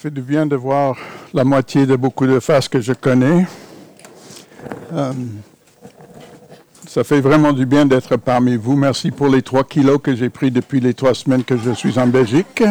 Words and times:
fait 0.00 0.10
du 0.12 0.22
bien 0.22 0.46
de 0.46 0.54
voir 0.54 0.96
la 1.34 1.42
moitié 1.42 1.84
de 1.84 1.96
beaucoup 1.96 2.28
de 2.28 2.38
faces 2.38 2.68
que 2.68 2.80
je 2.80 2.92
connais. 2.92 3.44
Euh, 4.92 5.12
ça 6.86 7.02
fait 7.02 7.20
vraiment 7.20 7.52
du 7.52 7.66
bien 7.66 7.84
d'être 7.84 8.16
parmi 8.16 8.54
vous. 8.54 8.76
Merci 8.76 9.10
pour 9.10 9.26
les 9.26 9.42
trois 9.42 9.64
kilos 9.64 9.98
que 10.00 10.14
j'ai 10.14 10.30
pris 10.30 10.52
depuis 10.52 10.78
les 10.78 10.94
trois 10.94 11.14
semaines 11.14 11.42
que 11.42 11.56
je 11.56 11.72
suis 11.72 11.98
en 11.98 12.06
Belgique. 12.06 12.62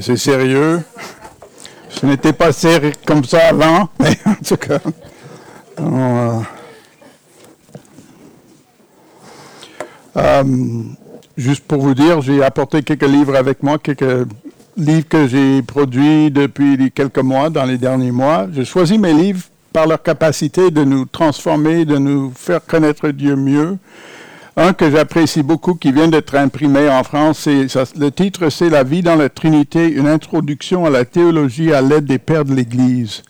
C'est 0.00 0.16
sérieux. 0.16 0.82
Ce 1.90 2.04
n'était 2.06 2.32
pas 2.32 2.50
sérieux 2.50 2.92
comme 3.06 3.24
ça 3.24 3.50
avant, 3.50 3.88
mais 4.00 4.18
en 4.26 4.34
tout 4.34 4.56
cas. 4.56 4.80
Euh, 5.78 6.40
euh, 10.16 10.82
juste 11.36 11.64
pour 11.68 11.82
vous 11.82 11.94
dire, 11.94 12.20
j'ai 12.20 12.42
apporté 12.42 12.82
quelques 12.82 13.06
livres 13.06 13.36
avec 13.36 13.62
moi, 13.62 13.78
quelques 13.78 14.26
livres 14.80 15.08
que 15.08 15.26
j'ai 15.26 15.62
produits 15.62 16.30
depuis 16.30 16.90
quelques 16.92 17.18
mois, 17.18 17.50
dans 17.50 17.64
les 17.64 17.78
derniers 17.78 18.12
mois. 18.12 18.46
J'ai 18.52 18.64
choisi 18.64 18.98
mes 18.98 19.12
livres 19.12 19.42
par 19.72 19.86
leur 19.86 20.02
capacité 20.02 20.70
de 20.70 20.82
nous 20.84 21.04
transformer, 21.04 21.84
de 21.84 21.98
nous 21.98 22.32
faire 22.34 22.64
connaître 22.64 23.08
Dieu 23.10 23.36
mieux. 23.36 23.78
Un 24.56 24.72
que 24.72 24.90
j'apprécie 24.90 25.42
beaucoup, 25.42 25.74
qui 25.74 25.92
vient 25.92 26.08
d'être 26.08 26.34
imprimé 26.34 26.88
en 26.88 27.04
France, 27.04 27.46
le 27.46 28.08
titre 28.10 28.50
c'est 28.50 28.68
La 28.68 28.82
vie 28.82 29.02
dans 29.02 29.14
la 29.16 29.28
Trinité, 29.28 29.88
une 29.88 30.08
introduction 30.08 30.84
à 30.84 30.90
la 30.90 31.04
théologie 31.04 31.72
à 31.72 31.80
l'aide 31.80 32.04
des 32.04 32.18
pères 32.18 32.44
de 32.44 32.54
l'Église. 32.54 33.22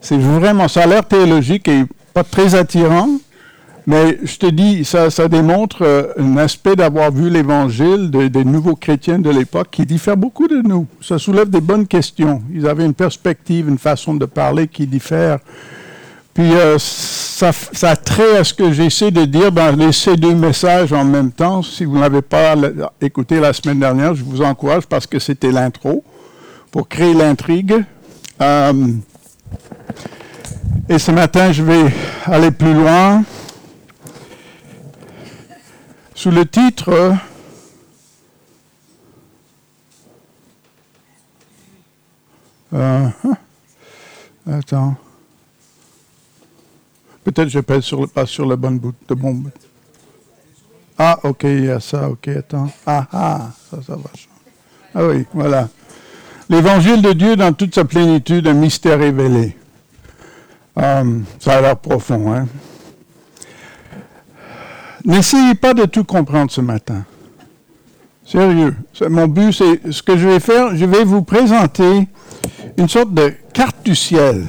C'est 0.00 0.18
vraiment, 0.18 0.68
ça 0.68 0.82
a 0.82 0.86
l'air 0.86 1.06
théologique 1.06 1.68
et 1.68 1.84
pas 2.12 2.24
très 2.24 2.54
attirant, 2.54 3.08
mais 3.86 4.18
je 4.22 4.36
te 4.36 4.46
dis, 4.46 4.84
ça, 4.84 5.08
démontre 5.28 5.82
euh, 5.82 6.12
un 6.16 6.36
aspect 6.36 6.76
d'avoir 6.76 7.10
vu 7.10 7.28
l'évangile 7.28 8.10
des 8.10 8.44
nouveaux 8.44 8.76
chrétiens 8.76 9.18
de 9.18 9.30
l'époque 9.30 9.68
qui 9.72 9.84
diffère 9.84 10.16
beaucoup 10.16 10.46
de 10.46 10.62
nous. 10.62 10.86
Ça 11.00 11.18
soulève 11.18 11.50
des 11.50 11.60
bonnes 11.60 11.86
questions. 11.86 12.42
Ils 12.52 12.68
avaient 12.68 12.84
une 12.84 12.94
perspective, 12.94 13.68
une 13.68 13.78
façon 13.78 14.14
de 14.14 14.24
parler 14.24 14.68
qui 14.68 14.86
diffère. 14.86 15.38
Puis 16.32 16.52
euh, 16.54 16.76
ça, 16.78 17.50
ça 17.52 17.96
trait 17.96 18.38
à 18.38 18.44
ce 18.44 18.54
que 18.54 18.72
j'essaie 18.72 19.10
de 19.10 19.24
dire 19.24 19.50
dans 19.50 19.76
les, 19.76 19.92
ces 19.92 20.16
deux 20.16 20.34
messages 20.34 20.92
en 20.92 21.04
même 21.04 21.32
temps. 21.32 21.62
Si 21.62 21.84
vous 21.84 21.98
n'avez 21.98 22.22
pas 22.22 22.54
écouté 23.00 23.40
la 23.40 23.52
semaine 23.52 23.80
dernière, 23.80 24.14
je 24.14 24.22
vous 24.22 24.42
encourage 24.42 24.86
parce 24.86 25.06
que 25.06 25.18
c'était 25.18 25.50
l'intro 25.50 26.04
pour 26.70 26.88
créer 26.88 27.14
l'intrigue. 27.14 27.84
Euh, 28.40 28.72
et 30.88 30.98
ce 30.98 31.10
matin, 31.10 31.52
je 31.52 31.62
vais 31.62 31.92
aller 32.26 32.50
plus 32.50 32.74
loin 32.74 33.24
sous 36.14 36.30
le 36.30 36.46
titre 36.46 37.16
euh, 42.74 43.08
Attends. 44.50 44.96
Peut-être 47.24 47.48
je 47.48 47.60
pèse 47.60 47.84
sur 47.84 48.00
le, 48.00 48.06
pas 48.08 48.26
sur 48.26 48.46
le 48.46 48.56
bon 48.56 48.72
bout 48.72 48.94
de 49.08 49.14
bon 49.14 49.42
Ah, 50.98 51.18
ok, 51.22 51.44
il 51.44 51.64
y 51.66 51.70
a 51.70 51.78
ça, 51.78 52.08
ok, 52.08 52.28
attends. 52.28 52.68
Ah, 52.84 53.06
ah, 53.12 53.50
ça, 53.70 53.78
ça 53.82 53.96
va. 53.96 54.10
Ah 54.94 55.06
oui, 55.06 55.24
voilà. 55.32 55.68
L'évangile 56.48 57.00
de 57.00 57.12
Dieu 57.12 57.36
dans 57.36 57.52
toute 57.52 57.74
sa 57.74 57.84
plénitude, 57.84 58.46
un 58.48 58.54
mystère 58.54 58.98
révélé. 58.98 59.56
Euh, 60.78 61.20
ça 61.38 61.58
a 61.58 61.60
l'air 61.60 61.76
profond, 61.78 62.32
hein? 62.32 62.48
N'essayez 65.04 65.54
pas 65.54 65.74
de 65.74 65.84
tout 65.84 66.04
comprendre 66.04 66.50
ce 66.50 66.60
matin. 66.60 67.04
Sérieux. 68.24 68.74
Mon 69.08 69.26
but, 69.26 69.52
c'est 69.52 69.92
ce 69.92 70.02
que 70.02 70.16
je 70.16 70.28
vais 70.28 70.40
faire, 70.40 70.76
je 70.76 70.84
vais 70.84 71.04
vous 71.04 71.22
présenter 71.22 72.08
une 72.76 72.88
sorte 72.88 73.12
de 73.12 73.32
carte 73.52 73.84
du 73.84 73.94
ciel. 73.94 74.46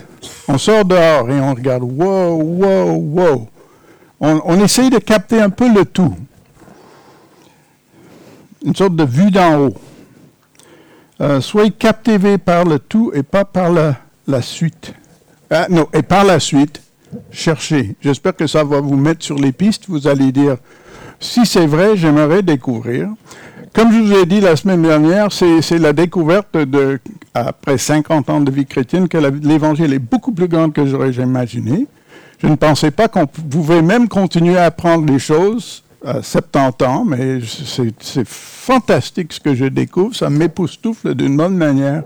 On 0.48 0.58
sort 0.58 0.86
dehors 0.86 1.30
et 1.30 1.40
on 1.40 1.54
regarde, 1.54 1.84
wow, 1.84 2.42
wow, 2.42 2.96
wow. 2.96 3.48
On, 4.20 4.58
essaye 4.64 4.90
de 4.90 5.00
capter 5.00 5.42
un 5.42 5.50
peu 5.50 5.68
le 5.74 5.84
tout. 5.84 6.16
Une 8.64 8.74
sorte 8.74 8.96
de 8.96 9.04
vue 9.04 9.32
d'en 9.32 9.60
haut. 9.60 9.74
Euh, 11.20 11.42
soyez 11.42 11.72
captivés 11.72 12.38
par 12.38 12.64
le 12.64 12.80
tout 12.80 13.12
et 13.14 13.24
pas 13.24 13.44
par 13.44 13.70
la, 13.70 14.42
suite. 14.42 14.94
Ah, 15.50 15.68
non, 15.70 15.88
et 15.94 16.04
par 16.04 16.24
la 16.24 16.40
suite, 16.40 16.82
cherchez. 17.32 17.96
J'espère 18.02 18.36
que 18.36 18.48
ça 18.48 18.64
va 18.64 18.82
vous 18.82 18.96
mettre 18.96 19.24
sur 19.24 19.38
les 19.38 19.52
pistes. 19.52 19.86
Vous 19.88 20.08
allez 20.08 20.32
dire, 20.32 20.58
si 21.20 21.46
c'est 21.46 21.68
vrai, 21.68 21.96
j'aimerais 21.96 22.44
découvrir. 22.44 23.10
Comme 23.74 23.92
je 23.92 24.00
vous 24.00 24.14
ai 24.14 24.26
dit 24.26 24.40
la 24.40 24.56
semaine 24.56 24.84
dernière, 24.84 25.32
c'est 25.32 25.80
la 25.80 25.94
découverte 25.94 26.56
de, 26.56 27.00
après 27.34 27.80
50 27.80 28.30
ans 28.30 28.40
de 28.40 28.52
vie 28.52 28.68
chrétienne, 28.68 29.08
que 29.08 29.18
l'Évangile 29.18 29.94
est 29.94 30.00
beaucoup 30.00 30.32
plus 30.32 30.48
grand 30.48 30.70
que 30.70 30.86
j'aurais 30.86 31.12
imaginé. 31.12 31.88
Je 32.38 32.48
ne 32.48 32.56
pensais 32.56 32.92
pas 32.92 33.08
qu'on 33.08 33.26
pouvait 33.26 33.82
même 33.82 34.08
continuer 34.08 34.58
à 34.58 34.66
apprendre 34.66 35.12
les 35.12 35.18
choses 35.18 35.84
à 36.06 36.22
70 36.22 36.86
ans, 36.86 37.06
mais 37.06 37.40
c'est 38.00 38.28
fantastique 38.28 39.34
ce 39.34 39.40
que 39.40 39.56
je 39.56 39.66
découvre. 39.66 40.16
Ça 40.16 40.30
m'époustoufle 40.30 41.16
d'une 41.16 41.38
bonne 41.38 41.56
manière. 41.56 42.04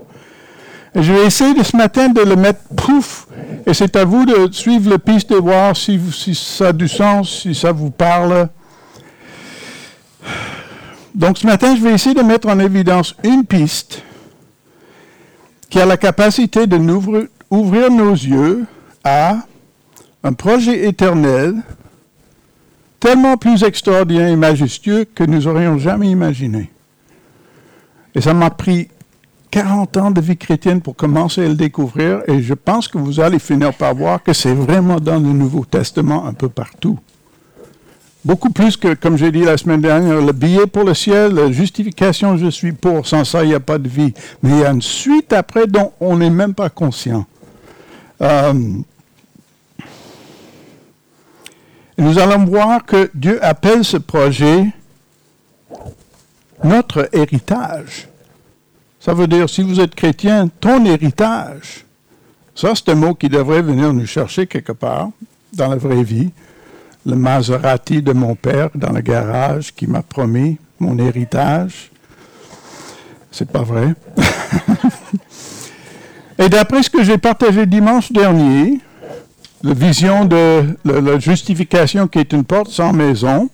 Je 1.00 1.12
vais 1.12 1.26
essayer 1.26 1.54
de 1.54 1.62
ce 1.62 1.76
matin 1.76 2.08
de 2.08 2.20
le 2.22 2.34
mettre 2.34 2.60
pouf, 2.74 3.28
et 3.66 3.72
c'est 3.72 3.94
à 3.94 4.04
vous 4.04 4.26
de 4.26 4.50
suivre 4.50 4.90
le 4.90 4.98
piste, 4.98 5.30
de 5.30 5.36
voir 5.36 5.76
si, 5.76 6.00
si 6.12 6.34
ça 6.34 6.68
a 6.68 6.72
du 6.72 6.88
sens, 6.88 7.42
si 7.42 7.54
ça 7.54 7.70
vous 7.70 7.90
parle. 7.90 8.48
Donc 11.14 11.38
ce 11.38 11.46
matin, 11.46 11.76
je 11.76 11.82
vais 11.82 11.92
essayer 11.92 12.16
de 12.16 12.22
mettre 12.22 12.48
en 12.48 12.58
évidence 12.58 13.14
une 13.22 13.44
piste 13.44 14.02
qui 15.70 15.78
a 15.78 15.86
la 15.86 15.96
capacité 15.96 16.66
de 16.66 16.76
nous 16.76 17.28
ouvrir 17.48 17.90
nos 17.92 18.12
yeux 18.12 18.66
à 19.04 19.36
un 20.24 20.32
projet 20.32 20.88
éternel 20.88 21.54
tellement 22.98 23.36
plus 23.36 23.62
extraordinaire 23.62 24.28
et 24.28 24.36
majestueux 24.36 25.04
que 25.04 25.22
nous 25.22 25.46
aurions 25.46 25.78
jamais 25.78 26.10
imaginé. 26.10 26.72
Et 28.16 28.20
ça 28.20 28.34
m'a 28.34 28.50
pris 28.50 28.88
40 29.50 29.96
ans 29.96 30.10
de 30.10 30.20
vie 30.20 30.36
chrétienne 30.36 30.80
pour 30.80 30.96
commencer 30.96 31.44
à 31.44 31.48
le 31.48 31.54
découvrir 31.54 32.22
et 32.26 32.42
je 32.42 32.54
pense 32.54 32.88
que 32.88 32.98
vous 32.98 33.20
allez 33.20 33.38
finir 33.38 33.72
par 33.74 33.94
voir 33.94 34.22
que 34.22 34.32
c'est 34.32 34.54
vraiment 34.54 35.00
dans 35.00 35.18
le 35.18 35.32
Nouveau 35.32 35.64
Testament 35.64 36.26
un 36.26 36.32
peu 36.32 36.48
partout. 36.48 36.98
Beaucoup 38.24 38.50
plus 38.50 38.76
que, 38.76 38.94
comme 38.94 39.16
j'ai 39.16 39.30
dit 39.30 39.44
la 39.44 39.56
semaine 39.56 39.80
dernière, 39.80 40.20
le 40.20 40.32
billet 40.32 40.66
pour 40.66 40.84
le 40.84 40.92
ciel, 40.92 41.34
la 41.34 41.50
justification, 41.50 42.36
je 42.36 42.48
suis 42.50 42.72
pour, 42.72 43.06
sans 43.06 43.24
ça, 43.24 43.44
il 43.44 43.48
n'y 43.48 43.54
a 43.54 43.60
pas 43.60 43.78
de 43.78 43.88
vie. 43.88 44.12
Mais 44.42 44.50
il 44.50 44.58
y 44.58 44.64
a 44.64 44.70
une 44.70 44.82
suite 44.82 45.32
après 45.32 45.66
dont 45.66 45.92
on 46.00 46.16
n'est 46.16 46.28
même 46.28 46.52
pas 46.52 46.68
conscient. 46.68 47.24
Euh, 48.20 48.52
nous 51.96 52.18
allons 52.18 52.44
voir 52.44 52.84
que 52.84 53.10
Dieu 53.14 53.42
appelle 53.42 53.84
ce 53.84 53.96
projet 53.96 54.66
notre 56.64 57.08
héritage. 57.12 58.08
Ça 59.00 59.14
veut 59.14 59.26
dire, 59.26 59.48
si 59.48 59.62
vous 59.62 59.80
êtes 59.80 59.94
chrétien, 59.94 60.48
ton 60.60 60.84
héritage. 60.84 61.84
Ça, 62.54 62.72
c'est 62.74 62.88
un 62.88 62.96
mot 62.96 63.14
qui 63.14 63.28
devrait 63.28 63.62
venir 63.62 63.92
nous 63.92 64.06
chercher 64.06 64.46
quelque 64.46 64.72
part 64.72 65.10
dans 65.52 65.68
la 65.68 65.76
vraie 65.76 66.02
vie. 66.02 66.30
Le 67.06 67.14
Maserati 67.14 68.02
de 68.02 68.12
mon 68.12 68.34
père 68.34 68.70
dans 68.74 68.92
le 68.92 69.00
garage 69.00 69.72
qui 69.74 69.86
m'a 69.86 70.02
promis 70.02 70.58
mon 70.80 70.98
héritage. 70.98 71.90
C'est 73.30 73.50
pas 73.50 73.62
vrai. 73.62 73.94
Et 76.38 76.48
d'après 76.48 76.82
ce 76.82 76.90
que 76.90 77.02
j'ai 77.02 77.18
partagé 77.18 77.66
dimanche 77.66 78.12
dernier, 78.12 78.80
la 79.62 79.74
vision 79.74 80.24
de 80.24 80.76
la, 80.84 81.18
justification 81.18 82.08
qui 82.08 82.18
est 82.18 82.32
une 82.32 82.44
porte 82.44 82.70
sans 82.70 82.92
maison, 82.92 83.48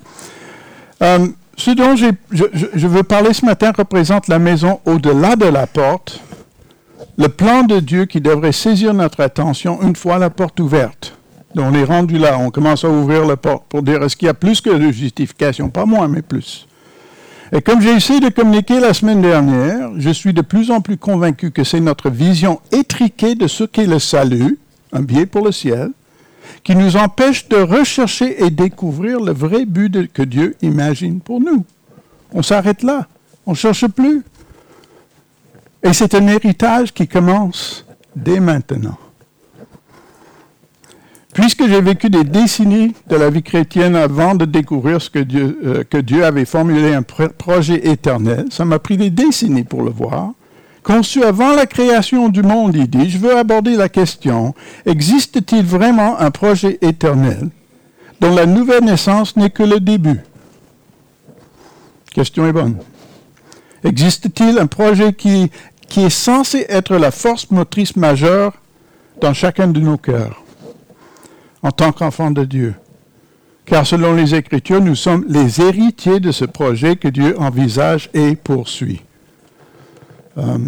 euh, 1.02 1.26
ce 1.56 1.70
dont 1.70 1.96
je, 1.96 2.86
veux 2.86 3.02
parler 3.02 3.32
ce 3.32 3.44
matin 3.44 3.72
représente 3.76 4.28
la 4.28 4.38
maison 4.38 4.80
au-delà 4.86 5.36
de 5.36 5.46
la 5.46 5.66
porte, 5.66 6.20
le 7.16 7.28
plan 7.28 7.62
de 7.62 7.80
Dieu 7.80 8.06
qui 8.06 8.20
devrait 8.20 8.52
saisir 8.52 8.94
notre 8.94 9.20
attention 9.20 9.80
une 9.82 9.96
fois 9.96 10.18
la 10.18 10.30
porte 10.30 10.58
ouverte. 10.60 11.16
Donc 11.54 11.66
on 11.70 11.74
est 11.74 11.84
rendu 11.84 12.18
là, 12.18 12.38
on 12.38 12.50
commence 12.50 12.84
à 12.84 12.88
ouvrir 12.88 13.24
la 13.24 13.36
porte 13.36 13.64
pour 13.68 13.82
dire 13.82 14.02
est-ce 14.02 14.16
qu'il 14.16 14.26
y 14.26 14.30
a 14.30 14.34
plus 14.34 14.60
que 14.60 14.70
de 14.70 14.90
justification, 14.90 15.68
pas 15.70 15.86
moins, 15.86 16.08
mais 16.08 16.22
plus. 16.22 16.66
Et 17.52 17.62
comme 17.62 17.80
j'ai 17.80 17.92
essayé 17.92 18.18
de 18.18 18.30
communiquer 18.30 18.80
la 18.80 18.92
semaine 18.92 19.22
dernière, 19.22 19.90
je 19.96 20.10
suis 20.10 20.32
de 20.32 20.40
plus 20.40 20.72
en 20.72 20.80
plus 20.80 20.96
convaincu 20.96 21.52
que 21.52 21.62
c'est 21.62 21.78
notre 21.78 22.10
vision 22.10 22.60
étriquée 22.72 23.36
de 23.36 23.46
ce 23.46 23.62
qu'est 23.62 23.86
le 23.86 24.00
salut, 24.00 24.58
un 24.92 25.02
biais 25.02 25.26
pour 25.26 25.44
le 25.44 25.52
ciel, 25.52 25.90
qui 26.62 26.76
nous 26.76 26.96
empêche 26.96 27.48
de 27.48 27.56
rechercher 27.56 28.44
et 28.44 28.50
découvrir 28.50 29.20
le 29.20 29.32
vrai 29.32 29.64
but 29.66 30.12
que 30.12 30.22
Dieu 30.22 30.56
imagine 30.62 31.20
pour 31.20 31.40
nous. 31.40 31.64
On 32.32 32.42
s'arrête 32.42 32.82
là. 32.82 33.06
On 33.46 33.52
ne 33.52 33.56
cherche 33.56 33.86
plus. 33.88 34.22
Et 35.82 35.92
c'est 35.92 36.14
un 36.14 36.26
héritage 36.26 36.92
qui 36.92 37.06
commence 37.06 37.84
dès 38.16 38.40
maintenant. 38.40 38.96
Puisque 41.34 41.66
j'ai 41.66 41.80
vécu 41.80 42.08
des 42.10 42.22
décennies 42.22 42.94
de 43.08 43.16
la 43.16 43.28
vie 43.28 43.42
chrétienne 43.42 43.96
avant 43.96 44.36
de 44.36 44.44
découvrir 44.44 45.02
ce 45.02 45.10
que 45.10 45.18
Dieu, 45.18 45.58
euh, 45.64 45.84
que 45.84 45.98
Dieu 45.98 46.24
avait 46.24 46.44
formulé 46.44 46.94
un 46.94 47.02
projet 47.02 47.88
éternel, 47.88 48.46
ça 48.50 48.64
m'a 48.64 48.78
pris 48.78 48.96
des 48.96 49.10
décennies 49.10 49.64
pour 49.64 49.82
le 49.82 49.90
voir, 49.90 50.32
Conçu 50.84 51.24
avant 51.24 51.54
la 51.54 51.64
création 51.64 52.28
du 52.28 52.42
monde, 52.42 52.76
il 52.76 52.88
dit, 52.88 53.08
je 53.08 53.16
veux 53.16 53.36
aborder 53.38 53.74
la 53.74 53.88
question, 53.88 54.54
existe-t-il 54.84 55.64
vraiment 55.64 56.20
un 56.20 56.30
projet 56.30 56.78
éternel 56.82 57.48
dont 58.20 58.34
la 58.34 58.44
nouvelle 58.44 58.84
naissance 58.84 59.34
n'est 59.34 59.48
que 59.48 59.62
le 59.62 59.80
début? 59.80 60.20
Question 62.12 62.46
est 62.46 62.52
bonne. 62.52 62.76
Existe-t-il 63.82 64.58
un 64.58 64.66
projet 64.66 65.14
qui, 65.14 65.50
qui 65.88 66.02
est 66.02 66.10
censé 66.10 66.66
être 66.68 66.96
la 66.96 67.10
force 67.10 67.50
motrice 67.50 67.96
majeure 67.96 68.52
dans 69.22 69.32
chacun 69.32 69.68
de 69.68 69.80
nos 69.80 69.96
cœurs 69.96 70.42
en 71.62 71.70
tant 71.70 71.92
qu'enfants 71.92 72.30
de 72.30 72.44
Dieu? 72.44 72.74
Car 73.64 73.86
selon 73.86 74.14
les 74.14 74.34
Écritures, 74.34 74.82
nous 74.82 74.94
sommes 74.94 75.24
les 75.28 75.62
héritiers 75.62 76.20
de 76.20 76.30
ce 76.30 76.44
projet 76.44 76.96
que 76.96 77.08
Dieu 77.08 77.34
envisage 77.40 78.10
et 78.12 78.36
poursuit. 78.36 79.00
Euh, 80.38 80.58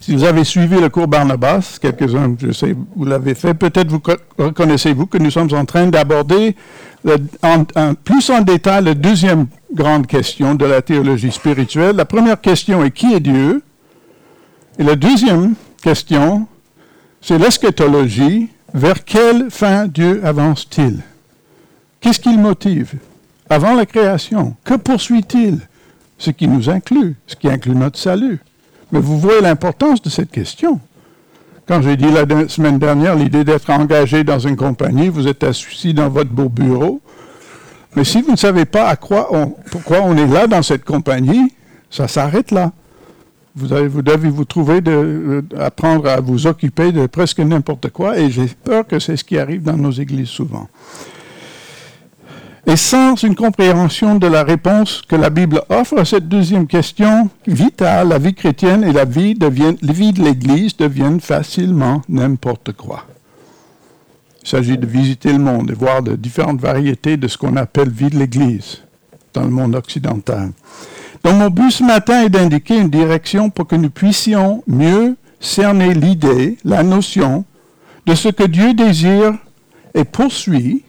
si 0.00 0.14
vous 0.14 0.24
avez 0.24 0.44
suivi 0.44 0.80
le 0.80 0.88
cours 0.88 1.06
Barnabas, 1.06 1.78
quelques-uns, 1.80 2.34
je 2.40 2.52
sais, 2.52 2.74
vous 2.96 3.04
l'avez 3.04 3.34
fait, 3.34 3.54
peut-être 3.54 3.90
vous 3.90 4.02
reconnaissez-vous 4.38 5.06
que 5.06 5.18
nous 5.18 5.30
sommes 5.30 5.52
en 5.52 5.64
train 5.64 5.86
d'aborder 5.88 6.56
plus 8.04 8.30
en 8.30 8.40
détail 8.40 8.84
la 8.84 8.94
deuxième 8.94 9.46
grande 9.72 10.06
question 10.06 10.54
de 10.54 10.64
la 10.64 10.82
théologie 10.82 11.30
spirituelle. 11.30 11.96
La 11.96 12.04
première 12.04 12.40
question 12.40 12.82
est 12.84 12.90
qui 12.90 13.12
est 13.12 13.20
Dieu? 13.20 13.62
Et 14.78 14.82
la 14.82 14.96
deuxième 14.96 15.54
question, 15.82 16.46
c'est 17.20 17.38
l'eschatologie. 17.38 18.48
Vers 18.74 19.04
quelle 19.04 19.50
fin 19.50 19.86
Dieu 19.86 20.20
avance-t-il? 20.24 21.00
Qu'est-ce 22.00 22.20
qu'il 22.20 22.38
motive? 22.38 22.94
Avant 23.48 23.74
la 23.74 23.86
création, 23.86 24.56
que 24.62 24.74
poursuit-il? 24.74 25.60
Ce 26.18 26.30
qui 26.30 26.48
nous 26.48 26.68
inclut, 26.68 27.16
ce 27.26 27.36
qui 27.36 27.48
inclut 27.48 27.74
notre 27.74 27.98
salut. 27.98 28.40
Mais 28.92 29.00
vous 29.00 29.18
voyez 29.18 29.40
l'importance 29.40 30.02
de 30.02 30.10
cette 30.10 30.30
question. 30.30 30.80
Quand 31.66 31.82
j'ai 31.82 31.96
dit 31.96 32.10
la 32.10 32.48
semaine 32.48 32.78
dernière 32.78 33.14
l'idée 33.14 33.44
d'être 33.44 33.70
engagé 33.70 34.24
dans 34.24 34.38
une 34.38 34.56
compagnie, 34.56 35.08
vous 35.08 35.28
êtes 35.28 35.44
assis 35.44 35.92
dans 35.92 36.08
votre 36.08 36.30
beau 36.30 36.48
bureau. 36.48 37.00
Mais 37.94 38.04
si 38.04 38.22
vous 38.22 38.32
ne 38.32 38.36
savez 38.36 38.64
pas 38.64 38.88
à 38.88 38.96
quoi 38.96 39.28
pourquoi 39.70 40.00
on 40.00 40.16
est 40.16 40.26
là 40.26 40.46
dans 40.46 40.62
cette 40.62 40.84
compagnie, 40.84 41.52
ça 41.90 42.08
s'arrête 42.08 42.50
là. 42.50 42.72
Vous, 43.54 44.02
devez 44.02 44.28
vous 44.28 44.44
trouver 44.44 44.80
de, 44.80 45.44
apprendre 45.58 46.08
à 46.08 46.20
vous 46.20 46.46
occuper 46.46 46.92
de 46.92 47.06
presque 47.06 47.40
n'importe 47.40 47.90
quoi, 47.90 48.16
et 48.16 48.30
j'ai 48.30 48.46
peur 48.46 48.86
que 48.86 49.00
c'est 49.00 49.16
ce 49.16 49.24
qui 49.24 49.36
arrive 49.36 49.62
dans 49.62 49.76
nos 49.76 49.90
églises 49.90 50.28
souvent. 50.28 50.68
Et 52.68 52.76
sans 52.76 53.14
une 53.14 53.34
compréhension 53.34 54.16
de 54.16 54.26
la 54.26 54.42
réponse 54.42 55.00
que 55.08 55.16
la 55.16 55.30
Bible 55.30 55.62
offre 55.70 56.00
à 56.00 56.04
cette 56.04 56.28
deuxième 56.28 56.66
question 56.66 57.30
vitale, 57.46 58.08
la 58.08 58.18
vie 58.18 58.34
chrétienne 58.34 58.84
et 58.84 58.92
la 58.92 59.06
vie, 59.06 59.34
de 59.34 60.22
l'Église 60.22 60.76
deviennent 60.76 61.22
facilement 61.22 62.02
n'importe 62.10 62.72
quoi. 62.72 63.06
Il 64.42 64.48
s'agit 64.48 64.76
de 64.76 64.84
visiter 64.84 65.32
le 65.32 65.38
monde 65.38 65.70
et 65.70 65.74
voir 65.74 66.02
de 66.02 66.14
différentes 66.14 66.60
variétés 66.60 67.16
de 67.16 67.26
ce 67.26 67.38
qu'on 67.38 67.56
appelle 67.56 67.88
vie 67.88 68.10
de 68.10 68.18
l'Église 68.18 68.82
dans 69.32 69.44
le 69.44 69.50
monde 69.50 69.74
occidental. 69.74 70.50
Donc 71.24 71.36
mon 71.36 71.48
but 71.48 71.70
ce 71.70 71.84
matin 71.84 72.22
est 72.22 72.28
d'indiquer 72.28 72.76
une 72.76 72.90
direction 72.90 73.48
pour 73.48 73.66
que 73.66 73.76
nous 73.76 73.90
puissions 73.90 74.62
mieux 74.66 75.16
cerner 75.40 75.94
l'idée, 75.94 76.58
la 76.64 76.82
notion 76.82 77.46
de 78.04 78.14
ce 78.14 78.28
que 78.28 78.44
Dieu 78.44 78.74
désire 78.74 79.32
et 79.94 80.04
poursuit 80.04 80.84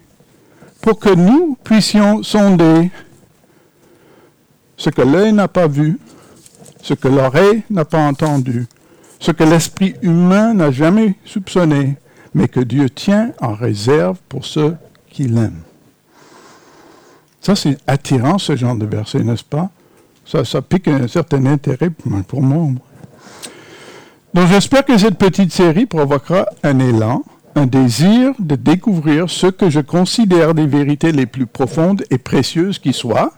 pour 0.82 1.00
que 1.00 1.14
nous 1.14 1.58
puissions 1.64 2.24
sonder 2.24 2.92
ce 4.78 4.90
que 4.90 5.02
l'œil 5.02 5.34
n'a 5.34 5.48
pas 5.48 5.68
vu, 5.68 6.00
ce 6.82 6.94
que 6.94 7.08
l'oreille 7.08 7.64
n'a 7.70 7.86
pas 7.86 8.00
entendu, 8.00 8.68
ce 9.20 9.32
que 9.32 9.44
l'esprit 9.44 9.96
humain 10.02 10.54
n'a 10.54 10.72
jamais 10.72 11.16
soupçonné, 11.26 11.98
mais 12.34 12.48
que 12.48 12.62
Dieu 12.62 12.90
tient 12.90 13.34
en 13.42 13.54
réserve 13.54 14.18
pour 14.30 14.46
ceux 14.46 14.76
qui 15.10 15.24
l'aiment. 15.24 15.64
Ça, 17.42 17.56
c'est 17.56 17.78
attirant, 17.88 18.38
ce 18.38 18.56
genre 18.56 18.76
de 18.76 18.86
verset, 18.86 19.20
n'est-ce 19.20 19.44
pas? 19.44 19.70
Ça, 20.26 20.46
ça 20.46 20.62
pique 20.62 20.88
un 20.88 21.08
certain 21.08 21.46
intérêt 21.46 21.90
pour 21.90 22.42
moi. 22.42 22.70
Donc, 24.34 24.48
j'espère 24.48 24.86
que 24.86 24.98
cette 24.98 25.18
petite 25.18 25.52
série 25.52 25.86
provoquera 25.86 26.46
un 26.64 26.80
élan 26.80 27.24
un 27.56 27.66
désir 27.66 28.34
de 28.40 28.56
découvrir 28.56 29.30
ce 29.30 29.48
que 29.48 29.70
je 29.70 29.80
considère 29.80 30.54
des 30.54 30.68
vérités 30.68 31.12
les 31.12 31.26
plus 31.26 31.46
profondes 31.46 32.04
et 32.10 32.18
précieuses 32.18 32.80
qui 32.80 32.94
soient, 32.94 33.34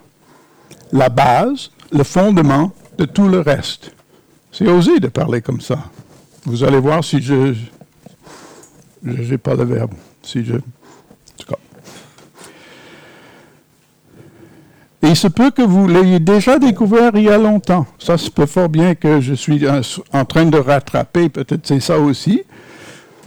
la 0.92 1.10
base, 1.10 1.72
le 1.92 2.04
fondement 2.04 2.72
de 2.98 3.06
tout 3.06 3.28
le 3.28 3.40
reste. 3.40 3.92
C'est 4.52 4.68
osé 4.68 5.00
de 5.00 5.08
parler 5.08 5.42
comme 5.42 5.62
ça. 5.62 5.80
Vous 6.46 6.64
allez 6.64 6.80
voir 6.80 7.04
si 7.04 7.22
je... 7.22 7.54
Je 9.04 9.32
n'ai 9.32 9.38
pas 9.38 9.56
le 9.56 9.64
verbe. 9.64 9.94
Si 10.22 10.46
je... 10.46 10.58
Et 15.04 15.08
il 15.08 15.16
se 15.16 15.28
peut 15.28 15.50
que 15.50 15.64
vous 15.64 15.88
l'ayez 15.88 16.20
déjà 16.20 16.60
découvert 16.60 17.12
il 17.16 17.24
y 17.24 17.30
a 17.30 17.38
longtemps. 17.38 17.88
Ça 17.98 18.20
se 18.20 18.30
peut 18.30 18.46
fort 18.46 18.70
bien 18.70 18.94
que 18.94 19.20
je 19.20 19.34
suis 19.34 19.64
en 20.14 20.26
train 20.26 20.46
de 20.46 20.60
rattraper, 20.60 21.30
peut-être 21.30 21.66
c'est 21.66 21.80
ça 21.80 21.98
aussi. 21.98 22.44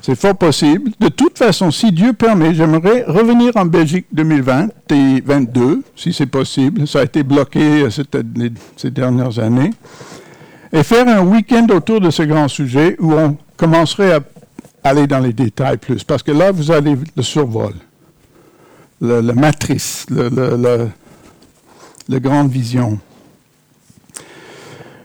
C'est 0.04 0.16
fort 0.16 0.36
possible. 0.36 0.90
De 1.00 1.08
toute 1.08 1.38
façon, 1.38 1.70
si 1.70 1.90
Dieu 1.90 2.12
permet, 2.12 2.52
j'aimerais 2.52 3.04
revenir 3.04 3.56
en 3.56 3.64
Belgique 3.64 4.04
2020 4.12 4.66
et 4.66 4.68
2022, 5.22 5.82
si 5.96 6.12
c'est 6.12 6.26
possible. 6.26 6.86
Ça 6.86 7.00
a 7.00 7.04
été 7.04 7.22
bloqué 7.22 7.84
euh, 7.84 7.88
ces 8.76 8.90
dernières 8.90 9.38
années. 9.38 9.70
Et 10.74 10.82
faire 10.82 11.08
un 11.08 11.22
week-end 11.22 11.66
autour 11.70 12.02
de 12.02 12.10
ce 12.10 12.22
grand 12.22 12.48
sujet 12.48 12.96
où 13.00 13.14
on 13.14 13.38
commencerait 13.56 14.12
à 14.12 14.20
aller 14.82 15.06
dans 15.06 15.20
les 15.20 15.32
détails 15.32 15.78
plus. 15.78 16.04
Parce 16.04 16.22
que 16.22 16.32
là, 16.32 16.52
vous 16.52 16.70
avez 16.70 16.98
le 17.16 17.22
survol, 17.22 17.72
la 19.00 19.22
matrice, 19.22 20.04
la 20.10 20.90
grande 22.20 22.50
vision. 22.50 22.98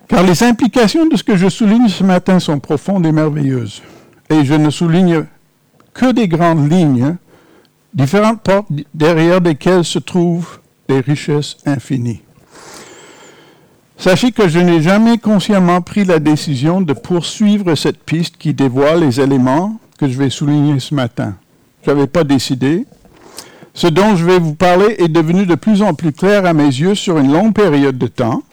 Car 0.09 0.23
les 0.23 0.43
implications 0.43 1.05
de 1.05 1.15
ce 1.15 1.23
que 1.23 1.37
je 1.37 1.47
souligne 1.47 1.87
ce 1.87 2.03
matin 2.03 2.41
sont 2.41 2.59
profondes 2.59 3.05
et 3.05 3.13
merveilleuses 3.13 3.81
et 4.29 4.45
je 4.45 4.53
ne 4.53 4.69
souligne 4.69 5.25
que 5.93 6.11
des 6.11 6.27
grandes 6.27 6.71
lignes, 6.71 7.15
différentes 7.93 8.41
portes 8.41 8.67
derrière 8.93 9.39
lesquelles 9.39 9.85
se 9.85 9.99
trouvent 9.99 10.59
des 10.87 10.99
richesses 10.99 11.57
infinies. 11.65 12.21
Sachez 13.97 14.31
que 14.31 14.47
je 14.47 14.59
n'ai 14.59 14.81
jamais 14.81 15.17
consciemment 15.17 15.81
pris 15.81 16.05
la 16.05 16.19
décision 16.19 16.79
de 16.79 16.93
poursuivre 16.93 17.75
cette 17.75 18.01
piste 18.01 18.37
qui 18.37 18.53
dévoile 18.53 19.01
les 19.01 19.19
éléments 19.19 19.77
que 19.97 20.07
je 20.07 20.17
vais 20.17 20.29
souligner 20.29 20.79
ce 20.79 20.95
matin. 20.95 21.35
Je 21.83 21.91
n'avais 21.91 22.07
pas 22.07 22.23
décidé. 22.23 22.85
Ce 23.73 23.87
dont 23.87 24.15
je 24.15 24.25
vais 24.25 24.39
vous 24.39 24.55
parler 24.55 24.95
est 24.99 25.09
devenu 25.09 25.45
de 25.45 25.55
plus 25.55 25.81
en 25.81 25.93
plus 25.93 26.13
clair 26.13 26.45
à 26.45 26.53
mes 26.53 26.65
yeux 26.65 26.95
sur 26.95 27.17
une 27.17 27.31
longue 27.31 27.53
période 27.53 27.97
de 27.97 28.07
temps 28.07 28.43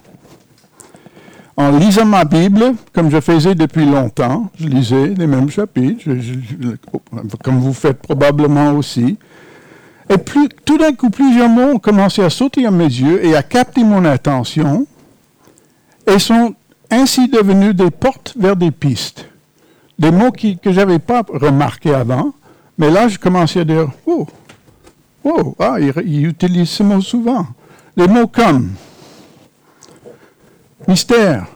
en 1.56 1.70
lisant 1.78 2.04
ma 2.04 2.24
Bible, 2.24 2.74
comme 2.92 3.10
je 3.10 3.20
faisais 3.20 3.54
depuis 3.54 3.86
longtemps, 3.86 4.50
je 4.58 4.66
lisais 4.66 5.08
les 5.08 5.26
mêmes 5.26 5.48
chapitres, 5.48 6.02
comme 7.42 7.58
vous 7.60 7.72
faites 7.72 8.02
probablement 8.02 8.72
aussi. 8.72 9.16
Et 10.10 10.18
tout 10.64 10.78
d'un 10.78 10.92
coup, 10.92 11.10
plusieurs 11.10 11.48
mots 11.48 11.74
ont 11.74 11.78
commencé 11.78 12.22
à 12.22 12.30
sauter 12.30 12.66
à 12.66 12.70
mes 12.70 12.84
yeux 12.84 13.24
et 13.24 13.34
à 13.34 13.42
capter 13.42 13.82
mon 13.82 14.04
attention 14.04 14.86
et 16.06 16.18
sont 16.18 16.54
ainsi 16.90 17.28
devenus 17.28 17.74
des 17.74 17.90
portes 17.90 18.34
vers 18.38 18.54
des 18.54 18.70
pistes. 18.70 19.26
Des 19.98 20.10
mots 20.10 20.30
que 20.30 20.48
je 20.64 20.76
n'avais 20.76 20.98
pas 20.98 21.22
remarqués 21.26 21.94
avant, 21.94 22.34
mais 22.76 22.90
là, 22.90 23.08
je 23.08 23.18
commençais 23.18 23.60
à 23.60 23.64
dire, 23.64 23.90
oh, 24.04 24.26
oh, 25.24 25.56
ah, 25.58 25.76
il, 25.80 25.92
il 26.04 26.26
utilise 26.26 26.68
ce 26.68 26.82
mot 26.82 27.00
souvent. 27.00 27.46
Les 27.96 28.06
mots 28.06 28.26
comme 28.26 28.72
mystère, 30.86 31.46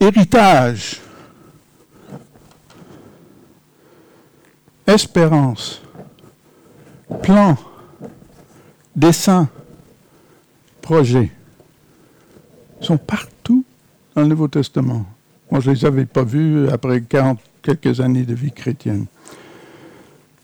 héritage, 0.00 1.00
espérance, 4.86 5.82
plan, 7.22 7.56
dessein, 8.94 9.48
projet, 10.80 11.30
sont 12.80 12.98
partout 12.98 13.64
dans 14.14 14.22
le 14.22 14.28
Nouveau 14.28 14.48
Testament. 14.48 15.04
Moi, 15.50 15.60
je 15.60 15.70
ne 15.70 15.74
les 15.74 15.84
avais 15.84 16.06
pas 16.06 16.24
vus 16.24 16.68
après 16.70 17.00
40, 17.00 17.38
quelques 17.62 18.00
années 18.00 18.24
de 18.24 18.34
vie 18.34 18.52
chrétienne. 18.52 19.06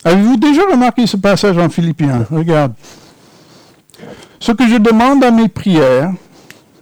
Avez-vous 0.04 0.36
déjà 0.36 0.62
remarqué 0.70 1.06
ce 1.06 1.16
passage 1.16 1.58
en 1.58 1.68
Philippiens? 1.68 2.26
Regarde. 2.30 2.74
Ce 4.38 4.52
que 4.52 4.68
je 4.68 4.76
demande 4.76 5.24
à 5.24 5.30
mes 5.30 5.48
prières, 5.48 6.12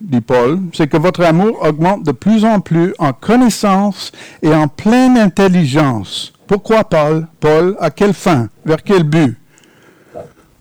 dit 0.00 0.20
Paul, 0.20 0.60
c'est 0.72 0.88
que 0.88 0.96
votre 0.96 1.22
amour 1.24 1.62
augmente 1.62 2.04
de 2.04 2.12
plus 2.12 2.44
en 2.44 2.60
plus 2.60 2.94
en 2.98 3.12
connaissance 3.12 4.12
et 4.42 4.54
en 4.54 4.68
pleine 4.68 5.16
intelligence. 5.16 6.32
Pourquoi 6.46 6.84
Paul? 6.84 7.26
Paul, 7.40 7.76
à 7.80 7.90
quelle 7.90 8.14
fin? 8.14 8.48
Vers 8.64 8.82
quel 8.82 9.02
but? 9.02 9.36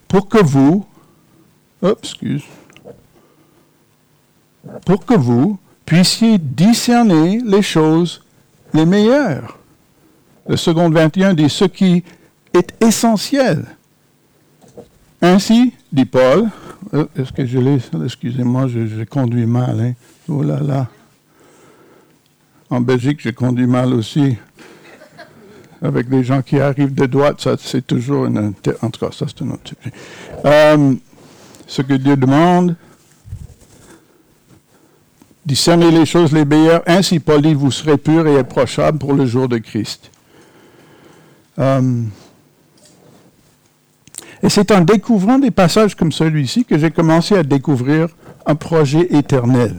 Pour 0.07 0.29
que 0.29 0.43
vous, 0.43 0.85
excuse, 1.83 2.43
pour 4.85 5.05
que 5.05 5.13
vous, 5.15 5.59
puissiez 5.85 6.37
discerner 6.37 7.41
les 7.45 7.61
choses 7.61 8.21
les 8.75 8.85
meilleures. 8.85 9.57
Le 10.47 10.57
second 10.57 10.89
21 10.89 11.33
dit 11.33 11.49
ce 11.49 11.65
qui 11.65 12.03
est 12.53 12.75
essentiel. 12.83 13.65
Ainsi, 15.21 15.73
dit 15.91 16.05
Paul, 16.05 16.49
euh, 16.93 17.05
est-ce 17.17 17.31
que 17.31 17.45
je 17.45 17.57
l'ai, 17.57 17.79
excusez-moi, 18.03 18.67
je, 18.67 19.03
conduis 19.03 19.45
mal, 19.45 19.79
hein? 19.79 19.93
oh 20.29 20.43
là 20.43 20.59
là. 20.59 20.87
En 22.69 22.81
Belgique, 22.81 23.19
j'ai 23.21 23.33
conduit 23.33 23.67
mal 23.67 23.93
aussi. 23.93 24.37
Avec 25.81 26.09
des 26.09 26.23
gens 26.23 26.41
qui 26.41 26.59
arrivent 26.59 26.93
de 26.93 27.05
droite, 27.05 27.41
ça, 27.41 27.55
c'est 27.59 27.85
toujours 27.85 28.25
une. 28.25 28.53
En 28.81 28.89
ça, 29.11 29.25
c'est 29.27 29.41
un 29.43 29.51
autre 29.51 29.69
sujet. 29.69 29.95
Euh, 30.45 30.95
ce 31.67 31.81
que 31.81 31.93
Dieu 31.93 32.15
demande, 32.15 32.75
discernez 35.45 35.91
les 35.91 36.05
choses 36.05 36.31
les 36.31 36.45
meilleures, 36.45 36.81
ainsi 36.87 37.19
dit, 37.19 37.53
vous 37.53 37.71
serez 37.71 37.97
purs 37.97 38.27
et 38.27 38.39
approchables 38.39 38.97
pour 38.97 39.13
le 39.13 39.25
jour 39.25 39.47
de 39.47 39.57
Christ. 39.57 40.11
Euh, 41.59 42.01
et 44.45 44.49
c'est 44.49 44.69
en 44.69 44.81
découvrant 44.81 45.39
des 45.39 45.49
passages 45.49 45.95
comme 45.95 46.11
celui-ci 46.11 46.65
que 46.65 46.77
j'ai 46.77 46.91
commencé 46.91 47.35
à 47.35 47.41
découvrir 47.41 48.09
un 48.45 48.53
projet 48.53 49.07
éternel. 49.09 49.75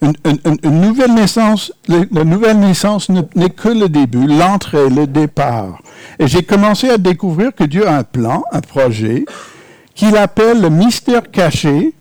Une, 0.00 0.80
nouvelle 0.80 1.12
naissance, 1.12 1.74
la 1.88 2.24
nouvelle 2.24 2.58
naissance 2.58 3.10
n'est 3.10 3.50
que 3.50 3.68
le 3.68 3.90
début, 3.90 4.26
l'entrée, 4.26 4.88
le 4.88 5.06
départ. 5.06 5.82
Et 6.18 6.26
j'ai 6.26 6.42
commencé 6.42 6.88
à 6.88 6.96
découvrir 6.96 7.54
que 7.54 7.64
Dieu 7.64 7.86
a 7.86 7.98
un 7.98 8.02
plan, 8.02 8.44
un 8.50 8.60
projet, 8.62 9.26
qu'il 9.94 10.16
appelle 10.16 10.62
le 10.62 10.70
mystère 10.70 11.30
caché, 11.30 11.92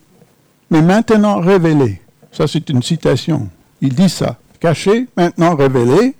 mais 0.70 0.82
maintenant 0.82 1.42
révélé. 1.42 2.02
Ça, 2.32 2.48
c'est 2.48 2.70
une 2.70 2.82
citation. 2.82 3.50
Il 3.82 3.96
dit 3.96 4.10
ça. 4.10 4.38
Caché, 4.62 5.08
maintenant 5.18 5.56
révélé. 5.56 6.16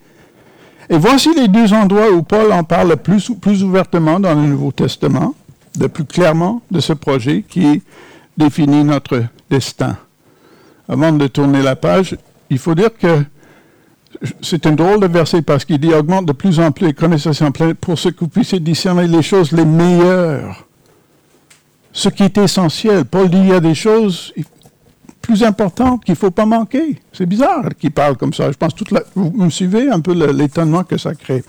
Et 0.94 0.98
voici 1.00 1.34
les 1.34 1.48
deux 1.48 1.74
endroits 1.74 2.12
où 2.12 2.22
Paul 2.22 2.54
en 2.54 2.64
parle 2.64 2.90
le 2.90 2.96
plus, 2.98 3.32
plus 3.42 3.64
ouvertement 3.64 4.20
dans 4.20 4.36
le 4.36 4.42
Nouveau 4.42 4.72
Testament, 4.72 5.34
le 5.80 5.90
plus 5.90 6.06
clairement 6.06 6.62
de 6.70 6.80
ce 6.80 6.94
projet 6.94 7.44
qui 7.50 7.82
définit 8.38 8.84
notre 8.84 9.24
destin. 9.50 9.98
Avant 10.88 11.12
de 11.12 11.26
tourner 11.26 11.64
la 11.64 11.76
page, 11.76 12.16
il 12.52 12.60
faut 12.60 12.76
dire 12.76 12.96
que 12.96 13.24
c'est 14.44 14.68
un 14.68 14.74
drôle 14.74 15.00
de 15.00 15.08
verset 15.08 15.42
parce 15.42 15.66
qu'il 15.66 15.80
dit 15.80 15.92
augmente 15.92 16.28
de 16.28 16.32
plus 16.32 16.60
en 16.60 16.72
plus 16.72 16.86
les 16.86 16.94
connaissances 16.94 17.42
en 17.42 17.52
plein 17.52 17.74
pour 17.74 17.98
ce 17.98 18.10
que 18.10 18.20
vous 18.20 18.28
puissiez 18.28 18.60
discerner 18.60 19.08
les 19.08 19.24
choses 19.24 19.52
les 19.52 19.66
meilleures. 19.66 20.68
Ce 21.92 22.10
qui 22.10 22.22
est 22.22 22.38
essentiel. 22.38 23.06
Paul 23.06 23.32
dit 23.32 23.40
il 23.40 23.48
y 23.48 23.54
a 23.54 23.60
des 23.60 23.74
choses, 23.74 24.32
plus 25.24 25.44
importante 25.44 26.04
qu'il 26.04 26.12
ne 26.12 26.18
faut 26.18 26.32
pas 26.32 26.46
manquer. 26.46 27.00
C'est 27.14 27.26
bizarre 27.26 27.70
qu'il 27.80 27.92
parle 27.92 28.18
comme 28.18 28.34
ça. 28.34 28.52
Je 28.52 28.58
pense 28.58 28.76
toute. 28.76 28.94
Vous 29.16 29.32
me 29.32 29.50
suivez 29.50 29.90
un 29.90 30.02
peu 30.02 30.14
l'étonnement 30.32 30.84
que 30.84 30.98
ça 30.98 31.16
crée. 31.16 31.44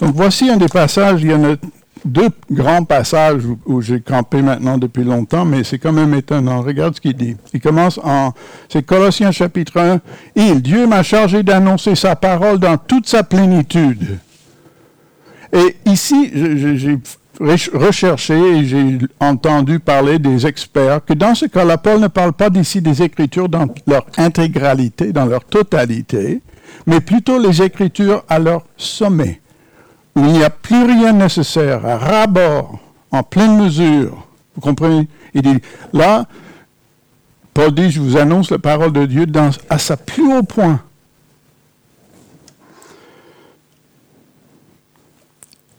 Donc 0.00 0.14
voici 0.16 0.50
un 0.50 0.56
des 0.56 0.66
passages, 0.66 1.22
il 1.22 1.30
y 1.30 1.34
en 1.34 1.44
a 1.44 1.54
deux 2.04 2.30
grands 2.50 2.84
passages 2.84 3.42
où, 3.66 3.80
j'ai 3.80 4.00
campé 4.00 4.42
maintenant 4.42 4.78
depuis 4.78 5.04
longtemps, 5.04 5.44
mais 5.44 5.64
c'est 5.64 5.78
quand 5.78 5.92
même 5.92 6.14
étonnant. 6.14 6.62
Regarde 6.62 6.96
ce 6.96 7.00
qu'il 7.00 7.14
dit. 7.14 7.36
Il 7.52 7.60
commence 7.60 7.98
en, 8.02 8.32
c'est 8.68 8.84
Colossiens 8.84 9.32
chapitre 9.32 9.78
1. 9.78 10.00
Il, 10.34 10.62
Dieu 10.62 10.86
m'a 10.86 11.02
chargé 11.02 11.42
d'annoncer 11.42 11.94
sa 11.94 12.16
parole 12.16 12.58
dans 12.58 12.76
toute 12.76 13.08
sa 13.08 13.22
plénitude. 13.22 14.18
Et 15.52 15.76
ici, 15.84 16.30
j'ai 16.34 16.98
recherché 17.40 18.34
et 18.34 18.64
j'ai 18.64 18.98
entendu 19.20 19.78
parler 19.78 20.18
des 20.18 20.46
experts 20.46 21.04
que 21.04 21.12
dans 21.12 21.34
ce 21.34 21.46
cas-là, 21.46 21.76
Paul 21.78 22.00
ne 22.00 22.08
parle 22.08 22.32
pas 22.32 22.50
d'ici 22.50 22.80
des 22.80 23.02
Écritures 23.02 23.48
dans 23.48 23.66
leur 23.86 24.06
intégralité, 24.16 25.12
dans 25.12 25.26
leur 25.26 25.44
totalité, 25.44 26.40
mais 26.86 27.00
plutôt 27.00 27.38
les 27.38 27.62
Écritures 27.62 28.24
à 28.28 28.38
leur 28.38 28.64
sommet 28.76 29.41
il 30.16 30.24
n'y 30.24 30.44
a 30.44 30.50
plus 30.50 30.84
rien 30.84 31.12
nécessaire, 31.12 31.86
à 31.86 31.96
rabord, 31.96 32.78
en 33.10 33.22
pleine 33.22 33.56
mesure. 33.56 34.26
Vous 34.54 34.60
comprenez? 34.60 35.08
Il 35.34 35.42
dit, 35.42 35.58
là, 35.92 36.26
Paul 37.54 37.72
dit, 37.72 37.90
je 37.90 38.00
vous 38.00 38.16
annonce 38.16 38.50
la 38.50 38.58
parole 38.58 38.92
de 38.92 39.06
Dieu 39.06 39.26
à 39.68 39.78
sa 39.78 39.96
plus 39.96 40.32
haut 40.32 40.42
point. 40.42 40.80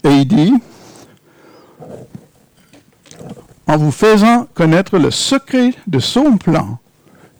Et 0.04 0.10
il 0.10 0.28
dit, 0.28 0.54
en 3.68 3.78
vous 3.78 3.92
faisant 3.92 4.48
connaître 4.54 4.98
le 4.98 5.12
secret 5.12 5.74
de 5.88 6.00
son 6.00 6.38
plan, 6.38 6.80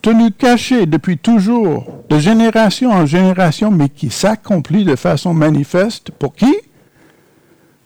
tenu 0.02 0.32
caché 0.32 0.86
depuis 0.86 1.18
toujours, 1.18 1.86
de 2.10 2.20
génération 2.20 2.92
en 2.92 3.06
génération, 3.06 3.72
mais 3.72 3.90
qui 3.90 4.10
s'accomplit 4.10 4.86
de 4.86 4.96
façon 4.96 5.34
manifeste, 5.34 6.12
pour 6.12 6.36
qui? 6.36 6.54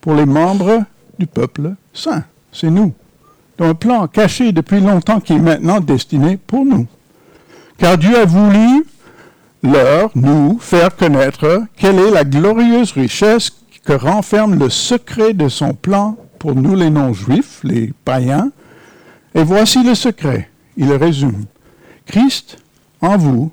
Pour 0.07 0.15
les 0.15 0.25
membres 0.25 0.85
du 1.19 1.27
peuple 1.27 1.73
saint. 1.93 2.23
C'est 2.53 2.69
nous. 2.69 2.93
un 3.59 3.73
plan 3.73 4.07
caché 4.07 4.53
depuis 4.53 4.79
longtemps 4.79 5.19
qui 5.19 5.33
est 5.33 5.37
maintenant 5.37 5.81
destiné 5.81 6.37
pour 6.37 6.63
nous. 6.63 6.87
Car 7.77 7.97
Dieu 7.97 8.17
a 8.17 8.23
voulu 8.23 8.85
leur, 9.63 10.11
nous, 10.15 10.59
faire 10.61 10.95
connaître 10.95 11.61
quelle 11.75 11.99
est 11.99 12.11
la 12.11 12.23
glorieuse 12.23 12.93
richesse 12.93 13.51
que 13.83 13.91
renferme 13.91 14.57
le 14.57 14.69
secret 14.69 15.33
de 15.33 15.49
son 15.49 15.73
plan 15.73 16.15
pour 16.39 16.55
nous 16.55 16.77
les 16.77 16.89
non-juifs, 16.89 17.59
les 17.65 17.91
païens. 18.05 18.53
Et 19.35 19.43
voici 19.43 19.83
le 19.83 19.93
secret. 19.93 20.49
Il 20.77 20.93
résume. 20.93 21.43
Christ 22.05 22.59
en 23.01 23.17
vous, 23.17 23.51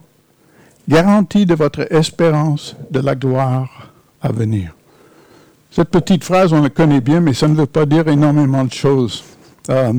garantie 0.88 1.46
de 1.46 1.56
votre 1.56 1.92
espérance 1.92 2.76
de 2.92 3.00
la 3.00 3.16
gloire 3.16 3.90
à 4.22 4.30
venir. 4.30 4.72
Cette 5.74 5.88
petite 5.88 6.22
phrase, 6.22 6.52
on 6.52 6.62
la 6.62 6.70
connaît 6.70 7.00
bien, 7.00 7.18
mais 7.18 7.34
ça 7.34 7.48
ne 7.48 7.54
veut 7.56 7.66
pas 7.66 7.84
dire 7.84 8.06
énormément 8.06 8.62
de 8.62 8.72
choses. 8.72 9.24
Euh, 9.70 9.92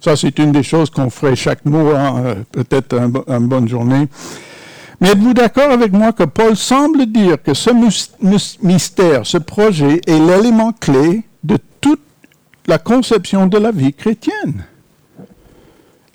ça, 0.00 0.16
c'est 0.16 0.38
une 0.38 0.52
des 0.52 0.62
choses 0.62 0.88
qu'on 0.88 1.10
ferait 1.10 1.36
chaque 1.36 1.66
mois, 1.66 2.18
euh, 2.18 2.34
peut-être 2.50 2.94
une 2.94 3.46
bonne 3.46 3.68
journée. 3.68 4.08
Mais 5.02 5.10
êtes-vous 5.10 5.34
d'accord 5.34 5.70
avec 5.70 5.92
moi 5.92 6.12
que 6.14 6.22
Paul 6.22 6.56
semble 6.56 7.04
dire 7.04 7.42
que 7.42 7.52
ce 7.52 7.68
mystère, 8.62 9.26
ce 9.26 9.36
projet 9.36 10.00
est 10.06 10.18
l'élément 10.18 10.72
clé 10.72 11.24
de 11.44 11.58
toute 11.82 12.00
la 12.66 12.78
conception 12.78 13.46
de 13.46 13.58
la 13.58 13.70
vie 13.70 13.92
chrétienne? 13.92 14.64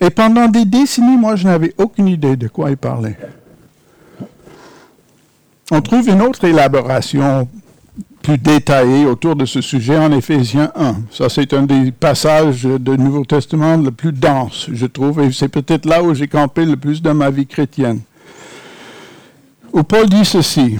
Et 0.00 0.10
pendant 0.10 0.48
des 0.48 0.64
décennies, 0.64 1.18
moi, 1.18 1.36
je 1.36 1.46
n'avais 1.46 1.72
aucune 1.78 2.08
idée 2.08 2.34
de 2.34 2.48
quoi 2.48 2.70
il 2.70 2.76
parlait. 2.76 3.16
On 5.70 5.80
trouve 5.80 6.08
une 6.08 6.20
autre 6.20 6.44
élaboration 6.44 7.48
plus 8.22 8.38
détaillé 8.38 9.04
autour 9.04 9.36
de 9.36 9.44
ce 9.44 9.60
sujet 9.60 9.98
en 9.98 10.10
Éphésiens 10.10 10.72
1. 10.74 10.96
Ça, 11.10 11.28
c'est 11.28 11.52
un 11.52 11.62
des 11.62 11.92
passages 11.92 12.64
du 12.64 12.98
Nouveau 12.98 13.24
Testament 13.24 13.76
le 13.76 13.90
plus 13.90 14.12
dense, 14.12 14.68
je 14.72 14.86
trouve, 14.86 15.20
et 15.20 15.30
c'est 15.30 15.48
peut-être 15.48 15.84
là 15.84 16.02
où 16.02 16.14
j'ai 16.14 16.26
campé 16.26 16.64
le 16.64 16.76
plus 16.76 17.02
dans 17.02 17.14
ma 17.14 17.30
vie 17.30 17.46
chrétienne. 17.46 18.00
Où 19.72 19.82
Paul 19.82 20.08
dit 20.08 20.24
ceci. 20.24 20.78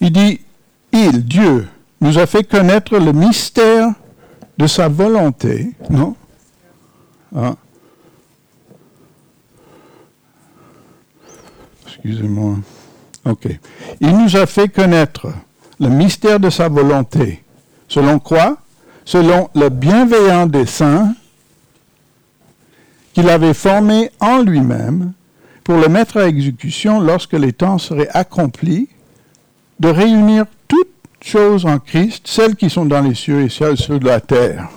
Il 0.00 0.12
dit, 0.12 0.40
il, 0.92 1.24
Dieu, 1.24 1.66
nous 2.00 2.18
a 2.18 2.26
fait 2.26 2.44
connaître 2.44 2.98
le 2.98 3.12
mystère 3.12 3.88
de 4.58 4.66
sa 4.66 4.88
volonté, 4.88 5.70
non? 5.90 6.14
Ah. 7.34 7.54
Excusez-moi. 11.86 12.56
Il 14.00 14.16
nous 14.16 14.36
a 14.36 14.46
fait 14.46 14.68
connaître 14.68 15.28
le 15.80 15.88
mystère 15.88 16.40
de 16.40 16.50
sa 16.50 16.68
volonté. 16.68 17.42
Selon 17.88 18.18
quoi? 18.18 18.58
Selon 19.04 19.48
le 19.54 19.68
bienveillant 19.68 20.46
dessein 20.46 21.14
qu'il 23.12 23.28
avait 23.28 23.54
formé 23.54 24.10
en 24.20 24.42
lui-même 24.42 25.12
pour 25.64 25.76
le 25.76 25.88
mettre 25.88 26.18
à 26.18 26.28
exécution 26.28 27.00
lorsque 27.00 27.32
les 27.32 27.52
temps 27.52 27.78
seraient 27.78 28.10
accomplis, 28.14 28.88
de 29.80 29.88
réunir 29.88 30.44
toutes 30.66 30.88
choses 31.20 31.66
en 31.66 31.78
Christ, 31.78 32.26
celles 32.26 32.56
qui 32.56 32.70
sont 32.70 32.86
dans 32.86 33.00
les 33.00 33.14
cieux 33.14 33.42
et 33.42 33.48
celles 33.48 33.76
sur 33.76 34.00
la 34.00 34.20
terre. 34.20 34.68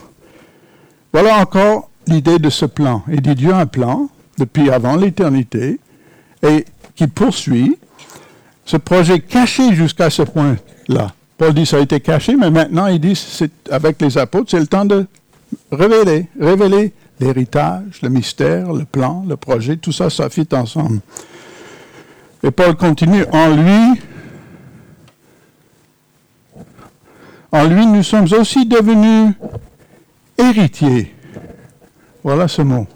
Voilà 1.14 1.38
encore 1.38 1.90
l'idée 2.08 2.40
de 2.40 2.50
ce 2.50 2.66
plan. 2.66 3.04
Et 3.12 3.18
dit 3.18 3.36
Dieu 3.36 3.54
un 3.54 3.66
plan 3.66 4.10
depuis 4.38 4.70
avant 4.70 4.96
l'éternité 4.96 5.80
et 6.44 6.66
qui 6.96 7.08
poursuit 7.08 7.78
ce 8.72 8.78
projet 8.78 9.20
caché 9.20 9.76
jusqu'à 9.76 10.10
ce 10.10 10.22
point-là. 10.22 11.12
Paul 11.38 11.54
dit 11.54 11.66
ça 11.66 11.76
a 11.76 11.80
été 11.82 12.00
caché, 12.00 12.38
mais 12.38 12.50
maintenant 12.50 12.88
il 12.88 13.02
dit 13.02 13.18
c'est 13.18 13.52
avec 13.70 14.02
les 14.02 14.18
apôtres, 14.18 14.52
c'est 14.52 14.62
le 14.62 14.68
temps 14.68 14.86
de 14.86 15.08
révéler, 15.74 16.28
révéler 16.40 16.94
l'héritage, 17.20 18.02
le 18.02 18.08
mystère, 18.08 18.72
le 18.72 18.86
plan, 18.86 19.26
le 19.28 19.36
projet, 19.36 19.76
tout 19.76 19.92
ça, 19.92 20.10
ça 20.10 20.30
fit 20.30 20.48
ensemble. 20.54 21.02
Et 22.44 22.52
Paul 22.52 22.76
continue, 22.78 23.26
en 23.34 23.50
lui, 23.50 24.00
En 27.54 27.66
lui, 27.66 27.86
nous 27.86 28.02
sommes 28.02 28.32
aussi 28.32 28.66
devenus 28.66 29.34
héritiers. 30.38 31.14
Voilà 32.24 32.48
ce 32.48 32.62
mot. 32.62 32.88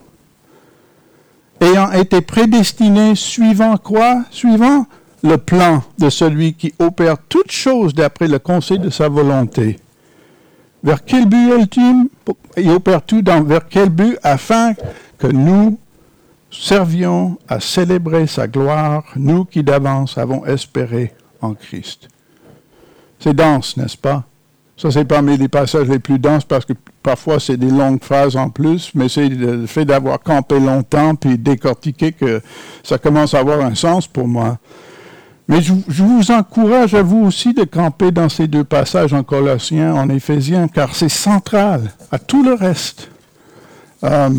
Ayant 1.60 1.91
été 1.91 2.22
prédestinés 2.22 3.15
suivant 3.15 3.75
quoi? 3.75 4.24
Suivant 4.32 4.86
le 5.25 5.38
plan 5.38 5.84
de 5.98 6.10
celui 6.10 6.53
qui 6.53 6.74
opère 6.79 7.17
toutes 7.29 7.51
choses 7.51 7.94
d'après 7.94 8.27
le 8.27 8.39
conseil 8.39 8.79
de 8.79 8.89
sa 8.89 9.10
volonté. 9.10 9.79
Vers 10.84 11.03
quel 11.03 11.25
but 11.25 11.51
ultime? 11.60 12.10
Il 12.58 12.70
opère 12.70 13.01
tout 13.01 13.22
dans 13.22 13.44
vers 13.44 13.67
quel 13.67 13.89
but? 13.89 14.17
Afin 14.22 14.74
que 15.17 15.27
nous 15.27 15.79
servions 16.51 17.38
à 17.48 17.60
célébrer 17.60 18.27
sa 18.27 18.48
gloire, 18.48 19.03
nous 19.15 19.46
qui 19.46 19.63
d'avance 19.63 20.17
avons 20.17 20.46
espéré 20.46 21.13
en 21.41 21.53
Christ. 21.53 22.08
C'est 23.20 23.34
dense, 23.34 23.77
n'est-ce 23.77 23.98
pas? 23.98 24.24
Ça, 24.77 24.91
c'est 24.91 25.05
parmi 25.05 25.38
les 25.38 25.48
passages 25.48 25.88
les 25.88 26.00
plus 26.00 26.20
denses 26.20 26.44
parce 26.44 26.65
que 26.65 26.74
parfois 27.01 27.39
c'est 27.39 27.58
des 27.58 27.70
longues 27.70 28.03
phrases 28.03 28.36
en 28.36 28.50
plus, 28.50 28.91
mais 28.94 29.10
c'est 29.10 29.29
le 29.29 29.65
fait 29.65 29.86
d'avoir 29.86 30.20
campé 30.20 30.60
longtemps 30.60 31.15
puis 31.15 31.38
décortiqué 31.38 32.12
que 32.12 32.41
ça 32.84 32.98
commence 32.98 33.34
à 33.34 33.39
avoir 33.39 33.62
un 33.62 33.74
sens 33.74 34.05
pour 34.05 34.27
moi. 34.27 34.60
Mais 35.48 35.62
je, 35.62 35.74
vous 35.88 36.32
encourage 36.32 36.96
à 36.96 37.04
vous 37.04 37.24
aussi 37.24 37.54
de 37.54 37.64
camper 37.64 38.12
dans 38.12 38.30
ces 38.30 38.48
deux 38.48 38.64
passages 38.64 39.14
en 39.14 39.24
Colossiens, 39.24 39.94
en 39.94 40.10
Éphésiens, 40.10 40.68
car 40.68 40.96
c'est 40.96 41.10
central 41.10 41.92
à 42.12 42.18
tout 42.18 42.44
le 42.44 42.54
reste. 42.54 43.10
Euh, 44.04 44.30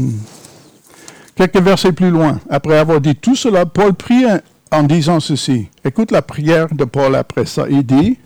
quelques 1.37 1.61
versets 1.61 1.93
plus 1.93 2.11
loin, 2.11 2.41
après 2.51 2.77
avoir 2.79 3.01
dit 3.01 3.15
tout 3.15 3.37
cela, 3.37 3.67
Paul 3.67 3.95
prie 3.95 4.25
en 4.73 4.83
disant 4.83 5.21
ceci. 5.21 5.69
Écoute 5.85 6.11
la 6.11 6.23
prière 6.23 6.75
de 6.75 6.85
Paul 6.85 7.15
après 7.15 7.47
ça. 7.47 7.67
Il 7.71 7.85
dit, 7.85 8.19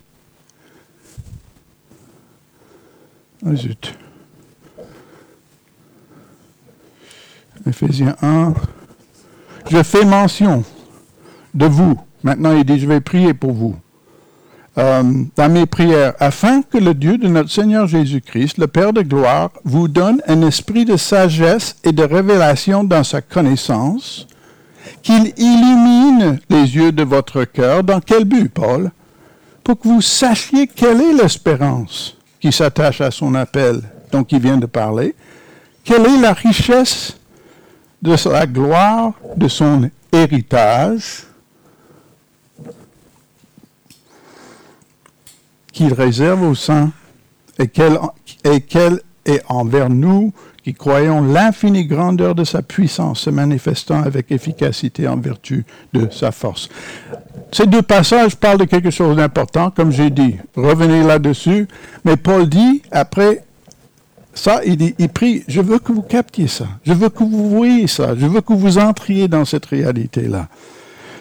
oh 3.45 3.55
zut. 3.55 3.95
Éphésiens 7.67 8.17
1, 8.23 8.55
je 9.71 9.83
fais 9.83 10.07
mention 10.07 10.65
de 11.53 11.67
vous 11.67 12.01
Maintenant, 12.23 12.57
il 12.57 12.65
dit, 12.65 12.79
je 12.79 12.87
vais 12.87 13.01
prier 13.01 13.35
pour 13.35 13.53
vous. 13.53 13.77
Euh, 14.79 15.03
dans 15.37 15.51
mes 15.51 15.67
prières, 15.67 16.15
afin 16.21 16.63
que 16.63 16.79
le 16.79 16.95
Dieu 16.95 17.19
de 17.19 17.27
notre 17.27 17.51
Seigneur 17.51 17.87
Jésus-Christ, 17.89 18.59
le 18.59 18.69
Père 18.69 18.93
de 18.93 19.03
gloire, 19.03 19.51
vous 19.65 19.89
donne 19.89 20.23
un 20.29 20.43
esprit 20.43 20.85
de 20.85 20.97
sagesse 20.97 21.77
et 21.83 21.93
de 21.93 22.05
révélation 22.05 22.85
dans 22.85 23.03
sa 23.03 23.21
connaissance, 23.21 24.29
qu'il 25.03 25.33
illumine 25.37 26.39
les 26.49 26.77
yeux 26.77 26.93
de 26.93 27.03
votre 27.03 27.45
cœur. 27.45 27.83
Dans 27.83 28.01
quel 28.01 28.25
but, 28.25 28.49
Paul? 28.49 28.91
Pour 29.65 29.79
que 29.79 29.89
vous 29.89 30.01
sachiez 30.01 30.67
quelle 30.67 31.01
est 31.01 31.15
l'espérance 31.15 32.17
qui 32.41 32.53
s'attache 32.53 33.01
à 33.01 33.11
son 33.11 33.35
appel, 33.35 33.83
dont 34.13 34.23
il 34.23 34.41
vient 34.41 34.57
de 34.57 34.67
parler. 34.67 35.15
Quelle 35.85 36.07
est 36.07 36.21
la 36.21 36.33
richesse 36.33 37.17
de 38.03 38.17
la 38.31 38.47
gloire 38.47 39.13
de 39.37 39.49
son 39.49 39.91
héritage 40.13 41.25
qu'il 45.81 45.95
réserve 45.95 46.43
aux 46.43 46.55
saints 46.55 46.93
et 47.59 47.67
quelle, 47.69 47.99
et 48.45 49.33
est 49.33 49.43
envers 49.49 49.89
nous 49.89 50.35
qui 50.63 50.75
croyons 50.75 51.23
l'infinie 51.23 51.87
grandeur 51.87 52.35
de 52.35 52.45
sa 52.45 52.61
puissance 52.61 53.21
se 53.21 53.31
manifestant 53.31 54.03
avec 54.03 54.31
efficacité 54.31 55.09
en 55.09 55.17
vertu 55.17 55.65
de 55.95 56.09
sa 56.11 56.33
force. 56.33 56.69
Ces 57.51 57.67
deux 57.67 57.81
passages 57.81 58.37
parlent 58.37 58.59
de 58.59 58.65
quelque 58.65 58.91
chose 58.91 59.17
d'important, 59.17 59.71
comme 59.71 59.91
j'ai 59.91 60.11
dit. 60.11 60.37
Revenez 60.55 61.03
là-dessus. 61.03 61.67
Mais 62.05 62.19
Paul 62.19 62.47
dit, 62.47 62.83
après 62.91 63.43
ça, 64.35 64.61
il, 64.67 64.77
dit, 64.77 64.95
il 64.99 65.09
prie, 65.09 65.45
je 65.49 65.63
veux 65.63 65.79
que 65.79 65.93
vous 65.93 66.03
captiez 66.03 66.47
ça. 66.47 66.67
Je 66.85 66.93
veux 66.93 67.09
que 67.09 67.25
vous 67.25 67.49
voyez 67.49 67.87
ça. 67.87 68.15
Je 68.19 68.27
veux 68.27 68.43
que 68.43 68.53
vous 68.53 68.77
entriez 68.77 69.29
dans 69.29 69.47
cette 69.47 69.65
réalité-là. 69.65 70.49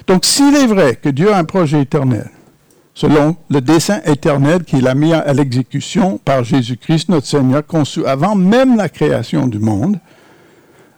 Donc, 0.05 0.25
s'il 0.25 0.53
est 0.53 0.67
vrai 0.67 0.97
que 0.97 1.07
Dieu 1.07 1.31
a 1.31 1.37
un 1.37 1.45
projet 1.45 1.81
éternel, 1.81 2.29
selon 2.99 3.37
le 3.49 3.61
dessein 3.61 4.01
éternel 4.03 4.65
qu'il 4.65 4.85
a 4.85 4.93
mis 4.93 5.13
à 5.13 5.31
l'exécution 5.31 6.17
par 6.17 6.43
Jésus-Christ, 6.43 7.07
notre 7.07 7.27
Seigneur, 7.27 7.65
conçu 7.65 8.05
avant 8.05 8.35
même 8.35 8.75
la 8.75 8.89
création 8.89 9.47
du 9.47 9.57
monde. 9.57 10.01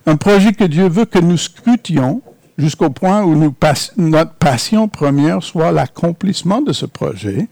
Un 0.07 0.15
projet 0.15 0.51
que 0.53 0.63
Dieu 0.63 0.89
veut 0.89 1.05
que 1.05 1.19
nous 1.19 1.37
scrutions 1.37 2.23
jusqu'au 2.57 2.89
point 2.89 3.21
où 3.21 3.35
notre 3.35 4.33
passion 4.33 4.87
première 4.87 5.43
soit 5.43 5.71
l'accomplissement 5.71 6.61
de 6.61 6.73
ce 6.73 6.87
projet. 6.87 7.47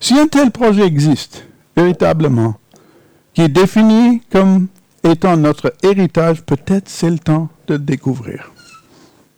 Si 0.00 0.18
un 0.18 0.26
tel 0.26 0.50
projet 0.50 0.84
existe, 0.84 1.46
véritablement, 1.76 2.56
qui 3.32 3.42
est 3.42 3.48
défini 3.48 4.22
comme 4.32 4.66
étant 5.04 5.36
notre 5.36 5.72
héritage, 5.84 6.42
peut-être 6.42 6.88
c'est 6.88 7.10
le 7.10 7.20
temps 7.20 7.48
de 7.68 7.74
le 7.74 7.78
découvrir. 7.78 8.50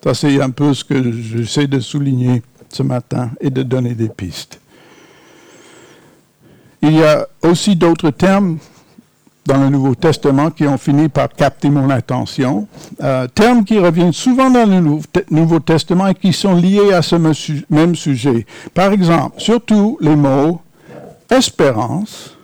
Ça, 0.03 0.15
c'est 0.15 0.41
un 0.41 0.49
peu 0.49 0.73
ce 0.73 0.83
que 0.83 1.13
j'essaie 1.13 1.67
de 1.67 1.79
souligner 1.79 2.43
ce 2.71 2.83
matin 2.83 3.31
et 3.41 3.51
de 3.51 3.63
donner 3.63 3.95
des 3.95 4.09
pistes. 4.09 4.61
Il 6.83 6.93
y 6.93 7.03
a 7.03 7.27
aussi 7.43 7.77
d'autres 7.77 8.11
termes 8.11 8.59
dans 9.45 9.59
le 9.59 9.69
Nouveau 9.69 9.95
Testament 9.95 10.51
qui 10.51 10.67
ont 10.67 10.79
fini 10.79 11.09
par 11.09 11.29
capter 11.29 11.69
mon 11.71 11.91
attention, 11.91 12.69
euh, 13.03 13.27
termes 13.27 13.65
qui 13.65 13.79
reviennent 13.79 14.13
souvent 14.13 14.51
dans 14.51 14.67
le 14.67 14.81
Nouveau 15.31 15.61
Testament 15.61 16.07
et 16.09 16.15
qui 16.15 16.33
sont 16.33 16.55
liés 16.55 16.93
à 16.93 17.03
ce 17.03 17.17
même 17.69 17.95
sujet. 17.95 18.47
Par 18.73 18.93
exemple, 18.93 19.41
surtout 19.41 19.99
les 20.01 20.17
mots 20.17 20.61
espérance, 21.31 22.37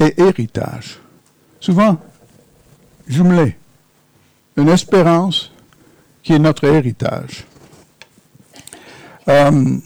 et 0.00 0.20
héritage. 0.20 0.98
Souvent 1.60 1.98
jumelés 3.06 3.56
une 4.56 4.68
espérance 4.68 5.52
qui 6.22 6.32
est 6.32 6.38
notre 6.38 6.64
héritage. 6.64 7.44
Euh, 9.28 9.76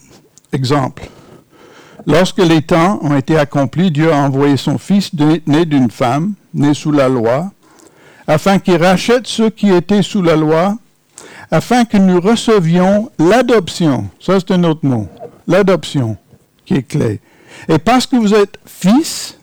exemple. 0.52 1.08
Lorsque 2.06 2.38
les 2.38 2.62
temps 2.62 3.00
ont 3.02 3.16
été 3.16 3.38
accomplis, 3.38 3.90
Dieu 3.90 4.12
a 4.12 4.16
envoyé 4.16 4.56
son 4.56 4.78
Fils 4.78 5.10
né 5.12 5.64
d'une 5.66 5.90
femme, 5.90 6.34
né 6.54 6.74
sous 6.74 6.92
la 6.92 7.08
loi, 7.08 7.50
afin 8.26 8.58
qu'il 8.58 8.76
rachète 8.76 9.26
ceux 9.26 9.50
qui 9.50 9.70
étaient 9.70 10.02
sous 10.02 10.22
la 10.22 10.36
loi, 10.36 10.76
afin 11.50 11.84
que 11.84 11.96
nous 11.96 12.20
recevions 12.20 13.10
l'adoption. 13.18 14.08
Ça, 14.20 14.38
c'est 14.38 14.52
un 14.52 14.64
autre 14.64 14.86
mot. 14.86 15.08
L'adoption, 15.46 16.16
qui 16.64 16.74
est 16.74 16.82
clé. 16.82 17.20
Et 17.68 17.78
parce 17.78 18.06
que 18.06 18.16
vous 18.16 18.34
êtes 18.34 18.58
fils, 18.66 19.38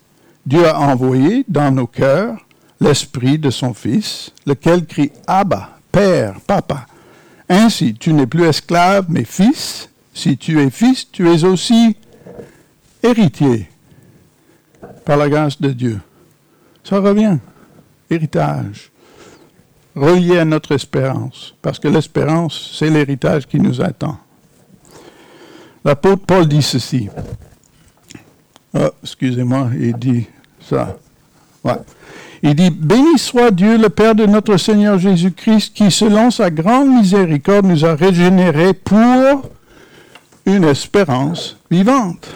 Dieu 0.46 0.68
a 0.68 0.80
envoyé 0.80 1.44
dans 1.48 1.72
nos 1.72 1.88
cœurs 1.88 2.45
l'esprit 2.80 3.38
de 3.38 3.50
son 3.50 3.74
Fils, 3.74 4.32
lequel 4.46 4.86
crie 4.86 5.12
Abba, 5.28 5.78
Père, 5.92 6.40
Papa. 6.46 6.86
Ainsi, 7.48 7.94
tu 7.94 8.14
n'es 8.14 8.28
plus 8.28 8.46
esclave, 8.46 9.06
mais 9.10 9.24
fils. 9.24 9.90
Si 10.14 10.38
tu 10.38 10.60
es 10.62 10.70
fils, 10.70 11.12
tu 11.12 11.30
es 11.30 11.44
aussi 11.44 11.96
héritier 13.04 13.70
par 15.04 15.18
la 15.18 15.30
grâce 15.30 15.62
de 15.62 15.70
Dieu. 15.72 16.00
Ça 16.84 17.00
revient. 17.00 17.38
Héritage. 18.10 18.92
Relié 19.96 20.40
à 20.40 20.46
notre 20.46 20.74
espérance. 20.74 21.54
Parce 21.62 21.80
que 21.80 21.88
l'espérance, 21.88 22.76
c'est 22.78 22.90
l'héritage 22.90 23.48
qui 23.48 23.60
nous 23.60 23.82
attend. 23.82 24.18
L'apôtre 25.84 26.26
Paul 26.26 26.48
dit 26.48 26.64
ceci. 26.64 27.10
Oh, 28.74 28.90
excusez-moi, 29.04 29.70
il 29.80 29.96
dit 29.96 30.28
ça. 30.60 30.98
Ouais. 31.64 31.78
Il 32.48 32.54
dit, 32.54 32.70
Béni 32.70 33.18
soit 33.18 33.50
Dieu, 33.50 33.76
le 33.76 33.90
Père 33.90 34.14
de 34.14 34.28
notre 34.28 34.58
Seigneur 34.58 35.00
Jésus-Christ, 35.00 35.74
qui, 35.74 35.90
selon 35.90 36.30
sa 36.30 36.52
grande 36.52 36.90
miséricorde, 36.90 37.66
nous 37.66 37.84
a 37.84 37.96
régénérés 37.96 38.76
pour 38.76 39.50
une 40.46 40.64
espérance 40.64 41.58
vivante. 41.72 42.28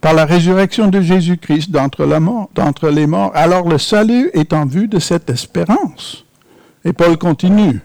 Par 0.00 0.14
la 0.14 0.24
résurrection 0.24 0.86
de 0.86 1.00
Jésus-Christ 1.00 1.72
d'entre, 1.72 2.06
d'entre 2.54 2.90
les 2.90 3.08
morts. 3.08 3.32
Alors 3.34 3.68
le 3.68 3.78
salut 3.78 4.30
est 4.32 4.52
en 4.52 4.64
vue 4.64 4.86
de 4.86 5.00
cette 5.00 5.28
espérance. 5.28 6.24
Et 6.84 6.92
Paul 6.92 7.18
continue. 7.18 7.80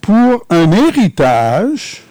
Pour 0.00 0.46
un 0.48 0.70
héritage 0.70 2.04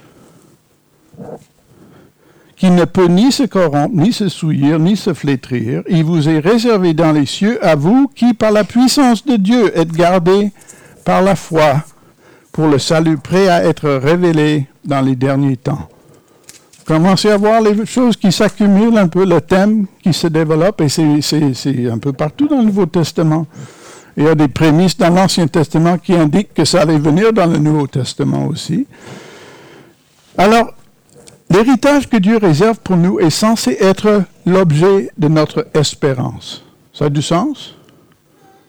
qui 2.66 2.72
ne 2.72 2.86
peut 2.86 3.06
ni 3.06 3.32
se 3.32 3.44
corrompre, 3.44 3.94
ni 3.94 4.12
se 4.12 4.28
souillir, 4.28 4.80
ni 4.80 4.98
se 4.98 5.14
flétrir. 5.14 5.84
Il 5.88 6.04
vous 6.04 6.28
est 6.28 6.40
réservé 6.40 6.96
dans 6.96 7.12
les 7.12 7.28
cieux, 7.28 7.64
à 7.64 7.76
vous 7.76 8.08
qui, 8.16 8.34
par 8.34 8.52
la 8.52 8.64
puissance 8.64 9.24
de 9.24 9.36
Dieu, 9.36 9.78
êtes 9.78 9.92
gardés 9.92 10.52
par 11.04 11.22
la 11.22 11.36
foi 11.36 11.84
pour 12.52 12.66
le 12.66 12.80
salut 12.80 13.18
prêt 13.18 13.50
à 13.50 13.64
être 13.66 13.88
révélé 13.88 14.66
dans 14.84 15.02
les 15.02 15.16
derniers 15.16 15.58
temps. 15.58 15.88
Commencez 16.86 17.30
à 17.30 17.38
voir 17.38 17.62
les 17.62 17.86
choses 17.86 18.18
qui 18.18 18.32
s'accumulent, 18.32 18.98
un 18.98 19.10
peu 19.10 19.26
le 19.26 19.42
thème 19.42 19.86
qui 20.02 20.12
se 20.12 20.26
développe, 20.26 20.82
et 20.82 20.90
c'est 20.90 21.88
un 21.88 22.00
peu 22.00 22.14
partout 22.14 22.48
dans 22.48 22.58
le 22.58 22.64
Nouveau 22.64 22.88
Testament. 22.88 23.46
Il 24.18 24.24
y 24.24 24.28
a 24.28 24.34
des 24.34 24.48
prémices 24.48 24.98
dans 24.98 25.14
l'Ancien 25.14 25.46
Testament 25.46 26.00
qui 26.00 26.16
indiquent 26.16 26.56
que 26.56 26.66
ça 26.66 26.82
allait 26.82 26.98
venir 26.98 27.32
dans 27.32 27.46
le 27.46 27.60
Nouveau 27.60 27.86
Testament 27.86 28.48
aussi. 28.48 28.88
Alors, 30.36 30.74
l'héritage 31.56 32.10
que 32.10 32.18
Dieu 32.18 32.38
réserve 32.38 32.80
pour 32.80 32.98
nous 32.98 33.20
est 33.20 33.30
censé 33.30 33.78
être 33.80 34.24
l'objet 34.46 35.10
de 35.18 35.28
notre 35.28 35.68
espérance. 35.74 36.64
Ça 36.94 37.06
a 37.06 37.10
du 37.10 37.22
sens? 37.22 37.76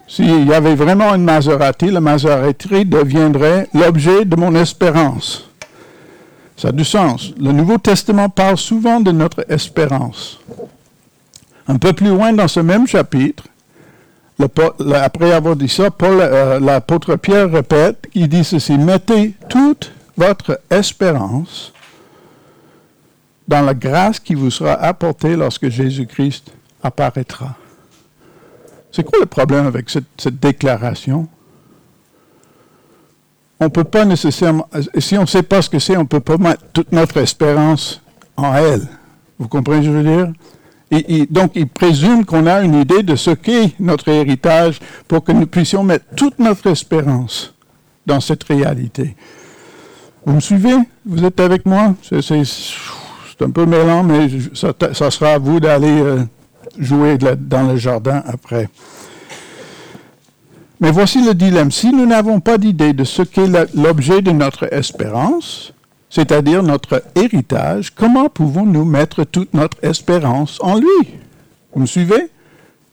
S'il 0.08 0.46
y 0.46 0.54
avait 0.54 0.76
vraiment 0.76 1.12
une 1.14 1.24
Maserati, 1.24 1.90
la 1.90 2.00
Maserati 2.00 2.84
deviendrait 2.84 3.68
l'objet 3.74 4.24
de 4.24 4.36
mon 4.36 4.54
espérance. 4.54 5.48
Ça 6.56 6.68
a 6.68 6.72
du 6.72 6.84
sens. 6.84 7.32
Le 7.38 7.50
Nouveau 7.50 7.78
Testament 7.78 8.28
parle 8.28 8.56
souvent 8.56 9.00
de 9.00 9.10
notre 9.10 9.44
espérance. 9.50 10.38
Un 11.66 11.78
peu 11.78 11.92
plus 11.92 12.08
loin 12.08 12.32
dans 12.32 12.48
ce 12.48 12.60
même 12.60 12.86
chapitre, 12.86 13.44
après 14.94 15.32
avoir 15.32 15.56
dit 15.56 15.68
ça, 15.68 15.88
euh, 16.02 16.60
l'apôtre 16.60 17.16
Pierre 17.16 17.50
répète, 17.50 18.06
il 18.14 18.28
dit 18.28 18.44
ceci, 18.44 18.78
mettez 18.78 19.34
toute 19.48 19.92
votre 20.16 20.60
espérance 20.70 21.72
dans 23.48 23.62
la 23.62 23.74
grâce 23.74 24.18
qui 24.18 24.34
vous 24.34 24.50
sera 24.50 24.72
apportée 24.74 25.36
lorsque 25.36 25.68
Jésus-Christ 25.68 26.52
apparaîtra. 26.82 27.56
C'est 28.90 29.04
quoi 29.04 29.18
le 29.20 29.26
problème 29.26 29.66
avec 29.66 29.90
cette, 29.90 30.40
déclaration? 30.40 31.28
On 33.60 33.66
ne 33.66 33.70
peut 33.70 33.84
pas 33.84 34.04
nécessairement, 34.04 34.68
si 34.98 35.16
on 35.16 35.22
ne 35.22 35.26
sait 35.26 35.42
pas 35.42 35.62
ce 35.62 35.70
que 35.70 35.78
c'est, 35.78 35.96
on 35.96 36.02
ne 36.02 36.06
peut 36.06 36.20
pas 36.20 36.36
mettre 36.36 36.62
toute 36.72 36.92
notre 36.92 37.18
espérance 37.18 38.02
en 38.36 38.54
elle. 38.54 38.88
Vous 39.38 39.48
comprenez 39.48 39.82
ce 39.82 39.86
que 39.88 39.92
je 39.92 39.98
veux 39.98 40.16
dire? 40.16 40.32
Et, 40.90 41.26
donc, 41.26 41.52
il 41.56 41.66
présume 41.68 42.24
qu'on 42.24 42.46
a 42.46 42.62
une 42.62 42.74
idée 42.74 43.02
de 43.02 43.16
ce 43.16 43.30
qu'est 43.30 43.72
notre 43.80 44.08
héritage 44.08 44.78
pour 45.08 45.24
que 45.24 45.32
nous 45.32 45.46
puissions 45.46 45.82
mettre 45.82 46.04
toute 46.16 46.38
notre 46.38 46.68
espérance 46.68 47.54
dans 48.06 48.20
cette 48.20 48.44
réalité. 48.44 49.16
Vous 50.24 50.34
me 50.34 50.40
suivez? 50.40 50.76
Vous 51.04 51.24
êtes 51.24 51.40
avec 51.40 51.66
moi? 51.66 51.94
C'est 53.38 53.44
un 53.44 53.50
peu 53.50 53.66
mêlant, 53.66 54.02
mais 54.02 54.28
ça, 54.54 55.10
sera 55.10 55.32
à 55.32 55.38
vous 55.38 55.60
d'aller 55.60 56.00
euh, 56.00 56.22
jouer 56.78 57.18
dans 57.18 57.68
le 57.68 57.76
jardin 57.76 58.22
après. 58.26 58.68
Mais 60.80 60.90
voici 60.90 61.24
le 61.24 61.34
dilemme. 61.34 61.70
Si 61.70 61.90
nous 61.90 62.06
n'avons 62.06 62.40
pas 62.40 62.58
d'idée 62.58 62.92
de 62.92 63.04
ce 63.04 63.22
qu'est 63.22 63.48
l'objet 63.74 64.22
de 64.22 64.30
notre 64.30 64.72
espérance, 64.72 65.72
c'est-à-dire 66.10 66.62
notre 66.62 67.02
héritage, 67.14 67.94
comment 67.94 68.28
pouvons-nous 68.28 68.84
mettre 68.84 69.24
toute 69.24 69.52
notre 69.54 69.78
espérance 69.82 70.58
en 70.60 70.78
lui? 70.78 71.18
Vous 71.74 71.80
me 71.80 71.86
suivez? 71.86 72.30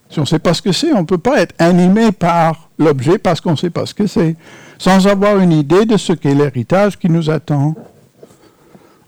Si 0.10 0.20
on 0.20 0.24
ne 0.24 0.28
sait 0.28 0.40
pas 0.40 0.54
ce 0.54 0.62
que 0.62 0.72
c'est, 0.72 0.94
on 0.94 1.02
ne 1.02 1.06
peut 1.06 1.18
pas 1.18 1.42
être 1.42 1.56
animé 1.58 2.12
par 2.12 2.70
l'objet 2.78 3.18
parce 3.18 3.42
qu'on 3.42 3.52
ne 3.52 3.58
sait 3.58 3.70
pas 3.70 3.86
ce 3.86 3.94
que 3.94 4.08
c'est, 4.08 4.36
sans 4.78 5.08
avoir 5.08 5.40
une 5.40 5.52
idée 5.52 5.86
de 5.86 5.98
ce 5.98 6.14
qu'est 6.14 6.36
l'héritage 6.36 7.00
qui 7.00 7.10
nous 7.10 7.30
attend. 7.30 7.76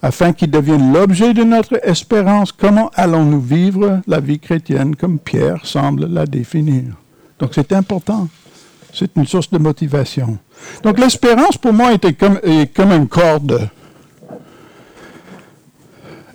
Afin 0.05 0.33
qu'il 0.33 0.51
devienne 0.51 0.93
l'objet 0.93 1.33
de 1.33 1.43
notre 1.43 1.79
espérance, 1.83 2.51
comment 2.51 2.91
allons-nous 2.93 3.41
vivre 3.41 4.01
la 4.05 4.19
vie 4.19 4.37
chrétienne 4.37 4.95
comme 4.95 5.17
Pierre 5.17 5.65
semble 5.65 6.05
la 6.05 6.27
définir? 6.27 6.93
Donc 7.39 7.53
c'est 7.55 7.73
important. 7.73 8.27
C'est 8.93 9.09
une 9.15 9.25
source 9.25 9.49
de 9.49 9.57
motivation. 9.57 10.37
Donc 10.83 10.99
l'espérance 10.99 11.57
pour 11.57 11.73
moi 11.73 11.91
était 11.91 12.13
comme, 12.13 12.39
est 12.43 12.71
comme 12.71 12.91
une 12.91 13.07
corde 13.07 13.67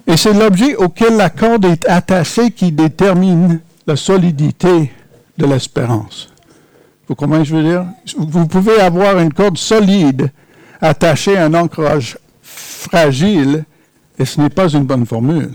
et 0.04 0.16
c'est 0.16 0.34
l'objet 0.34 0.74
auquel 0.74 1.16
la 1.16 1.30
corde 1.30 1.64
est 1.64 1.88
attachée 1.88 2.50
qui 2.50 2.72
détermine 2.72 3.60
la 3.86 3.94
solidité 3.94 4.90
de 5.38 5.46
l'espérance. 5.46 6.32
Vous 7.06 7.14
comprenez 7.14 7.44
ce 7.44 7.50
que 7.50 7.56
je 7.56 7.62
veux 7.62 7.70
dire? 7.70 7.86
Vous 8.18 8.48
pouvez 8.48 8.80
avoir 8.80 9.20
une 9.20 9.32
corde 9.32 9.58
solide 9.58 10.32
attachée 10.80 11.36
à 11.36 11.44
un 11.44 11.54
ancrage 11.54 12.18
fragile 12.80 13.64
et 14.18 14.24
ce 14.24 14.40
n'est 14.40 14.50
pas 14.50 14.68
une 14.68 14.84
bonne 14.84 15.06
formule. 15.06 15.54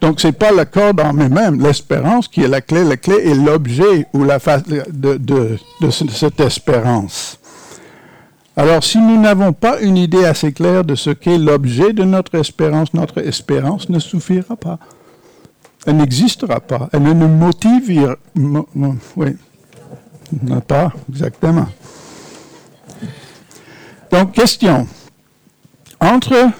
Donc, 0.00 0.20
ce 0.20 0.26
n'est 0.26 0.32
pas 0.32 0.52
la 0.52 0.66
corde 0.66 1.00
en 1.00 1.18
elle-même, 1.18 1.60
l'espérance 1.60 2.28
qui 2.28 2.42
est 2.42 2.48
la 2.48 2.60
clé. 2.60 2.84
La 2.84 2.96
clé 2.96 3.16
est 3.30 3.34
l'objet 3.34 4.06
ou 4.12 4.24
la 4.24 4.38
de, 4.38 5.16
de, 5.16 5.58
de 5.80 5.90
cette 5.90 6.40
espérance. 6.40 7.38
Alors, 8.56 8.82
si 8.84 8.98
nous 8.98 9.20
n'avons 9.20 9.52
pas 9.52 9.80
une 9.80 9.96
idée 9.96 10.24
assez 10.24 10.52
claire 10.52 10.84
de 10.84 10.94
ce 10.94 11.10
qu'est 11.10 11.38
l'objet 11.38 11.92
de 11.92 12.04
notre 12.04 12.34
espérance, 12.36 12.92
notre 12.94 13.18
espérance 13.18 13.88
ne 13.88 13.98
suffira 13.98 14.56
pas. 14.56 14.78
Elle 15.86 15.98
n'existera 15.98 16.60
pas. 16.60 16.88
Elle 16.92 17.02
ne 17.02 17.12
nous 17.12 17.28
motivera 17.28 18.16
oui, 19.16 19.36
pas 20.66 20.92
exactement. 21.08 21.68
Donc, 24.10 24.32
question. 24.32 24.86
Entre 26.00 26.50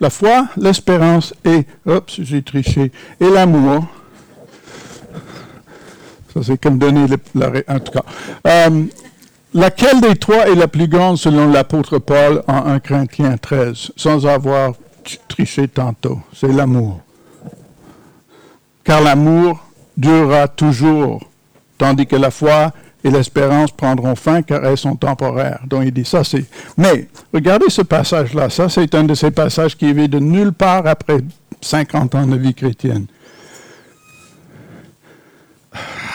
la 0.00 0.10
foi, 0.10 0.46
l'espérance 0.56 1.34
et, 1.44 1.66
oups, 1.86 2.20
j'ai 2.20 2.42
triché, 2.42 2.90
et 3.20 3.30
l'amour, 3.30 3.86
ça 6.34 6.42
c'est 6.42 6.60
comme 6.60 6.78
donner 6.78 7.06
la, 7.34 7.48
en 7.68 7.78
tout 7.78 7.92
cas. 7.92 8.04
Euh, 8.46 8.86
Laquelle 9.54 10.00
des 10.00 10.16
trois 10.16 10.48
est 10.48 10.54
la 10.54 10.66
plus 10.66 10.88
grande 10.88 11.18
selon 11.18 11.50
l'apôtre 11.50 11.98
Paul 11.98 12.42
en 12.48 12.64
1 12.64 12.80
Corinthiens 12.80 13.36
13, 13.36 13.92
sans 13.96 14.26
avoir 14.26 14.72
triché 15.28 15.68
tantôt? 15.68 16.20
C'est 16.34 16.48
l'amour. 16.48 17.00
Car 18.82 19.02
l'amour 19.02 19.62
durera 19.94 20.48
toujours, 20.48 21.22
tandis 21.76 22.06
que 22.06 22.16
la 22.16 22.30
foi 22.30 22.72
et 23.04 23.10
l'espérance 23.10 23.70
prendront 23.72 24.14
fin 24.14 24.42
car 24.42 24.64
elles 24.64 24.78
sont 24.78 24.96
temporaires. 24.96 25.60
Donc 25.66 25.82
il 25.84 25.92
dit 25.92 26.04
ça, 26.04 26.24
c'est... 26.24 26.44
Mais 26.76 27.08
regardez 27.32 27.68
ce 27.68 27.82
passage-là, 27.82 28.50
ça 28.50 28.68
c'est 28.68 28.94
un 28.94 29.04
de 29.04 29.14
ces 29.14 29.30
passages 29.30 29.76
qui 29.76 29.86
est 29.86 30.08
de 30.08 30.18
nulle 30.18 30.52
part 30.52 30.86
après 30.86 31.18
50 31.60 32.14
ans 32.14 32.26
de 32.26 32.36
vie 32.36 32.54
chrétienne. 32.54 33.06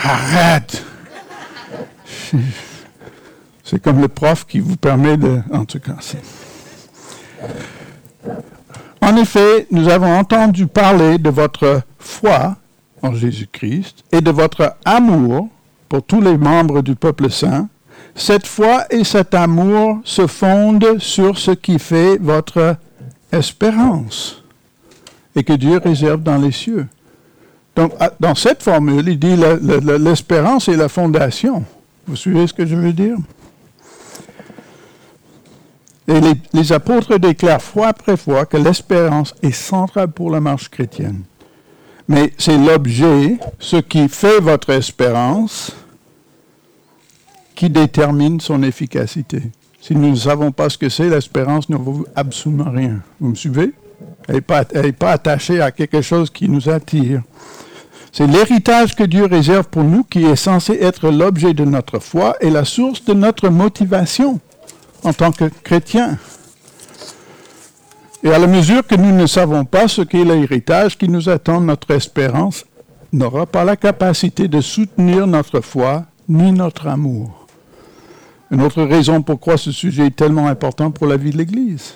Arrête 0.04 0.84
c'est 3.63 3.82
comme 3.82 4.00
le 4.02 4.08
prof 4.08 4.45
qui 4.45 4.60
vous 4.60 4.78
permet 4.78 5.17
de... 5.17 5.41
En 5.52 5.65
tout 5.65 5.80
cas, 5.80 5.97
En 9.02 9.15
effet, 9.17 9.67
nous 9.71 9.89
avons 9.89 10.17
entendu 10.17 10.67
parler 10.67 11.17
de 11.17 11.30
votre 11.30 11.82
foi 12.00 12.56
en 13.02 13.13
Jésus-Christ 13.13 14.06
et 14.12 14.21
de 14.21 14.32
votre 14.32 14.78
amour 14.86 15.50
pour 15.89 16.04
tous 16.04 16.21
les 16.21 16.38
membres 16.38 16.82
du 16.82 16.95
peuple 16.95 17.30
saint. 17.30 17.67
Cette 18.15 18.47
foi 18.47 18.86
et 18.89 19.04
cet 19.04 19.34
amour 19.34 20.00
se 20.04 20.28
fondent 20.28 21.00
sur 21.00 21.38
ce 21.38 21.52
qui 21.52 21.80
fait 21.80 22.17
votre 22.17 22.76
espérance 23.32 24.43
et 25.36 25.43
que 25.43 25.54
Dieu 25.54 25.80
réserve 25.84 26.23
dans 26.23 26.38
les 26.38 26.52
cieux. 26.52 26.88
Donc, 27.76 27.93
dans 28.19 28.34
cette 28.34 28.63
formule, 28.63 29.08
il 29.08 29.19
dit 29.19 29.36
l'espérance 30.00 30.67
est 30.67 30.76
la 30.76 30.89
fondation. 30.89 31.63
Vous 32.08 32.15
suivez 32.15 32.47
ce 32.47 32.54
que 32.54 32.65
je 32.65 32.76
veux 32.76 32.93
dire? 32.93 33.17
Et 36.08 36.21
les, 36.54 36.71
apôtres 36.71 37.19
déclarent 37.19 37.62
fois 37.62 37.88
après 37.88 38.15
fois 38.15 38.45
que 38.45 38.58
l'espérance 38.58 39.36
est 39.43 39.52
centrale 39.52 40.08
pour 40.08 40.32
la 40.32 40.39
marche 40.39 40.69
chrétienne. 40.69 41.23
Mais 42.07 42.31
c'est 42.37 42.57
l'objet, 42.57 43.37
ce 43.59 43.77
qui 43.77 44.07
fait 44.07 44.39
votre 44.39 44.69
espérance, 44.69 45.75
qui 47.55 47.69
détermine 47.69 48.39
son 48.39 48.63
efficacité. 48.63 49.41
Si 49.81 49.95
nous 49.95 50.11
ne 50.11 50.15
savons 50.15 50.51
pas 50.51 50.69
ce 50.69 50.77
que 50.77 50.89
c'est, 50.89 51.09
l'espérance 51.09 51.69
ne 51.69 51.75
vaut 51.75 52.05
absolument 52.15 52.71
rien. 52.71 52.99
Vous 53.19 53.29
me 53.29 53.35
suivez? 53.35 53.73
Elle 54.27 54.35
n'est 54.35 54.91
pas, 54.91 55.11
attachée 55.11 55.61
à 55.61 55.71
quelque 55.71 56.01
chose 56.01 56.29
qui 56.29 56.49
nous 56.49 56.69
attire. 56.69 57.21
C'est 58.11 58.27
l'héritage 58.27 58.95
que 58.95 59.03
Dieu 59.03 59.25
réserve 59.25 59.67
pour 59.67 59.83
nous 59.83 60.03
qui 60.03 60.23
est 60.25 60.35
censé 60.35 60.73
être 60.73 61.09
l'objet 61.09 61.53
de 61.53 61.63
notre 61.63 61.99
foi 61.99 62.35
et 62.41 62.49
la 62.49 62.65
source 62.65 63.03
de 63.05 63.13
notre 63.13 63.49
motivation 63.49 64.39
en 65.03 65.13
tant 65.13 65.31
que 65.31 65.45
chrétiens. 65.63 66.17
Et 68.23 68.32
à 68.32 68.39
la 68.39 68.47
mesure 68.47 68.86
que 68.86 68.95
nous 68.95 69.15
ne 69.15 69.27
savons 69.27 69.63
pas 69.63 69.88
ce 69.88 70.01
qu'est 70.01 70.23
l'héritage 70.23 70.97
qui 70.97 71.08
nous 71.08 71.30
attend, 71.30 71.62
notre 71.62 71.91
espérance 71.91 72.65
n'aura 73.13 73.45
pas 73.45 73.63
la 73.63 73.75
capacité 73.75 74.47
de 74.47 74.60
soutenir 74.60 75.27
notre 75.27 75.62
foi 75.62 76.06
ni 76.27 76.51
notre 76.51 76.88
amour. 76.88 77.47
Une 78.51 78.62
autre 78.62 78.84
raison 78.84 79.21
pourquoi 79.21 79.58
ce 79.58 79.71
sujet 79.71 80.08
est 80.08 80.15
tellement 80.15 80.47
important 80.47 80.91
pour 80.91 81.08
la 81.08 81.17
vie 81.17 81.32
de 81.32 81.38
l'Église. 81.38 81.95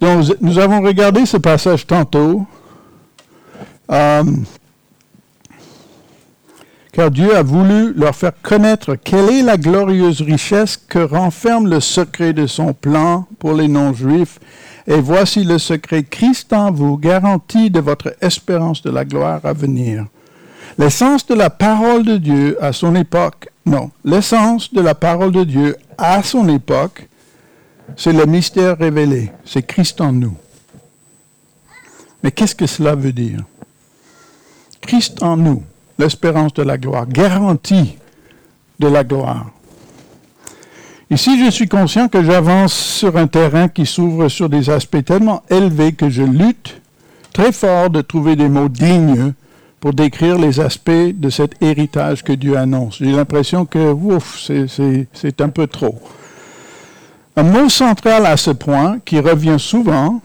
Donc, 0.00 0.26
nous 0.40 0.58
avons 0.58 0.82
regardé 0.82 1.24
ce 1.24 1.38
passage 1.38 1.86
tantôt. 1.86 2.44
Euh, 3.90 4.24
car 6.96 7.10
Dieu 7.10 7.36
a 7.36 7.42
voulu 7.42 7.92
leur 7.92 8.16
faire 8.16 8.32
connaître 8.40 8.94
quelle 8.94 9.28
est 9.28 9.42
la 9.42 9.58
glorieuse 9.58 10.22
richesse 10.22 10.78
que 10.78 10.98
renferme 10.98 11.68
le 11.68 11.78
secret 11.78 12.32
de 12.32 12.46
son 12.46 12.72
plan 12.72 13.26
pour 13.38 13.52
les 13.52 13.68
non-juifs. 13.68 14.38
Et 14.86 14.98
voici 14.98 15.44
le 15.44 15.58
secret 15.58 16.04
Christ 16.04 16.54
en 16.54 16.72
vous, 16.72 16.96
garantie 16.96 17.68
de 17.68 17.80
votre 17.80 18.16
espérance 18.22 18.80
de 18.80 18.88
la 18.88 19.04
gloire 19.04 19.42
à 19.44 19.52
venir. 19.52 20.06
L'essence 20.78 21.26
de 21.26 21.34
la 21.34 21.50
parole 21.50 22.02
de 22.02 22.16
Dieu 22.16 22.56
à 22.62 22.72
son 22.72 22.94
époque 22.94 23.50
Non. 23.66 23.90
L'essence 24.02 24.72
de 24.72 24.80
la 24.80 24.94
parole 24.94 25.32
de 25.32 25.44
Dieu 25.44 25.76
à 25.98 26.22
son 26.22 26.48
époque, 26.48 27.08
c'est 27.94 28.14
le 28.14 28.24
mystère 28.24 28.78
révélé. 28.78 29.32
C'est 29.44 29.66
Christ 29.66 30.00
en 30.00 30.12
nous. 30.12 30.34
Mais 32.22 32.30
qu'est-ce 32.32 32.54
que 32.54 32.66
cela 32.66 32.94
veut 32.94 33.12
dire? 33.12 33.40
Christ 34.80 35.22
en 35.22 35.36
nous, 35.36 35.62
l'espérance 35.98 36.54
de 36.54 36.62
la 36.62 36.78
gloire, 36.78 37.06
garantie 37.06 37.96
de 38.78 38.88
la 38.88 39.04
gloire. 39.04 39.46
Ici, 41.10 41.44
je 41.44 41.50
suis 41.50 41.68
conscient 41.68 42.08
que 42.08 42.22
j'avance 42.24 42.72
sur 42.72 43.16
un 43.16 43.28
terrain 43.28 43.68
qui 43.68 43.86
s'ouvre 43.86 44.28
sur 44.28 44.48
des 44.48 44.70
aspects 44.70 45.04
tellement 45.04 45.42
élevés 45.48 45.92
que 45.92 46.10
je 46.10 46.22
lutte 46.22 46.80
très 47.32 47.52
fort 47.52 47.90
de 47.90 48.00
trouver 48.00 48.34
des 48.34 48.48
mots 48.48 48.68
dignes 48.68 49.32
pour 49.78 49.92
décrire 49.92 50.38
les 50.38 50.58
aspects 50.58 50.90
de 50.90 51.30
cet 51.30 51.62
héritage 51.62 52.24
que 52.24 52.32
Dieu 52.32 52.56
annonce. 52.56 52.96
J'ai 52.98 53.12
l'impression 53.12 53.66
que, 53.66 53.92
ouf, 53.92 54.40
c'est 54.40 55.40
un 55.40 55.48
peu 55.48 55.66
trop. 55.66 56.00
Un 57.36 57.44
mot 57.44 57.68
central 57.68 58.26
à 58.26 58.36
ce 58.36 58.50
point, 58.50 58.98
qui 59.04 59.20
revient 59.20 59.58
souvent, 59.58 60.20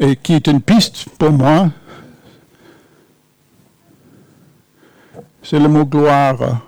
et 0.00 0.16
qui 0.16 0.34
est 0.34 0.48
une 0.48 0.60
piste 0.60 1.06
pour 1.18 1.30
moi, 1.30 1.70
c'est 5.48 5.60
le 5.60 5.68
mot 5.68 5.84
gloire. 5.84 6.60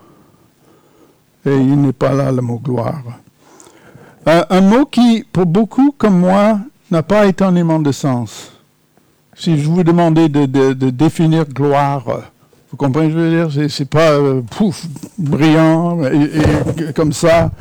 Et 1.45 1.55
il 1.55 1.81
n'est 1.81 1.93
pas 1.93 2.13
là, 2.13 2.31
le 2.31 2.41
mot 2.41 2.59
gloire. 2.59 3.01
Un 4.25 4.61
mot 4.61 4.85
qui, 4.85 5.25
pour 5.31 5.45
beaucoup 5.45 5.93
comme 5.97 6.19
moi, 6.19 6.59
n'a 6.91 7.03
pas 7.03 7.25
étonnamment 7.25 7.79
de 7.79 7.91
sens. 7.91 8.51
Si 9.35 9.57
je 9.57 9.67
vous 9.67 9.83
demandais 9.83 10.29
de, 10.29 10.89
définir 10.89 11.45
gloire, 11.45 12.03
vous 12.71 12.77
comprenez 12.77 13.09
ce 13.09 13.13
que 13.13 13.19
je 13.19 13.25
veux 13.25 13.49
dire? 13.49 13.69
C'est 13.69 13.89
pas 13.89 14.11
euh, 14.11 14.41
pouf, 14.41 14.85
brillant 15.17 15.99
comme 16.95 17.13
ça. 17.13 17.51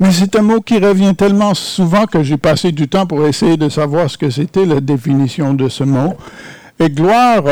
Mais 0.00 0.10
c'est 0.10 0.34
un 0.36 0.42
mot 0.42 0.60
qui 0.60 0.78
revient 0.78 1.14
tellement 1.14 1.54
souvent 1.54 2.06
que 2.06 2.22
j'ai 2.22 2.36
passé 2.36 2.72
du 2.72 2.88
temps 2.88 3.06
pour 3.06 3.24
essayer 3.26 3.56
de 3.56 3.68
savoir 3.68 4.10
ce 4.10 4.18
que 4.18 4.28
c'était 4.28 4.66
la 4.66 4.80
définition 4.80 5.54
de 5.54 5.68
ce 5.68 5.84
mot. 5.84 6.14
Et 6.80 6.90
gloire, 6.90 7.44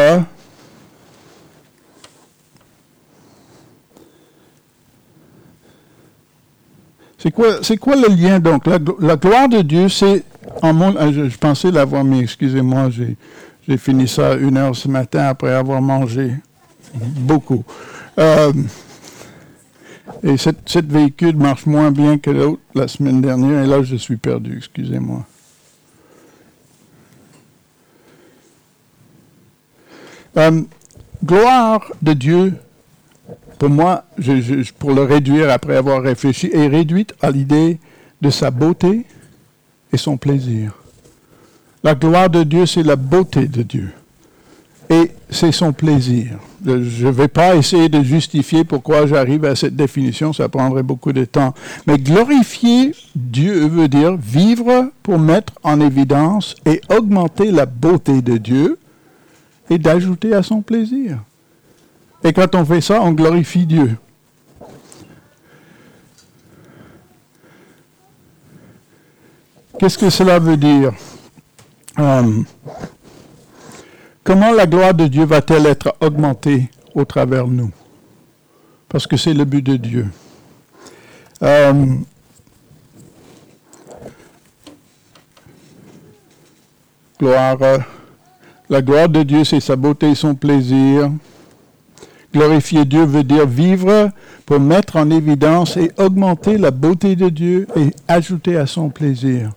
C'est 7.22 7.30
quoi, 7.30 7.62
c'est 7.62 7.76
quoi 7.76 7.94
le 7.94 8.08
lien 8.08 8.40
donc? 8.40 8.66
La, 8.66 9.16
gloire 9.16 9.48
de 9.48 9.62
Dieu, 9.62 9.88
c'est 9.88 10.24
en 10.60 10.72
mon, 10.72 10.96
ah, 10.96 11.12
je, 11.12 11.36
pensais 11.36 11.70
l'avoir 11.70 12.02
mis, 12.02 12.18
excusez-moi, 12.18 12.90
j'ai, 12.90 13.76
fini 13.76 14.08
ça 14.08 14.34
une 14.34 14.56
heure 14.56 14.74
ce 14.74 14.88
matin 14.88 15.26
après 15.26 15.52
avoir 15.52 15.80
mangé 15.80 16.32
beaucoup. 16.92 17.62
Euh, 18.18 18.52
et 20.24 20.36
cette, 20.36 20.68
cette, 20.68 20.90
véhicule 20.90 21.36
marche 21.36 21.64
moins 21.64 21.92
bien 21.92 22.18
que 22.18 22.30
l'autre 22.30 22.60
la 22.74 22.88
semaine 22.88 23.20
dernière, 23.20 23.62
et 23.62 23.68
là 23.68 23.84
je 23.84 23.94
suis 23.94 24.16
perdu, 24.16 24.56
excusez-moi. 24.56 25.24
Euh, 30.38 30.62
gloire 31.24 31.86
de 32.02 32.14
Dieu, 32.14 32.54
pour 33.62 33.70
moi, 33.70 34.02
pour 34.80 34.92
le 34.92 35.04
réduire 35.04 35.48
après 35.48 35.76
avoir 35.76 36.02
réfléchi, 36.02 36.50
est 36.52 36.66
réduite 36.66 37.14
à 37.22 37.30
l'idée 37.30 37.78
de 38.20 38.28
sa 38.28 38.50
beauté 38.50 39.06
et 39.92 39.96
son 39.96 40.16
plaisir. 40.16 40.72
La 41.84 41.94
gloire 41.94 42.28
de 42.28 42.42
Dieu, 42.42 42.66
c'est 42.66 42.82
la 42.82 42.96
beauté 42.96 43.46
de 43.46 43.62
Dieu. 43.62 43.92
Et 44.90 45.12
c'est 45.30 45.52
son 45.52 45.72
plaisir. 45.72 46.40
Je 46.66 47.06
ne 47.06 47.12
vais 47.12 47.28
pas 47.28 47.54
essayer 47.54 47.88
de 47.88 48.02
justifier 48.02 48.64
pourquoi 48.64 49.06
j'arrive 49.06 49.44
à 49.44 49.54
cette 49.54 49.76
définition, 49.76 50.32
ça 50.32 50.48
prendrait 50.48 50.82
beaucoup 50.82 51.12
de 51.12 51.24
temps. 51.24 51.54
Mais 51.86 51.98
glorifier 51.98 52.96
Dieu 53.14 53.68
veut 53.68 53.86
dire 53.86 54.16
vivre 54.16 54.90
pour 55.04 55.20
mettre 55.20 55.52
en 55.62 55.80
évidence 55.80 56.56
et 56.66 56.80
augmenter 56.90 57.52
la 57.52 57.66
beauté 57.66 58.22
de 58.22 58.38
Dieu 58.38 58.80
et 59.70 59.78
d'ajouter 59.78 60.34
à 60.34 60.42
son 60.42 60.62
plaisir. 60.62 61.20
Et 62.24 62.32
quand 62.32 62.54
on 62.54 62.64
fait 62.64 62.80
ça, 62.80 63.00
on 63.02 63.12
glorifie 63.12 63.66
Dieu. 63.66 63.96
Qu'est-ce 69.78 69.98
que 69.98 70.10
cela 70.10 70.38
veut 70.38 70.56
dire? 70.56 70.92
Euh, 71.98 72.42
Comment 74.24 74.52
la 74.52 74.66
gloire 74.66 74.94
de 74.94 75.08
Dieu 75.08 75.24
va-t-elle 75.24 75.66
être 75.66 75.96
augmentée 76.00 76.70
au 76.94 77.04
travers 77.04 77.46
de 77.46 77.54
nous? 77.54 77.72
Parce 78.88 79.04
que 79.06 79.16
c'est 79.16 79.34
le 79.34 79.44
but 79.44 79.62
de 79.62 79.76
Dieu. 79.76 80.06
Euh, 81.42 81.94
gloire, 87.18 87.58
la 88.70 88.80
gloire 88.80 89.08
de 89.08 89.24
Dieu, 89.24 89.42
c'est 89.42 89.58
sa 89.58 89.74
beauté 89.74 90.10
et 90.10 90.14
son 90.14 90.36
plaisir. 90.36 91.10
Glorifier 92.32 92.84
Dieu 92.84 93.04
veut 93.04 93.24
dire 93.24 93.46
vivre 93.46 94.10
pour 94.46 94.58
mettre 94.58 94.96
en 94.96 95.10
évidence 95.10 95.76
et 95.76 95.92
augmenter 95.98 96.56
la 96.56 96.70
beauté 96.70 97.14
de 97.14 97.28
Dieu 97.28 97.66
et 97.76 97.90
ajouter 98.08 98.56
à 98.56 98.66
son 98.66 98.88
plaisir. 98.88 99.50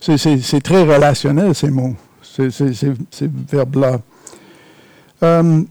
C'est 0.00 0.62
très 0.62 0.82
relationnel, 0.82 1.54
ces 1.54 1.70
mots, 1.70 1.94
ces, 2.22 2.50
verbes-là. 3.48 4.00
Euh, 5.22 5.62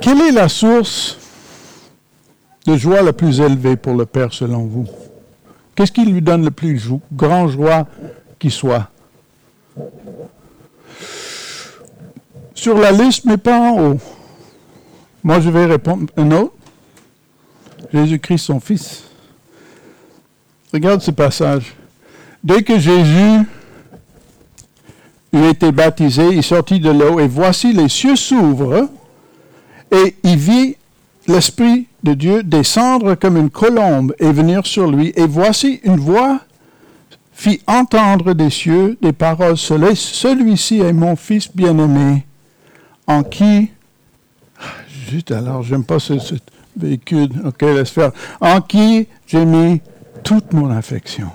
quelle 0.00 0.20
est 0.22 0.32
la 0.32 0.48
source 0.48 1.18
de 2.66 2.76
joie 2.76 3.02
la 3.02 3.12
plus 3.12 3.40
élevée 3.40 3.76
pour 3.76 3.94
le 3.94 4.06
Père 4.06 4.32
selon 4.32 4.64
vous? 4.64 4.86
Qu'est-ce 5.74 5.92
qui 5.92 6.04
lui 6.04 6.22
donne 6.22 6.44
le 6.44 6.50
plus 6.50 6.82
grand 7.12 7.46
joie 7.46 7.86
qui 8.38 8.50
soit? 8.50 8.88
Sur 12.54 12.78
la 12.78 12.90
liste, 12.90 13.24
mais 13.26 13.36
pas 13.36 13.60
en 13.60 13.80
haut. 13.80 14.00
Moi, 15.28 15.40
je 15.40 15.50
vais 15.50 15.66
répondre 15.66 16.06
un 16.16 16.30
autre. 16.30 16.54
Jésus-Christ, 17.92 18.38
son 18.38 18.60
Fils. 18.60 19.02
Regarde 20.72 21.02
ce 21.02 21.10
passage. 21.10 21.74
Dès 22.42 22.62
que 22.62 22.78
Jésus 22.78 23.46
eut 25.34 25.48
été 25.50 25.70
baptisé, 25.70 26.28
il 26.32 26.42
sortit 26.42 26.80
de 26.80 26.88
l'eau, 26.88 27.20
et 27.20 27.28
voici 27.28 27.74
les 27.74 27.90
cieux 27.90 28.16
s'ouvrent, 28.16 28.88
et 29.90 30.16
il 30.22 30.38
vit 30.38 30.76
l'Esprit 31.26 31.88
de 32.02 32.14
Dieu 32.14 32.42
descendre 32.42 33.14
comme 33.14 33.36
une 33.36 33.50
colombe 33.50 34.14
et 34.18 34.32
venir 34.32 34.66
sur 34.66 34.90
lui, 34.90 35.12
et 35.14 35.26
voici 35.26 35.80
une 35.84 36.00
voix 36.00 36.40
fit 37.34 37.60
entendre 37.66 38.32
des 38.32 38.48
cieux 38.48 38.96
des 39.02 39.12
paroles, 39.12 39.58
celui-ci 39.58 40.80
est 40.80 40.94
mon 40.94 41.16
Fils 41.16 41.54
bien-aimé, 41.54 42.24
en 43.06 43.22
qui 43.22 43.68
Juste 45.10 45.32
alors, 45.32 45.62
j'aime 45.62 45.84
pas 45.84 45.98
ce, 45.98 46.14
véhicule. 46.76 47.30
Ok, 47.44 47.62
laisse 47.62 47.90
faire. 47.90 48.12
En 48.40 48.60
qui 48.60 49.08
j'ai 49.26 49.44
mis 49.44 49.80
toute 50.22 50.52
mon 50.52 50.70
affection? 50.70 51.30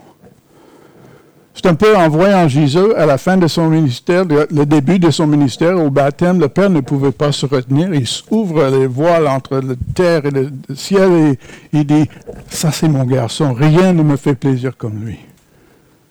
C'est 1.55 1.67
un 1.67 1.75
peu 1.75 1.95
en 1.95 2.09
voyant 2.09 2.47
Jésus 2.47 2.93
à 2.95 3.05
la 3.05 3.17
fin 3.17 3.37
de 3.37 3.47
son 3.47 3.69
ministère, 3.69 4.25
le, 4.25 4.65
début 4.65 4.97
de 4.97 5.11
son 5.11 5.27
ministère, 5.27 5.79
au 5.79 5.91
baptême, 5.91 6.39
le 6.39 6.49
Père 6.49 6.69
ne 6.69 6.81
pouvait 6.81 7.11
pas 7.11 7.31
se 7.31 7.45
retenir. 7.45 7.93
Il 7.93 8.07
ouvre 8.31 8.65
les 8.69 8.87
voiles 8.87 9.27
entre 9.27 9.57
la 9.57 9.75
terre 9.93 10.25
et 10.25 10.31
le, 10.31 10.51
ciel 10.75 11.11
et 11.11 11.39
il 11.71 11.85
dit, 11.85 12.09
ça 12.49 12.71
c'est 12.71 12.87
mon 12.87 13.05
garçon, 13.05 13.53
rien 13.53 13.93
ne 13.93 14.01
me 14.01 14.17
fait 14.17 14.33
plaisir 14.33 14.75
comme 14.75 15.05
lui. 15.05 15.19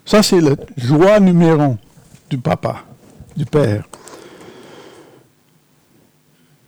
Ça 0.05 0.22
c'est 0.22 0.40
la 0.40 0.53
joie 0.77 1.18
numéro 1.18 1.77
du 2.31 2.38
papa, 2.38 2.85
du 3.37 3.44
Père. 3.44 3.85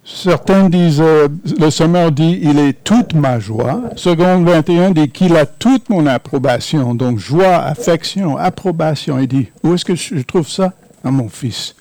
Certains 0.04 0.68
disent, 0.68 1.00
euh, 1.00 1.28
le 1.58 1.70
Sommeur 1.70 2.12
dit, 2.12 2.38
il 2.42 2.58
est 2.58 2.84
toute 2.84 3.14
ma 3.14 3.40
joie. 3.40 3.80
Seconde 3.96 4.46
21 4.46 4.90
dit 4.90 5.08
qu'il 5.08 5.34
a 5.34 5.46
toute 5.46 5.88
mon 5.88 6.06
approbation. 6.06 6.94
Donc 6.94 7.18
joie, 7.18 7.56
affection, 7.56 8.36
approbation. 8.36 9.18
Il 9.18 9.28
dit, 9.28 9.48
où 9.62 9.72
est-ce 9.72 9.84
que 9.84 9.94
je 9.94 10.20
trouve 10.20 10.46
ça? 10.46 10.74
Dans 11.02 11.12
mon 11.12 11.30
Fils. 11.30 11.74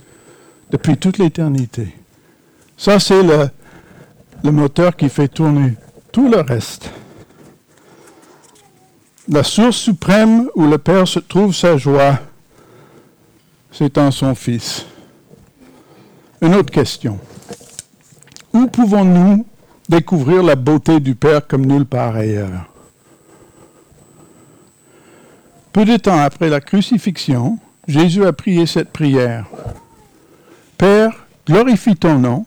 Depuis 0.72 0.96
toute 0.98 1.18
l'éternité. 1.18 1.94
Ça, 2.78 2.98
c'est 3.00 3.22
le, 3.22 3.50
moteur 4.52 4.96
qui 4.96 5.10
fait 5.10 5.28
tourner 5.28 5.74
tout 6.14 6.30
le 6.30 6.40
reste. 6.40 6.90
La 9.28 9.44
source 9.44 9.78
suprême 9.78 10.50
où 10.56 10.66
le 10.66 10.78
Père 10.78 11.04
trouve 11.28 11.54
sa 11.54 11.78
joie, 11.78 12.20
c'est 13.72 13.98
en 13.98 14.12
son 14.12 14.34
Fils. 14.34 14.86
Une 16.42 16.56
autre 16.56 16.72
question. 16.72 17.20
Où 18.54 18.68
pouvons-nous 18.68 19.46
découvrir 19.90 20.44
la 20.44 20.56
beauté 20.56 21.00
du 21.00 21.16
Père 21.16 21.48
comme 21.48 21.66
nulle 21.66 21.86
part 21.86 22.16
ailleurs? 22.16 22.70
Peu 25.72 25.86
de 25.86 25.98
temps 25.98 26.20
après 26.20 26.50
la 26.50 26.62
crucifixion, 26.62 27.58
Jésus 27.88 28.24
a 28.26 28.32
prié 28.32 28.68
cette 28.68 28.92
prière. 28.92 29.48
Père, 30.78 31.26
glorifie 31.48 31.96
ton 31.96 32.20
nom. 32.20 32.46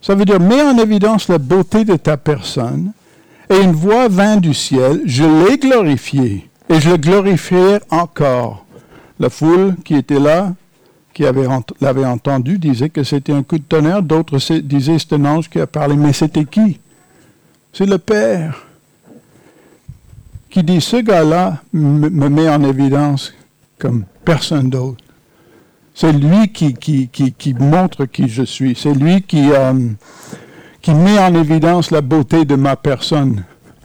Ça 0.00 0.14
veut 0.14 0.24
dire, 0.24 0.38
mets 0.38 0.62
en 0.62 0.78
évidence 0.78 1.28
la 1.28 1.38
beauté 1.38 1.84
de 1.84 1.96
ta 1.96 2.16
personne 2.16 2.92
Et 3.50 3.60
une 3.60 3.72
voix 3.72 4.06
vint 4.06 4.36
du 4.36 4.54
ciel, 4.54 5.02
je 5.06 5.24
l'ai 5.24 5.58
glorifié, 5.58 6.48
et 6.68 6.80
je 6.80 6.90
le 6.90 6.96
glorifierai 6.96 7.80
encore. 7.90 8.64
La 9.18 9.30
foule 9.30 9.74
qui 9.84 9.94
était 9.94 10.20
là, 10.20 10.52
qui 11.16 11.22
l'avait 11.80 12.04
entendu, 12.04 12.58
disait 12.58 12.90
que 12.90 13.02
c'était 13.02 13.32
un 13.32 13.42
coup 13.42 13.56
de 13.56 13.64
tonnerre, 13.64 14.02
d'autres 14.02 14.36
disaient 14.60 14.98
c'est 14.98 15.14
un 15.14 15.24
ange 15.24 15.48
qui 15.48 15.58
a 15.58 15.66
parlé, 15.66 15.96
mais 15.96 16.12
c'était 16.12 16.44
qui? 16.44 16.78
C'est 17.72 17.86
le 17.86 17.96
Père 17.96 18.66
qui 20.50 20.62
dit, 20.62 20.82
ce 20.82 20.98
gars-là 20.98 21.62
me 21.72 22.28
met 22.28 22.50
en 22.50 22.62
évidence 22.64 23.32
comme 23.78 24.04
personne 24.26 24.68
d'autre. 24.68 25.02
C'est 25.94 26.12
lui 26.12 26.52
qui, 26.52 26.74
qui, 26.74 27.08
qui, 27.08 27.54
montre 27.54 28.04
qui 28.04 28.28
je 28.28 28.42
suis. 28.42 28.76
C'est 28.76 28.92
lui 28.92 29.22
qui, 29.22 29.50
euh, 29.52 29.88
qui 30.82 30.92
met 30.92 31.18
en 31.18 31.34
évidence 31.34 31.90
la 31.90 32.02
beauté 32.02 32.44
de 32.44 32.56
ma 32.56 32.76
personne 32.76 33.44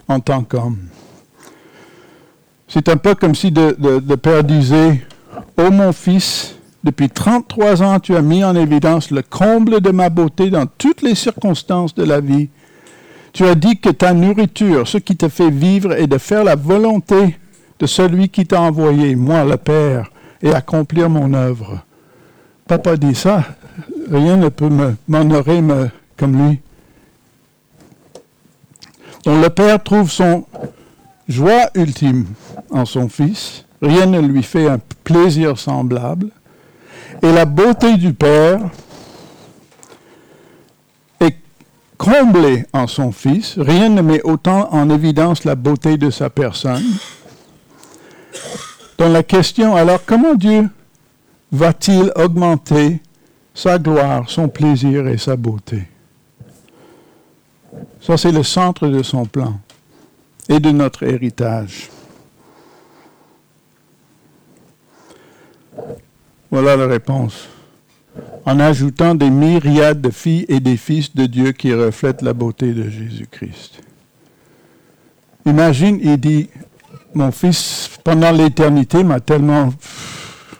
en 0.09 0.19
tant 0.19 0.43
qu'homme. 0.43 0.79
C'est 2.67 2.89
un 2.89 2.97
peu 2.97 3.15
comme 3.15 3.35
si 3.35 3.51
le, 3.51 4.15
Père 4.17 4.43
disait, 4.43 5.05
Ô 5.57 5.71
mon 5.71 5.93
fils, 5.93 6.55
depuis 6.83 7.09
33 7.09 7.83
ans, 7.83 7.99
tu 7.99 8.15
as 8.15 8.21
mis 8.21 8.43
en 8.43 8.55
évidence 8.55 9.11
le 9.11 9.21
comble 9.21 9.81
de 9.81 9.91
ma 9.91 10.09
beauté 10.09 10.49
dans 10.49 10.65
toutes 10.65 11.03
les 11.03 11.15
circonstances 11.15 11.93
de 11.93 12.03
la 12.03 12.21
vie. 12.21 12.49
Tu 13.33 13.45
as 13.45 13.55
dit 13.55 13.79
que 13.79 13.89
ta 13.89 14.13
nourriture, 14.13 14.87
ce 14.87 14.97
qui 14.97 15.15
te 15.15 15.29
fait 15.29 15.51
vivre, 15.51 15.93
est 15.93 16.07
de 16.07 16.17
faire 16.17 16.43
la 16.43 16.55
volonté 16.55 17.37
de 17.79 17.85
celui 17.85 18.29
qui 18.29 18.45
t'a 18.45 18.61
envoyé, 18.61 19.15
moi 19.15 19.43
le 19.43 19.57
Père, 19.57 20.11
et 20.41 20.51
accomplir 20.53 21.09
mon 21.09 21.33
œuvre. 21.33 21.83
Papa 22.67 22.97
dit 22.97 23.15
ça, 23.15 23.43
rien 24.09 24.37
ne 24.37 24.49
peut 24.49 24.69
m'honorer 25.07 25.61
comme 26.17 26.49
lui. 26.49 26.59
Donc 29.23 29.43
le 29.43 29.49
Père 29.49 29.83
trouve 29.83 30.09
son 30.09 30.45
joie 31.27 31.69
ultime 31.75 32.25
en 32.71 32.85
son 32.85 33.07
Fils. 33.07 33.65
Rien 33.81 34.07
ne 34.07 34.19
lui 34.19 34.43
fait 34.43 34.67
un 34.67 34.79
plaisir 35.03 35.57
semblable. 35.57 36.29
Et 37.23 37.31
la 37.31 37.45
beauté 37.45 37.97
du 37.97 38.13
Père 38.13 38.59
est 41.19 41.35
comblée 41.97 42.65
en 42.73 42.87
son 42.87 43.11
Fils. 43.11 43.59
Rien 43.59 43.89
ne 43.89 44.01
met 44.01 44.21
autant 44.23 44.73
en 44.73 44.89
évidence 44.89 45.43
la 45.43 45.55
beauté 45.55 45.97
de 45.97 46.09
sa 46.09 46.29
personne. 46.29 46.83
Donc 48.97 49.13
la 49.13 49.23
question, 49.23 49.75
alors 49.75 50.03
comment 50.05 50.33
Dieu 50.33 50.67
va-t-il 51.51 52.11
augmenter 52.15 53.01
sa 53.53 53.77
gloire, 53.77 54.29
son 54.29 54.47
plaisir 54.47 55.07
et 55.07 55.17
sa 55.17 55.35
beauté? 55.35 55.83
Ça, 58.01 58.17
c'est 58.17 58.31
le 58.31 58.43
centre 58.43 58.87
de 58.87 59.03
son 59.03 59.25
plan 59.25 59.59
et 60.49 60.59
de 60.59 60.71
notre 60.71 61.03
héritage. 61.03 61.89
Voilà 66.51 66.75
la 66.75 66.85
réponse. 66.85 67.47
En 68.45 68.59
ajoutant 68.59 69.15
des 69.15 69.29
myriades 69.29 70.01
de 70.01 70.09
filles 70.09 70.45
et 70.49 70.59
des 70.59 70.75
fils 70.75 71.15
de 71.15 71.25
Dieu 71.25 71.53
qui 71.53 71.73
reflètent 71.73 72.21
la 72.21 72.33
beauté 72.33 72.73
de 72.73 72.89
Jésus-Christ. 72.89 73.81
Imagine, 75.45 75.97
il 76.01 76.17
dit, 76.17 76.49
mon 77.13 77.31
fils, 77.31 77.89
pendant 78.03 78.31
l'éternité, 78.31 79.03
m'a 79.03 79.21
tellement 79.21 79.69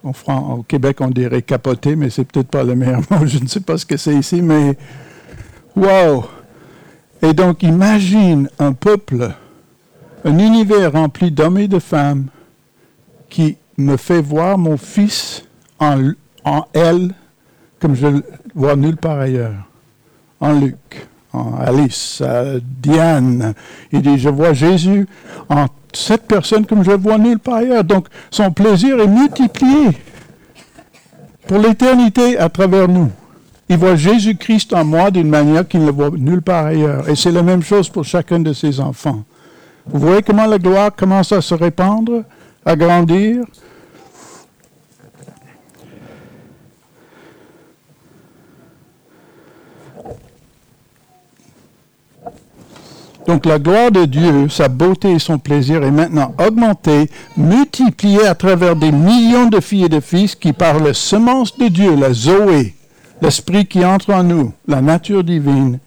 au 0.03 0.63
Québec, 0.63 0.97
on 1.01 1.09
dirait 1.09 1.41
capoté, 1.41 1.95
mais 1.95 2.09
c'est 2.09 2.23
peut-être 2.23 2.47
pas 2.47 2.63
le 2.63 2.75
meilleur 2.75 3.01
mot. 3.11 3.25
Je 3.25 3.39
ne 3.39 3.47
sais 3.47 3.59
pas 3.59 3.77
ce 3.77 3.85
que 3.85 3.97
c'est 3.97 4.15
ici, 4.15 4.41
mais 4.41 4.77
wow! 5.75 6.25
Et 7.21 7.33
donc, 7.33 7.61
imagine 7.61 8.49
un 8.57 8.73
peuple, 8.73 9.31
un 10.23 10.39
univers 10.39 10.93
rempli 10.93 11.31
d'hommes 11.31 11.59
et 11.59 11.67
de 11.67 11.79
femmes 11.79 12.27
qui 13.29 13.57
me 13.77 13.97
fait 13.97 14.21
voir 14.21 14.57
mon 14.57 14.77
fils 14.77 15.43
en, 15.81 16.65
elle 16.73 17.13
comme 17.79 17.95
je 17.95 18.07
le 18.07 18.23
vois 18.53 18.75
nulle 18.75 18.97
part 18.97 19.19
ailleurs. 19.19 19.55
En 20.39 20.53
Luc, 20.53 21.07
en 21.33 21.55
Alice, 21.59 22.21
Diane. 22.81 23.53
Il 23.91 24.01
dit, 24.01 24.17
je 24.17 24.29
vois 24.29 24.53
Jésus 24.53 25.07
en 25.49 25.65
cette 25.93 26.27
personne 26.27 26.65
comme 26.65 26.83
je 26.83 26.91
le 26.91 26.97
vois 26.97 27.17
nulle 27.17 27.39
part 27.39 27.55
ailleurs. 27.55 27.83
Donc, 27.83 28.07
son 28.29 28.51
plaisir 28.51 28.99
est 28.99 29.07
multiplié 29.07 29.89
pour 31.47 31.57
l'éternité 31.57 32.37
à 32.37 32.49
travers 32.49 32.87
nous. 32.87 33.09
Il 33.69 33.77
voit 33.77 33.95
Jésus-Christ 33.95 34.73
en 34.73 34.83
moi 34.83 35.11
d'une 35.11 35.29
manière 35.29 35.67
qu'il 35.67 35.81
ne 35.81 35.87
le 35.87 35.91
voit 35.91 36.09
nulle 36.11 36.41
part 36.41 36.65
ailleurs. 36.67 37.09
Et 37.09 37.15
c'est 37.15 37.31
la 37.31 37.43
même 37.43 37.63
chose 37.63 37.89
pour 37.89 38.03
chacun 38.03 38.39
de 38.39 38.53
ses 38.53 38.79
enfants. 38.79 39.23
Vous 39.85 39.99
voyez 39.99 40.21
comment 40.21 40.45
la 40.45 40.59
gloire 40.59 40.95
commence 40.95 41.31
à 41.31 41.41
se 41.41 41.55
répandre, 41.55 42.23
à 42.65 42.75
grandir, 42.75 43.43
Donc 53.27 53.45
la 53.45 53.59
gloire 53.59 53.91
de 53.91 54.05
Dieu, 54.05 54.49
sa 54.49 54.67
beauté 54.67 55.11
et 55.11 55.19
son 55.19 55.37
plaisir 55.37 55.83
est 55.83 55.91
maintenant 55.91 56.33
augmentée, 56.39 57.09
multipliée 57.37 58.25
à 58.25 58.35
travers 58.35 58.75
des 58.75 58.91
millions 58.91 59.47
de 59.47 59.59
filles 59.59 59.85
et 59.85 59.89
de 59.89 59.99
fils 59.99 60.35
qui 60.35 60.53
par 60.53 60.79
la 60.79 60.93
semence 60.93 61.57
de 61.57 61.67
Dieu, 61.67 61.95
la 61.95 62.13
Zoé, 62.13 62.75
l'esprit 63.21 63.67
qui 63.67 63.85
entre 63.85 64.13
en 64.13 64.23
nous, 64.23 64.53
la 64.67 64.81
nature 64.81 65.23
divine, 65.23 65.79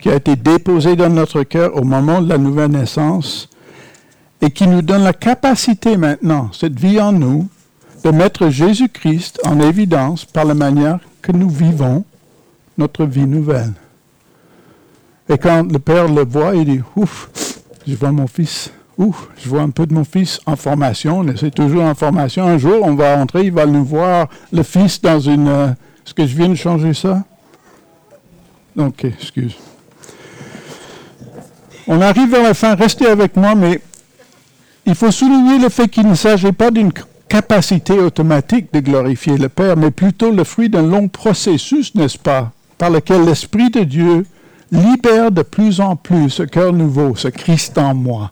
qui 0.00 0.10
a 0.10 0.16
été 0.16 0.36
déposée 0.36 0.96
dans 0.96 1.08
notre 1.08 1.42
cœur 1.42 1.76
au 1.76 1.82
moment 1.82 2.20
de 2.20 2.28
la 2.28 2.38
nouvelle 2.38 2.70
naissance, 2.70 3.48
et 4.42 4.50
qui 4.50 4.66
nous 4.66 4.82
donne 4.82 5.04
la 5.04 5.12
capacité 5.12 5.96
maintenant, 5.96 6.50
cette 6.52 6.78
vie 6.78 7.00
en 7.00 7.12
nous, 7.12 7.48
de 8.04 8.10
mettre 8.10 8.48
Jésus-Christ 8.48 9.40
en 9.44 9.60
évidence 9.60 10.24
par 10.24 10.44
la 10.44 10.54
manière 10.54 10.98
que 11.20 11.32
nous 11.32 11.50
vivons 11.50 12.04
notre 12.78 13.04
vie 13.04 13.26
nouvelle. 13.26 13.74
Et 15.30 15.38
quand 15.38 15.70
le 15.70 15.78
père 15.78 16.08
le 16.08 16.24
voit, 16.24 16.56
il 16.56 16.64
dit 16.64 16.80
Ouf, 16.96 17.30
je 17.86 17.94
vois 17.94 18.10
mon 18.10 18.26
fils. 18.26 18.72
Ouf, 18.98 19.28
je 19.38 19.48
vois 19.48 19.62
un 19.62 19.70
peu 19.70 19.86
de 19.86 19.94
mon 19.94 20.02
fils 20.02 20.40
en 20.44 20.56
formation. 20.56 21.24
C'est 21.36 21.54
toujours 21.54 21.84
en 21.84 21.94
formation. 21.94 22.44
Un 22.44 22.58
jour, 22.58 22.80
on 22.82 22.96
va 22.96 23.16
entrer, 23.16 23.44
il 23.44 23.52
va 23.52 23.64
nous 23.64 23.84
voir, 23.84 24.28
le 24.52 24.64
fils, 24.64 25.00
dans 25.00 25.20
une. 25.20 25.48
Euh, 25.48 25.68
est-ce 26.04 26.14
que 26.14 26.26
je 26.26 26.36
viens 26.36 26.48
de 26.48 26.56
changer 26.56 26.92
ça? 26.94 27.22
Ok, 28.76 29.04
excuse. 29.04 29.54
On 31.86 32.00
arrive 32.00 32.30
vers 32.30 32.42
la 32.42 32.54
fin. 32.54 32.74
Restez 32.74 33.06
avec 33.06 33.36
moi, 33.36 33.54
mais 33.54 33.80
il 34.84 34.96
faut 34.96 35.12
souligner 35.12 35.58
le 35.58 35.68
fait 35.68 35.86
qu'il 35.86 36.08
ne 36.08 36.14
s'agit 36.14 36.52
pas 36.52 36.72
d'une 36.72 36.92
capacité 37.28 37.92
automatique 37.92 38.72
de 38.72 38.80
glorifier 38.80 39.38
le 39.38 39.48
Père, 39.48 39.76
mais 39.76 39.92
plutôt 39.92 40.32
le 40.32 40.42
fruit 40.42 40.68
d'un 40.68 40.82
long 40.82 41.06
processus, 41.06 41.94
n'est-ce 41.94 42.18
pas, 42.18 42.50
par 42.78 42.90
lequel 42.90 43.24
l'Esprit 43.24 43.70
de 43.70 43.84
Dieu 43.84 44.24
libère 44.70 45.30
de 45.30 45.42
plus 45.42 45.80
en 45.80 45.96
plus 45.96 46.30
ce 46.30 46.42
cœur 46.42 46.72
nouveau, 46.72 47.14
ce 47.16 47.28
Christ 47.28 47.78
en 47.78 47.94
moi. 47.94 48.30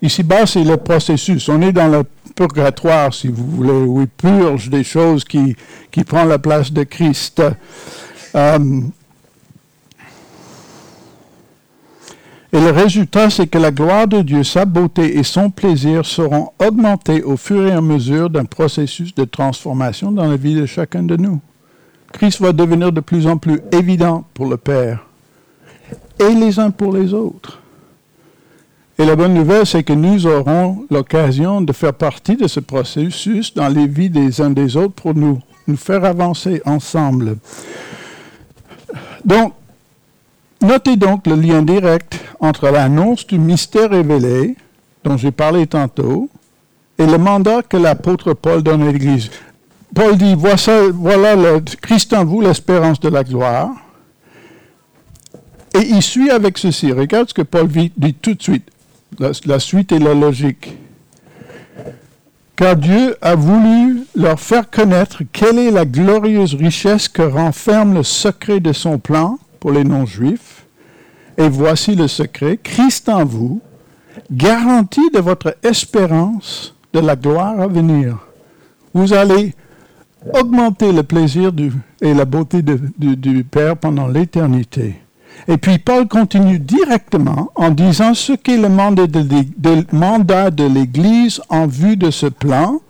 Ici-bas, 0.00 0.46
c'est 0.46 0.62
le 0.62 0.76
processus. 0.76 1.48
On 1.48 1.60
est 1.60 1.72
dans 1.72 1.88
le 1.88 2.04
purgatoire, 2.36 3.12
si 3.12 3.28
vous 3.28 3.44
voulez, 3.44 3.70
où 3.72 4.00
il 4.00 4.08
purge 4.08 4.70
des 4.70 4.84
choses 4.84 5.24
qui, 5.24 5.56
qui 5.90 6.04
prennent 6.04 6.28
la 6.28 6.38
place 6.38 6.72
de 6.72 6.84
Christ. 6.84 7.42
Euh, 8.36 8.80
et 12.52 12.60
le 12.60 12.70
résultat, 12.70 13.28
c'est 13.28 13.48
que 13.48 13.58
la 13.58 13.72
gloire 13.72 14.06
de 14.06 14.22
Dieu, 14.22 14.44
sa 14.44 14.64
beauté 14.64 15.18
et 15.18 15.24
son 15.24 15.50
plaisir 15.50 16.06
seront 16.06 16.50
augmentés 16.64 17.22
au 17.22 17.36
fur 17.36 17.66
et 17.66 17.72
à 17.72 17.80
mesure 17.80 18.30
d'un 18.30 18.44
processus 18.44 19.14
de 19.14 19.24
transformation 19.24 20.12
dans 20.12 20.28
la 20.28 20.36
vie 20.36 20.54
de 20.54 20.64
chacun 20.64 21.02
de 21.02 21.16
nous. 21.16 21.40
Christ 22.12 22.40
va 22.40 22.52
devenir 22.52 22.92
de 22.92 23.00
plus 23.00 23.26
en 23.26 23.36
plus 23.36 23.60
évident 23.72 24.24
pour 24.32 24.46
le 24.46 24.56
Père 24.56 25.07
et 26.18 26.34
les 26.34 26.58
uns 26.58 26.70
pour 26.70 26.92
les 26.92 27.14
autres. 27.14 27.60
Et 28.98 29.04
la 29.04 29.14
bonne 29.14 29.34
nouvelle, 29.34 29.64
c'est 29.64 29.84
que 29.84 29.92
nous 29.92 30.26
aurons 30.26 30.84
l'occasion 30.90 31.60
de 31.60 31.72
faire 31.72 31.94
partie 31.94 32.36
de 32.36 32.48
ce 32.48 32.58
processus 32.58 33.54
dans 33.54 33.68
les 33.68 33.86
vies 33.86 34.10
des 34.10 34.40
uns 34.40 34.50
des 34.50 34.76
autres 34.76 34.94
pour 34.94 35.14
nous, 35.14 35.38
nous 35.68 35.76
faire 35.76 36.04
avancer 36.04 36.60
ensemble. 36.64 37.36
Donc, 39.24 39.52
notez 40.60 40.96
donc 40.96 41.28
le 41.28 41.36
lien 41.36 41.62
direct 41.62 42.18
entre 42.40 42.70
l'annonce 42.70 43.24
du 43.26 43.38
mystère 43.38 43.90
révélé, 43.90 44.56
dont 45.04 45.16
j'ai 45.16 45.30
parlé 45.30 45.68
tantôt, 45.68 46.28
et 46.98 47.06
le 47.06 47.18
mandat 47.18 47.62
que 47.62 47.76
l'apôtre 47.76 48.32
Paul 48.34 48.64
donne 48.64 48.82
à 48.82 48.90
l'Église. 48.90 49.30
Paul 49.94 50.16
dit, 50.16 50.34
voilà 50.34 51.36
le 51.36 51.60
Christ 51.80 52.12
en 52.14 52.24
vous, 52.24 52.40
l'espérance 52.40 52.98
de 52.98 53.08
la 53.08 53.22
gloire. 53.22 53.70
Et 55.74 55.86
il 55.88 56.02
suit 56.02 56.30
avec 56.30 56.58
ceci. 56.58 56.92
Regarde 56.92 57.28
ce 57.28 57.34
que 57.34 57.42
Paul 57.42 57.68
dit 57.68 58.14
tout 58.14 58.34
de 58.34 58.42
suite. 58.42 58.70
La, 59.18 59.58
suite 59.58 59.92
est 59.92 59.98
la 59.98 60.14
logique. 60.14 60.76
Car 62.56 62.76
Dieu 62.76 63.16
a 63.20 63.34
voulu 63.34 64.04
leur 64.14 64.38
faire 64.38 64.68
connaître 64.68 65.22
quelle 65.32 65.58
est 65.58 65.70
la 65.70 65.84
glorieuse 65.84 66.54
richesse 66.54 67.08
que 67.08 67.22
renferme 67.22 67.94
le 67.94 68.02
secret 68.02 68.60
de 68.60 68.72
son 68.72 68.98
plan 68.98 69.38
pour 69.60 69.72
les 69.72 69.84
non-juifs 69.84 70.64
Et 71.36 71.48
voici 71.48 71.94
le 71.94 72.08
secret, 72.08 72.58
Christ 72.62 73.08
en 73.08 73.24
vous, 73.24 73.60
garantie 74.30 75.10
de 75.12 75.20
votre 75.20 75.56
espérance 75.62 76.74
de 76.92 77.00
la 77.00 77.16
gloire 77.16 77.60
à 77.60 77.66
venir. 77.66 78.18
Vous 78.92 79.12
allez 79.12 79.54
augmenter 80.34 80.92
le 80.92 81.02
plaisir 81.02 81.52
et 82.00 82.14
la 82.14 82.24
beauté 82.24 82.62
du 82.62 83.44
Père 83.44 83.76
pendant 83.76 84.08
l'éternité. 84.08 84.96
Et 85.46 85.56
puis 85.56 85.78
Paul 85.78 86.08
continue 86.08 86.58
directement 86.58 87.50
en 87.54 87.70
disant 87.70 88.14
ce 88.14 88.32
qu'est 88.32 88.56
le 88.58 88.68
mandat 88.68 89.06
de 90.50 90.64
l'Église 90.66 91.40
en 91.48 91.66
vue 91.66 91.96
de 91.96 92.10
ce 92.10 92.26
plan. 92.26 92.80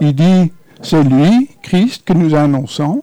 Il 0.00 0.14
dit, 0.14 0.52
c'est 0.82 1.04
lui, 1.04 1.50
Christ, 1.62 2.04
que 2.04 2.12
nous 2.12 2.34
annonçons, 2.34 3.02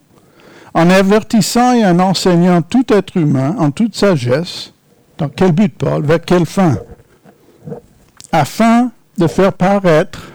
en 0.73 0.89
avertissant 0.89 1.73
et 1.73 1.85
en 1.85 1.99
enseignant 1.99 2.61
tout 2.61 2.85
être 2.89 3.15
humain 3.17 3.55
en 3.59 3.71
toute 3.71 3.95
sagesse. 3.95 4.73
Dans 5.17 5.29
quel 5.29 5.51
but, 5.51 5.75
Paul? 5.77 6.03
Vers 6.03 6.21
quelle 6.21 6.45
fin? 6.45 6.77
Afin 8.31 8.91
de 9.17 9.27
faire 9.27 9.53
paraître, 9.53 10.31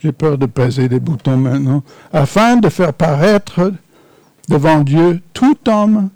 j'ai 0.00 0.12
peur 0.12 0.36
de 0.36 0.46
peser 0.46 0.88
des 0.88 1.00
boutons 1.00 1.36
maintenant, 1.36 1.82
afin 2.12 2.56
de 2.56 2.68
faire 2.68 2.92
paraître 2.92 3.72
devant 4.48 4.80
Dieu 4.80 5.20
tout 5.32 5.56
homme 5.68 6.10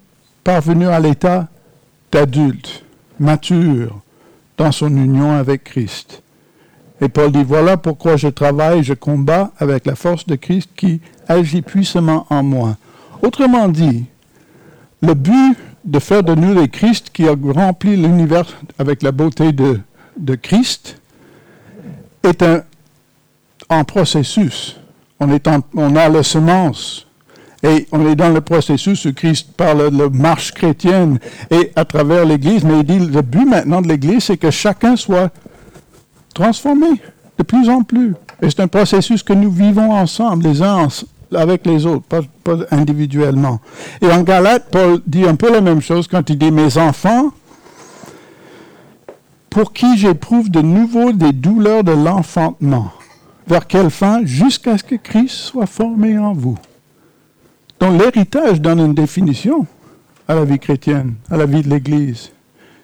parvenu 0.47 0.87
à 0.87 1.01
l'état 1.01 1.49
d'adulte, 2.09 2.85
mature, 3.19 3.99
dans 4.57 4.71
son 4.71 4.87
union 4.87 5.33
avec 5.33 5.65
Christ. 5.65 6.23
Et 7.01 7.09
Paul 7.09 7.33
dit, 7.33 7.43
voilà 7.43 7.75
pourquoi 7.75 8.15
je 8.15 8.29
travaille, 8.29 8.81
je 8.81 8.93
combats 8.93 9.51
avec 9.59 9.85
la 9.85 9.95
force 9.95 10.25
de 10.25 10.35
Christ 10.35 10.69
qui 10.77 11.01
agit 11.27 11.61
puissamment 11.61 12.25
en 12.29 12.43
moi. 12.43 12.77
Autrement 13.21 13.67
dit, 13.67 14.05
le 15.01 15.15
but 15.15 15.57
de 15.83 15.99
faire 15.99 16.23
de 16.23 16.33
nous 16.33 16.53
les 16.53 16.69
Christ 16.69 17.09
qui 17.09 17.27
a 17.27 17.35
rempli 17.53 17.97
l'univers 17.97 18.45
avec 18.79 19.03
la 19.03 19.11
beauté 19.11 19.51
de, 19.51 19.81
Christ 20.41 21.01
est 22.23 22.41
un 22.41 22.63
en 23.67 23.83
processus. 23.83 24.79
On, 25.19 25.29
est 25.29 25.45
on 25.75 25.95
a 25.97 26.07
la 26.07 26.23
semence 26.23 27.06
et 27.63 27.87
on 27.91 28.05
est 28.07 28.15
dans 28.15 28.29
le 28.29 28.41
processus 28.41 29.05
où 29.05 29.13
Christ 29.13 29.49
parle 29.57 29.91
de 29.91 29.97
la 29.97 30.09
marche 30.09 30.51
chrétienne 30.51 31.19
et 31.49 31.71
à 31.75 31.85
travers 31.85 32.25
l'Église. 32.25 32.63
Mais 32.63 32.79
il 32.79 32.83
dit 32.83 32.99
le 32.99 33.21
but 33.21 33.45
maintenant 33.45 33.81
de 33.81 33.87
l'Église, 33.87 34.25
c'est 34.25 34.37
que 34.37 34.51
chacun 34.51 34.95
soit 34.95 35.31
transformé 36.33 36.87
de 37.37 37.43
plus 37.43 37.69
en 37.69 37.81
plus. 37.81 38.13
Et 38.41 38.49
c'est 38.49 38.59
un 38.59 38.67
processus 38.67 39.23
que 39.23 39.33
nous 39.33 39.49
vivons 39.49 39.91
ensemble, 39.91 40.43
les 40.43 40.61
uns 40.61 40.87
avec 41.35 41.65
les 41.65 41.85
autres, 41.85 42.05
pas, 42.05 42.21
individuellement. 42.71 43.59
Et 44.01 44.07
en 44.11 44.21
Galate, 44.21 44.69
Paul 44.71 45.01
dit 45.05 45.25
un 45.25 45.35
peu 45.35 45.51
la 45.51 45.61
même 45.61 45.81
chose 45.81 46.07
quand 46.07 46.29
il 46.29 46.37
dit 46.37 46.51
Mes 46.51 46.77
enfants, 46.77 47.31
pour 49.49 49.73
qui 49.73 49.97
j'éprouve 49.97 50.49
de 50.49 50.61
nouveau 50.61 51.11
des 51.11 51.33
douleurs 51.33 51.83
de 51.83 51.91
l'enfantement. 51.91 52.91
Vers 53.47 53.65
quelle 53.65 53.89
fin? 53.89 54.21
Jusqu'à 54.25 54.77
ce 54.77 54.83
que 54.83 54.95
Christ 54.95 55.35
soit 55.35 55.65
formé 55.65 56.17
en 56.17 56.33
vous. 56.33 56.57
Donc 57.79 57.99
l'héritage 58.01 58.61
donne 58.61 58.79
une 58.79 58.93
définition 58.93 59.65
à 60.27 60.35
la 60.35 60.45
vie 60.45 60.59
chrétienne, 60.59 61.15
à 61.29 61.37
la 61.37 61.45
vie 61.45 61.61
de 61.61 61.69
l'Église. 61.69 62.31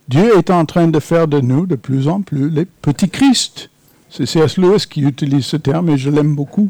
Dieu 0.08 0.38
est 0.38 0.50
en 0.50 0.66
train 0.66 0.88
de 0.88 1.00
faire 1.00 1.28
de 1.28 1.40
nous 1.40 1.66
de 1.66 1.76
plus 1.76 2.08
en 2.08 2.22
plus 2.22 2.50
les 2.50 2.66
petits 2.66 3.10
Christ. 3.10 3.70
C'est 4.10 4.26
C.S. 4.26 4.58
Lewis 4.58 4.86
qui 4.90 5.02
utilise 5.02 5.46
ce 5.46 5.58
terme 5.58 5.90
et 5.90 5.98
je 5.98 6.10
l'aime 6.10 6.36
beaucoup. 6.36 6.70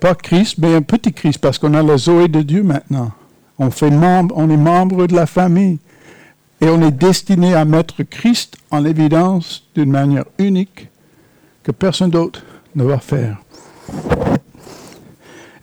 Pas 0.00 0.14
Christ, 0.14 0.58
mais 0.58 0.74
un 0.74 0.82
petit 0.82 1.12
Christ, 1.12 1.38
parce 1.38 1.58
qu'on 1.58 1.72
a 1.72 1.82
la 1.82 1.96
Zoé 1.96 2.28
de 2.28 2.42
Dieu 2.42 2.62
maintenant. 2.62 3.12
On, 3.58 3.70
fait 3.70 3.90
membre, 3.90 4.34
on 4.36 4.50
est 4.50 4.56
membre 4.56 5.06
de 5.06 5.14
la 5.14 5.24
famille. 5.24 5.78
Et 6.60 6.68
on 6.68 6.82
est 6.82 6.90
destiné 6.90 7.54
à 7.54 7.64
mettre 7.64 8.02
Christ 8.02 8.56
en 8.70 8.84
évidence 8.84 9.66
d'une 9.74 9.90
manière 9.90 10.24
unique 10.38 10.88
que 11.62 11.72
personne 11.72 12.10
d'autre 12.10 12.42
ne 12.74 12.84
va 12.84 12.98
faire. 12.98 13.38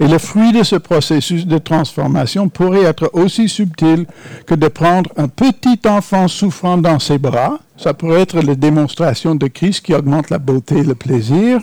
Et 0.01 0.07
le 0.07 0.17
fruit 0.17 0.51
de 0.51 0.63
ce 0.63 0.75
processus 0.77 1.45
de 1.45 1.59
transformation 1.59 2.49
pourrait 2.49 2.85
être 2.85 3.11
aussi 3.13 3.47
subtil 3.47 4.07
que 4.47 4.55
de 4.55 4.67
prendre 4.67 5.11
un 5.15 5.27
petit 5.27 5.79
enfant 5.87 6.27
souffrant 6.27 6.79
dans 6.79 6.97
ses 6.97 7.19
bras, 7.19 7.59
ça 7.77 7.93
pourrait 7.93 8.21
être 8.21 8.41
la 8.41 8.55
démonstration 8.55 9.35
de 9.35 9.45
Christ 9.45 9.85
qui 9.85 9.93
augmente 9.93 10.31
la 10.31 10.39
beauté 10.39 10.79
et 10.79 10.83
le 10.83 10.95
plaisir, 10.95 11.61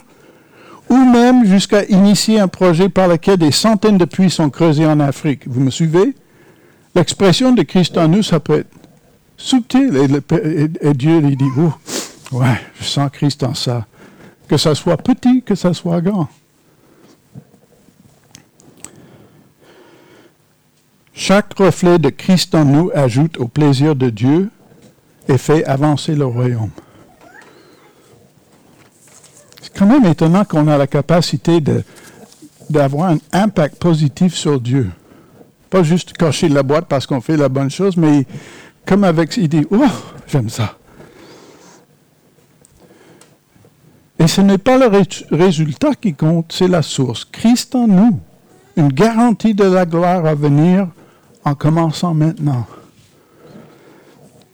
ou 0.89 0.97
même 0.97 1.47
jusqu'à 1.47 1.85
initier 1.87 2.39
un 2.39 2.47
projet 2.47 2.89
par 2.89 3.09
lequel 3.09 3.39
des 3.39 3.51
centaines 3.51 3.99
de 3.99 4.05
puits 4.05 4.31
sont 4.31 4.51
creusés 4.51 4.87
en 4.87 5.01
Afrique. 5.01 5.43
Vous 5.49 5.61
me 5.61 5.71
suivez? 5.71 6.15
L'expression 6.95 7.51
de 7.51 7.63
Christ 7.63 7.99
en 7.99 8.07
nous, 8.07 8.23
ça 8.23 8.39
peut 8.39 8.61
être 8.61 8.71
subtil. 9.37 9.97
Et, 10.81 10.95
Dieu 10.95 11.19
lui 11.19 11.37
dit, 11.37 11.51
ouais, 12.31 12.61
je 12.81 12.85
sens 12.85 13.11
Christ 13.13 13.43
en 13.43 13.55
ça. 13.55 13.85
Que 14.47 14.57
ça 14.57 14.77
soit 14.77 14.97
petit, 14.97 15.43
que 15.43 15.57
ça 15.57 15.75
soit 15.75 16.01
grand. 16.01 16.29
Chaque 21.21 21.59
reflet 21.59 21.99
de 21.99 22.11
Christ 22.11 22.55
en 22.55 22.65
nous 22.65 22.93
ajoute 22.95 23.39
au 23.39 23.49
plaisir 23.49 23.97
de 23.97 24.09
Dieu 24.09 24.51
et 25.27 25.37
fait 25.37 25.65
avancer 25.65 26.15
le 26.15 26.25
royaume. 26.25 26.71
C'est 29.61 29.77
quand 29.77 29.87
même 29.87 30.05
étonnant 30.05 30.45
qu'on 30.45 30.69
a 30.69 30.79
la 30.79 30.87
capacité 30.87 31.61
d'avoir 32.71 33.11
un 33.11 33.19
impact 33.33 33.81
positif 33.81 34.33
sur 34.33 34.61
Dieu. 34.61 34.91
Pas 35.71 35.83
juste 35.83 36.13
cacher 36.13 36.49
la 36.49 36.63
boîte 36.63 36.87
parce 36.87 37.05
qu'on 37.05 37.21
fait 37.21 37.37
la 37.37 37.49
bonne 37.49 37.69
chose, 37.69 37.97
mais 37.97 38.25
comme 38.87 39.03
avec, 39.03 39.37
il 39.39 39.49
dit, 39.49 39.67
oh, 39.73 39.85
j'aime 40.29 40.49
ça. 40.49 40.77
Et 44.21 44.29
ce 44.29 44.41
n'est 44.41 44.59
pas 44.59 44.79
le 44.79 44.89
résultat 45.33 45.97
qui 46.01 46.15
compte, 46.15 46.53
c'est 46.53 46.69
la 46.69 46.83
source. 46.83 47.25
Christ 47.25 47.75
en 47.75 47.89
nous, 47.89 48.21
une 48.77 48.93
garantie 48.93 49.55
de 49.55 49.65
la 49.65 49.85
gloire 49.85 50.25
à 50.25 50.37
venir 50.37 50.87
en 51.49 51.55
commençant 51.55 52.15
maintenant. 52.15 52.67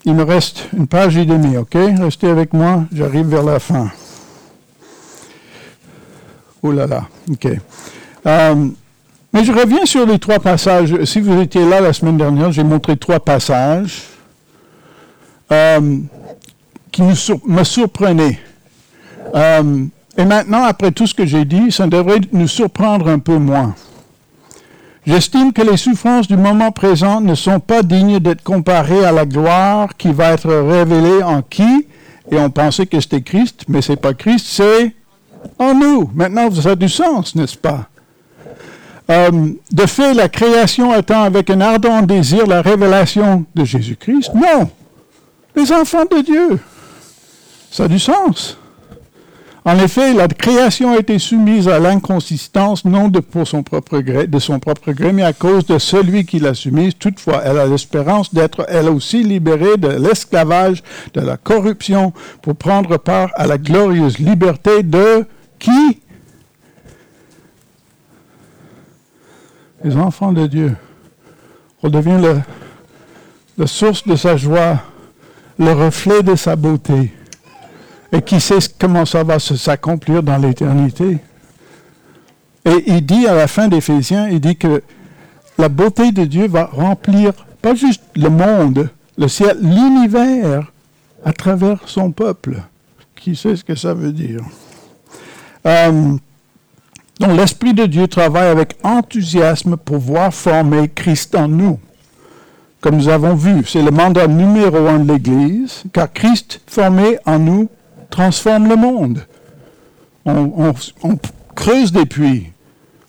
Il 0.05 0.15
me 0.15 0.23
reste 0.23 0.69
une 0.77 0.87
page 0.87 1.17
et 1.17 1.25
demie, 1.25 1.57
OK? 1.57 1.75
Restez 1.75 2.29
avec 2.29 2.53
moi, 2.53 2.85
j'arrive 2.93 3.27
vers 3.27 3.43
la 3.43 3.59
fin. 3.59 3.89
Oh 6.63 6.73
là 6.73 6.87
là, 6.87 7.05
OK. 7.31 7.49
Euh, 8.27 8.69
mais 9.33 9.45
je 9.45 9.53
reviens 9.53 9.85
sur 9.85 10.07
les 10.07 10.19
trois 10.19 10.39
passages. 10.39 11.05
Si 11.05 11.21
vous 11.21 11.41
étiez 11.41 11.69
là 11.69 11.81
la 11.81 11.93
semaine 11.93 12.17
dernière, 12.17 12.53
j'ai 12.53 12.65
montré 12.65 12.97
trois 12.97 13.21
passages 13.21 14.05
euh, 15.51 15.99
qui 16.93 17.03
me, 17.03 17.65
surprenaient. 17.65 18.39
Euh, 19.35 19.85
et 20.17 20.25
maintenant, 20.25 20.63
après 20.63 20.93
tout 20.93 21.07
ce 21.07 21.15
que 21.15 21.27
j'ai 21.27 21.45
dit, 21.45 21.73
ça 21.73 21.87
devrait 21.87 22.21
nous 22.33 22.49
surprendre 22.49 23.09
un 23.09 23.19
peu 23.19 23.39
moins. 23.39 23.75
J'estime 25.07 25.53
que 25.53 25.61
les 25.61 25.77
souffrances 25.77 26.29
du 26.29 26.37
moment 26.37 26.73
présent 26.73 27.21
ne 27.21 27.35
sont 27.35 27.61
pas 27.61 27.83
dignes 27.83 28.21
d'être 28.21 28.43
comparées 28.43 29.05
à 29.05 29.13
la 29.13 29.27
gloire 29.27 29.97
qui 29.99 30.13
va 30.13 30.33
être 30.33 30.51
révélée 30.51 31.23
en 31.23 31.43
qui? 31.43 31.87
Et 32.31 32.39
on 32.39 32.49
pensait 32.49 32.87
que 32.87 32.99
c'était 33.01 33.21
Christ, 33.21 33.65
mais 33.69 33.83
c'est 33.83 33.97
pas 34.01 34.15
Christ, 34.15 34.47
c'est 34.49 34.95
en 35.59 35.75
nous. 35.75 36.11
Maintenant, 36.15 36.51
ça 36.51 36.71
a 36.71 36.75
du 36.75 36.89
sens, 36.89 37.35
n'est-ce 37.35 37.59
pas? 37.59 37.87
Euh, 39.11 39.31
De 39.71 39.85
fait, 39.85 40.15
la 40.15 40.31
création 40.31 40.91
attend 40.91 41.23
avec 41.23 41.51
un 41.51 41.61
ardent 41.61 42.01
désir 42.01 42.47
la 42.47 42.63
révélation 42.63 43.45
de 43.55 43.65
Jésus-Christ 43.65 44.31
Non. 44.35 44.71
Les 45.55 45.71
enfants 45.71 46.07
de 46.11 46.23
Dieu. 46.23 46.59
Ça 47.71 47.85
a 47.85 47.89
du 47.89 47.99
sens. 47.99 48.57
En 49.67 49.79
effet, 49.79 50.13
la 50.13 50.29
création 50.29 50.93
a 50.93 50.99
été 50.99 51.19
soumise 51.19 51.69
à 51.69 51.79
l'inconsistance, 51.79 52.85
non 52.85 53.09
de, 53.09 53.21
pour 53.21 53.49
son 53.49 53.63
propre 53.63 54.01
gré, 54.01 54.29
son 54.39 54.61
propre 54.61 54.93
gré, 54.93 55.11
mais 55.15 55.23
à 55.23 55.33
cause 55.33 55.65
de 55.65 55.79
celui 55.79 56.27
qui 56.27 56.39
l'a 56.39 56.53
soumise. 56.53 56.93
Toutefois, 56.99 57.41
elle 57.43 57.59
a 57.59 57.65
l'espérance 57.65 58.35
d'être 58.35 58.67
elle 58.69 58.91
aussi 58.91 59.23
libérée 59.23 59.79
de 59.79 59.89
l'esclavage, 59.89 60.83
de 61.15 61.23
la 61.23 61.39
corruption, 61.39 62.13
pour 62.43 62.57
prendre 62.57 62.99
part 62.99 63.31
à 63.37 63.47
la 63.47 63.57
glorieuse 63.57 64.19
liberté 64.19 64.83
de 64.83 65.25
qui? 65.59 66.03
Les 69.83 69.97
enfants 69.97 70.33
de 70.33 70.47
Dieu. 70.47 70.77
On 71.83 71.89
devient 71.89 72.21
la 73.57 73.67
source 73.67 74.07
de 74.07 74.17
sa 74.17 74.37
joie, 74.37 74.83
le 75.59 75.73
reflet 75.73 76.23
de 76.23 76.35
sa 76.35 76.55
beauté 76.55 77.15
et 78.15 78.23
qui 78.23 78.41
sait 78.41 78.59
comment 78.79 79.05
ça 79.05 79.25
va 79.25 79.39
s'accomplir 79.41 80.23
dans 80.23 80.37
l'éternité. 80.39 81.19
Et 82.65 82.85
il 82.87 83.05
dit 83.05 83.27
à 83.27 83.35
la 83.35 83.49
fin 83.49 83.67
d'Éphésiens, 83.67 84.29
il 84.29 84.41
dit 84.41 84.57
que 84.57 84.83
la 85.59 85.69
beauté 85.69 86.13
de 86.13 86.25
Dieu 86.25 86.47
va 86.47 86.67
remplir 86.67 87.33
pas 87.61 87.75
juste 87.75 88.03
le 88.15 88.29
monde, 88.29 88.89
le 89.19 89.29
ciel, 89.29 89.59
l'univers 89.61 90.71
à 91.25 91.33
travers 91.33 91.81
son 91.87 92.13
peuple. 92.13 92.63
Qui 93.17 93.35
sait 93.35 93.57
ce 93.57 93.65
que 93.65 93.75
ça 93.75 93.95
veut 93.95 94.13
dire? 94.13 94.41
Euh, 95.67 96.17
donc 97.19 97.37
l'Esprit 97.37 97.75
de 97.75 97.87
Dieu 97.87 98.07
travaille 98.07 98.49
avec 98.49 98.77
enthousiasme 98.85 99.77
pour 99.77 99.99
voir 99.99 100.33
former 100.33 100.89
Christ 100.89 101.35
en 101.35 101.49
nous. 101.49 101.79
comme 102.81 102.97
nous 102.97 103.09
avons 103.09 103.35
vu. 103.35 103.65
C'est 103.67 103.83
le 103.83 103.91
mandat 103.91 104.27
numéro 104.27 104.77
un 104.87 104.99
de 104.99 105.13
l'Église, 105.15 105.85
car 105.91 106.13
Christ 106.13 106.61
formé 106.67 107.19
en 107.25 107.39
nous 107.39 107.69
transforme 108.15 108.69
le 108.69 108.77
monde. 108.77 109.27
On, 110.25 110.73
creuse 111.57 111.91
des 111.93 112.07
puits, 112.07 112.53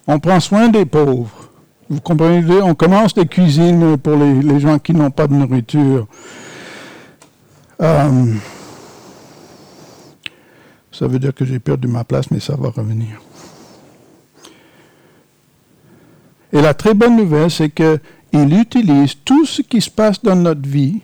on 0.08 0.20
prend 0.20 0.40
soin 0.40 0.68
des 0.68 0.86
pauvres. 0.86 1.50
Vous 1.90 2.02
comprenez, 2.02 2.62
on 2.62 2.74
commence 2.74 3.14
des 3.14 3.28
cuisines 3.28 3.98
pour 3.98 4.16
les, 4.18 4.60
gens 4.60 4.80
qui 4.80 4.94
n'ont 4.94 5.12
pas 5.12 5.28
de 5.28 5.34
nourriture. 5.34 6.08
Euh, 7.82 8.34
ça 10.92 11.08
veut 11.08 11.20
dire 11.20 11.34
que 11.36 11.46
j'ai 11.46 11.60
perdu 11.60 11.88
ma 11.88 12.04
place, 12.04 12.32
mais 12.32 12.40
ça 12.40 12.56
va 12.56 12.70
revenir. 12.70 13.22
Et 16.52 16.62
la 16.62 16.74
très 16.74 16.96
bonne 16.96 17.16
nouvelle, 17.16 17.52
c'est 17.52 17.70
qu'il 17.70 18.60
utilise 18.60 19.14
tout 19.24 19.46
ce 19.46 19.62
qui 19.62 19.82
se 19.82 19.90
passe 19.90 20.22
dans 20.24 20.36
notre 20.36 20.68
vie, 20.68 21.02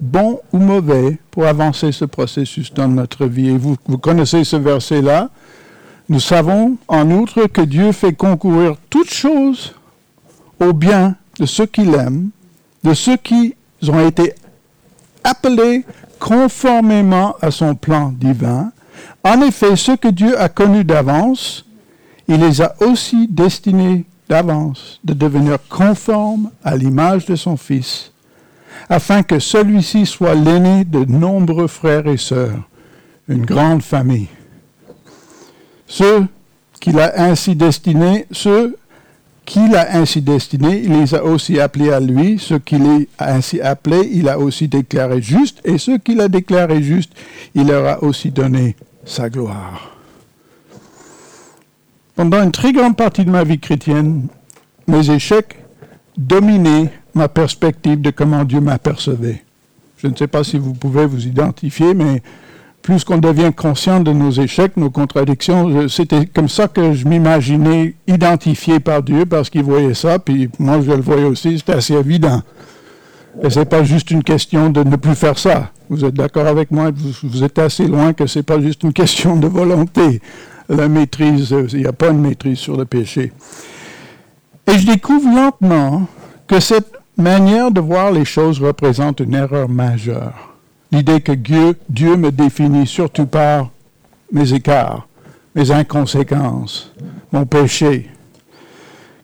bon 0.00 0.40
ou 0.52 0.58
mauvais, 0.58 1.18
pour 1.30 1.46
avancer 1.46 1.92
ce 1.92 2.04
processus 2.04 2.72
dans 2.72 2.88
notre 2.88 3.26
vie. 3.26 3.48
Et 3.50 3.58
vous, 3.58 3.76
connaissez 3.76 4.44
ce 4.44 4.56
verset-là. 4.56 5.30
Nous 6.08 6.20
savons 6.20 6.76
en 6.88 7.10
outre 7.10 7.46
que 7.46 7.60
Dieu 7.60 7.92
fait 7.92 8.14
concourir 8.14 8.76
toutes 8.88 9.12
choses 9.12 9.74
au 10.60 10.72
bien 10.72 11.16
de 11.38 11.46
ceux 11.46 11.66
qu'il 11.66 11.94
aime, 11.94 12.30
de 12.82 12.94
ceux 12.94 13.16
qui 13.16 13.54
ont 13.86 14.06
été 14.06 14.34
appelés 15.22 15.84
conformément 16.18 17.36
à 17.40 17.50
son 17.50 17.74
plan 17.74 18.12
divin. 18.18 18.72
En 19.22 19.40
effet, 19.42 19.76
ceux 19.76 19.96
que 19.96 20.08
Dieu 20.08 20.40
a 20.40 20.48
connus 20.48 20.84
d'avance, 20.84 21.64
il 22.26 22.40
les 22.40 22.60
a 22.60 22.74
aussi 22.80 23.28
destinés 23.28 24.04
d'avance 24.28 25.00
de 25.04 25.14
devenir 25.14 25.58
conforme 25.68 26.50
à 26.62 26.76
l'image 26.76 27.26
de 27.26 27.36
son 27.36 27.56
Fils, 27.56 28.12
afin 28.88 29.22
que 29.22 29.38
celui-ci 29.38 30.06
soit 30.06 30.34
l'aîné 30.34 30.84
de 30.84 31.04
nombreux 31.04 31.66
frères 31.66 32.06
et 32.06 32.16
sœurs, 32.16 32.68
une 33.28 33.44
grande 33.44 33.82
famille. 33.82 34.28
Ceux 35.86 36.26
qu'il 36.80 36.98
a 37.00 37.22
ainsi 37.22 37.56
destinés, 37.56 38.26
qu'il 39.48 39.74
a 39.74 39.96
ainsi 39.96 40.22
il 40.84 40.92
les 40.92 41.14
a 41.14 41.24
aussi 41.24 41.58
appelés 41.58 41.90
à 41.90 42.00
lui, 42.00 42.38
ceux 42.38 42.58
qu'il 42.58 43.06
a 43.18 43.32
ainsi 43.34 43.60
appelés, 43.60 44.08
il 44.12 44.28
a 44.28 44.38
aussi 44.38 44.68
déclaré 44.68 45.22
juste, 45.22 45.60
et 45.64 45.78
ceux 45.78 45.96
qu'il 45.96 46.20
a 46.20 46.28
déclarés 46.28 46.82
juste, 46.82 47.12
il 47.54 47.66
leur 47.66 47.86
a 47.86 48.02
aussi 48.02 48.30
donné 48.30 48.76
sa 49.06 49.30
gloire. 49.30 49.96
Pendant 52.14 52.42
une 52.42 52.52
très 52.52 52.72
grande 52.72 52.96
partie 52.96 53.24
de 53.24 53.30
ma 53.30 53.44
vie 53.44 53.58
chrétienne, 53.58 54.26
mes 54.86 55.10
échecs 55.10 55.56
dominaient 56.16 56.92
ma 57.18 57.28
perspective 57.28 58.00
de 58.00 58.10
comment 58.10 58.44
Dieu 58.44 58.60
m'apercevait. 58.60 59.42
Je 59.98 60.06
ne 60.06 60.14
sais 60.16 60.28
pas 60.28 60.44
si 60.44 60.58
vous 60.58 60.72
pouvez 60.72 61.04
vous 61.04 61.26
identifier, 61.26 61.92
mais 61.92 62.22
plus 62.80 63.02
qu'on 63.04 63.18
devient 63.18 63.52
conscient 63.54 64.00
de 64.00 64.12
nos 64.12 64.30
échecs, 64.30 64.76
nos 64.76 64.90
contradictions, 64.90 65.88
c'était 65.88 66.26
comme 66.26 66.48
ça 66.48 66.68
que 66.68 66.92
je 66.92 67.06
m'imaginais 67.06 67.96
identifié 68.06 68.78
par 68.78 69.02
Dieu 69.02 69.26
parce 69.26 69.50
qu'il 69.50 69.64
voyait 69.64 69.94
ça, 69.94 70.18
puis 70.20 70.48
moi 70.58 70.80
je 70.80 70.92
le 70.92 71.02
voyais 71.02 71.24
aussi, 71.24 71.58
c'était 71.58 71.72
assez 71.72 71.94
évident. 71.94 72.40
Et 73.42 73.50
ce 73.50 73.58
n'est 73.58 73.64
pas 73.64 73.82
juste 73.82 74.10
une 74.10 74.22
question 74.22 74.70
de 74.70 74.82
ne 74.84 74.96
plus 74.96 75.14
faire 75.16 75.38
ça. 75.38 75.70
Vous 75.90 76.04
êtes 76.04 76.14
d'accord 76.14 76.46
avec 76.46 76.70
moi, 76.70 76.90
vous, 77.22 77.42
êtes 77.42 77.58
assez 77.58 77.86
loin 77.86 78.12
que 78.12 78.26
ce 78.26 78.38
n'est 78.38 78.44
pas 78.44 78.60
juste 78.60 78.84
une 78.84 78.92
question 78.92 79.36
de 79.36 79.48
volonté 79.48 80.20
la 80.68 80.86
maîtrise, 80.88 81.54
il 81.72 81.80
n'y 81.80 81.86
a 81.86 81.92
pas 81.92 82.10
de 82.10 82.18
maîtrise 82.18 82.58
sur 82.58 82.76
le 82.76 82.84
péché. 82.84 83.32
Et 84.66 84.78
je 84.78 84.86
découvre 84.86 85.34
lentement 85.34 86.06
que 86.46 86.60
cette 86.60 86.97
manière 87.18 87.70
de 87.70 87.80
voir 87.80 88.12
les 88.12 88.24
choses 88.24 88.60
représente 88.60 89.20
une 89.20 89.34
erreur 89.34 89.68
majeure. 89.68 90.54
L'idée 90.90 91.20
que 91.20 91.32
Dieu, 91.32 91.76
Dieu 91.88 92.16
me 92.16 92.32
définit 92.32 92.86
surtout 92.86 93.26
par 93.26 93.70
mes 94.32 94.54
écarts, 94.54 95.06
mes 95.54 95.70
inconséquences, 95.70 96.94
mon 97.32 97.44
péché. 97.44 98.08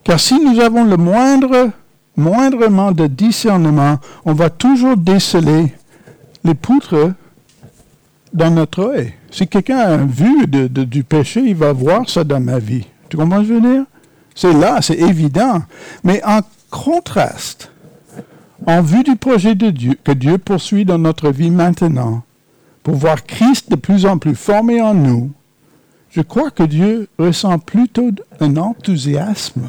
Car 0.02 0.20
si 0.20 0.38
nous 0.38 0.60
avons 0.60 0.84
le 0.84 0.96
moindre, 0.96 1.70
moindrement 2.16 2.92
de 2.92 3.06
discernement, 3.06 3.98
on 4.24 4.34
va 4.34 4.50
toujours 4.50 4.96
déceler 4.96 5.72
les 6.42 6.54
poutres 6.54 7.12
dans 8.34 8.50
notre 8.50 8.82
œil. 8.82 9.14
Si 9.30 9.48
quelqu'un 9.48 9.78
a 9.78 9.96
vu 9.96 10.46
du 10.46 11.04
péché, 11.04 11.40
il 11.40 11.56
va 11.56 11.72
voir 11.72 12.10
ça 12.10 12.24
dans 12.24 12.40
ma 12.40 12.58
vie. 12.58 12.86
Tu 13.08 13.16
comprends 13.16 13.42
ce 13.42 13.48
que 13.48 13.48
je 13.48 13.54
veux 13.54 13.60
dire? 13.60 13.84
C'est 14.34 14.52
là, 14.52 14.82
c'est 14.82 14.98
évident. 14.98 15.62
Mais 16.02 16.20
en 16.24 16.40
contraste, 16.70 17.70
en 18.66 18.82
vue 18.82 19.02
du 19.02 19.16
projet 19.16 19.54
de 19.54 19.70
Dieu, 19.70 19.98
que 20.02 20.12
Dieu 20.12 20.38
poursuit 20.38 20.84
dans 20.84 20.98
notre 20.98 21.30
vie 21.30 21.50
maintenant, 21.50 22.22
pour 22.82 22.94
voir 22.94 23.24
Christ 23.24 23.70
de 23.70 23.76
plus 23.76 24.06
en 24.06 24.18
plus 24.18 24.34
formé 24.34 24.80
en 24.80 24.94
nous, 24.94 25.32
je 26.10 26.20
crois 26.20 26.50
que 26.50 26.62
Dieu 26.62 27.08
ressent 27.18 27.58
plutôt 27.58 28.10
un 28.40 28.56
enthousiasme 28.56 29.66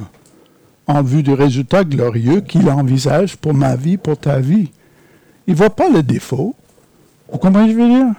en 0.88 1.02
vue 1.02 1.24
du 1.24 1.34
résultat 1.34 1.84
glorieux 1.84 2.42
qu'il 2.42 2.70
envisage 2.70 3.36
pour 3.38 3.54
ma 3.54 3.76
vie, 3.76 3.98
pour 3.98 4.18
ta 4.18 4.40
vie. 4.40 4.70
Il 5.48 5.54
ne 5.54 5.58
voit 5.58 5.76
pas 5.76 5.90
le 5.90 6.04
défaut. 6.04 6.56
Vous 7.32 7.40
comprenez 7.40 7.72
ce 7.72 7.74
que 7.74 7.80
je 7.80 7.84
veux 7.84 7.90
dire? 7.90 8.14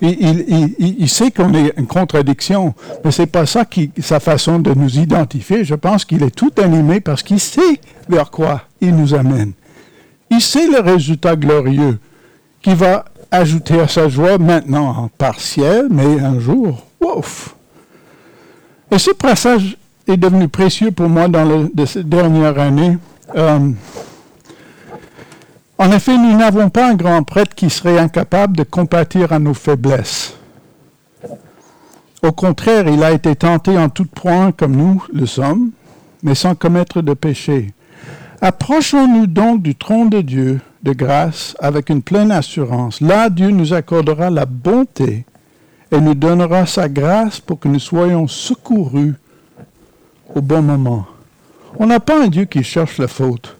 il, 0.00 1.08
sait 1.08 1.30
qu'on 1.30 1.54
est 1.54 1.74
une 1.76 1.86
contradiction, 1.86 2.74
mais 3.04 3.12
c'est 3.12 3.26
pas 3.26 3.46
ça 3.46 3.64
qui, 3.64 3.92
sa 4.00 4.18
façon 4.18 4.58
de 4.58 4.74
nous 4.74 4.98
identifier. 4.98 5.64
Je 5.64 5.76
pense 5.76 6.04
qu'il 6.04 6.22
est 6.24 6.34
tout 6.34 6.52
animé 6.60 7.00
parce 7.00 7.22
qu'il 7.22 7.38
sait 7.38 7.80
vers 8.08 8.30
quoi 8.30 8.62
il 8.82 8.94
nous 8.94 9.14
amène. 9.14 9.52
Il 10.30 10.42
sait 10.42 10.66
le 10.66 10.80
résultat 10.80 11.36
glorieux 11.36 11.98
qui 12.60 12.74
va 12.74 13.06
ajouter 13.30 13.80
à 13.80 13.88
sa 13.88 14.08
joie 14.08 14.36
maintenant 14.36 14.88
en 14.90 15.08
partiel, 15.08 15.86
mais 15.90 16.20
un 16.20 16.38
jour, 16.38 16.84
ouf. 17.00 17.54
Et 18.90 18.98
ce 18.98 19.12
passage 19.12 19.78
est 20.06 20.18
devenu 20.18 20.48
précieux 20.48 20.90
pour 20.90 21.08
moi 21.08 21.28
dans 21.28 21.68
de 21.72 21.86
cette 21.86 22.08
dernière 22.08 22.58
année. 22.58 22.98
Euh, 23.34 23.70
en 25.78 25.90
effet, 25.90 26.16
nous 26.18 26.36
n'avons 26.36 26.68
pas 26.68 26.90
un 26.90 26.94
grand 26.94 27.22
prêtre 27.22 27.54
qui 27.54 27.70
serait 27.70 27.98
incapable 27.98 28.56
de 28.56 28.64
compatir 28.64 29.32
à 29.32 29.38
nos 29.38 29.54
faiblesses. 29.54 30.34
Au 32.22 32.32
contraire, 32.32 32.86
il 32.86 33.02
a 33.02 33.12
été 33.12 33.34
tenté 33.34 33.76
en 33.76 33.88
tout 33.88 34.04
point 34.04 34.52
comme 34.52 34.76
nous 34.76 35.02
le 35.12 35.26
sommes, 35.26 35.70
mais 36.22 36.34
sans 36.34 36.54
commettre 36.54 37.02
de 37.02 37.14
péché. 37.14 37.72
Approchons-nous 38.44 39.28
donc 39.28 39.62
du 39.62 39.76
trône 39.76 40.10
de 40.10 40.20
Dieu 40.20 40.60
de 40.82 40.92
grâce 40.92 41.54
avec 41.60 41.90
une 41.90 42.02
pleine 42.02 42.32
assurance. 42.32 43.00
Là, 43.00 43.30
Dieu 43.30 43.50
nous 43.50 43.72
accordera 43.72 44.30
la 44.30 44.46
bonté 44.46 45.24
et 45.92 46.00
nous 46.00 46.16
donnera 46.16 46.66
sa 46.66 46.88
grâce 46.88 47.38
pour 47.38 47.60
que 47.60 47.68
nous 47.68 47.78
soyons 47.78 48.26
secourus 48.26 49.14
au 50.34 50.40
bon 50.40 50.60
moment. 50.60 51.06
On 51.78 51.86
n'a 51.86 52.00
pas 52.00 52.20
un 52.20 52.26
Dieu 52.26 52.46
qui 52.46 52.64
cherche 52.64 52.98
la 52.98 53.06
faute. 53.06 53.56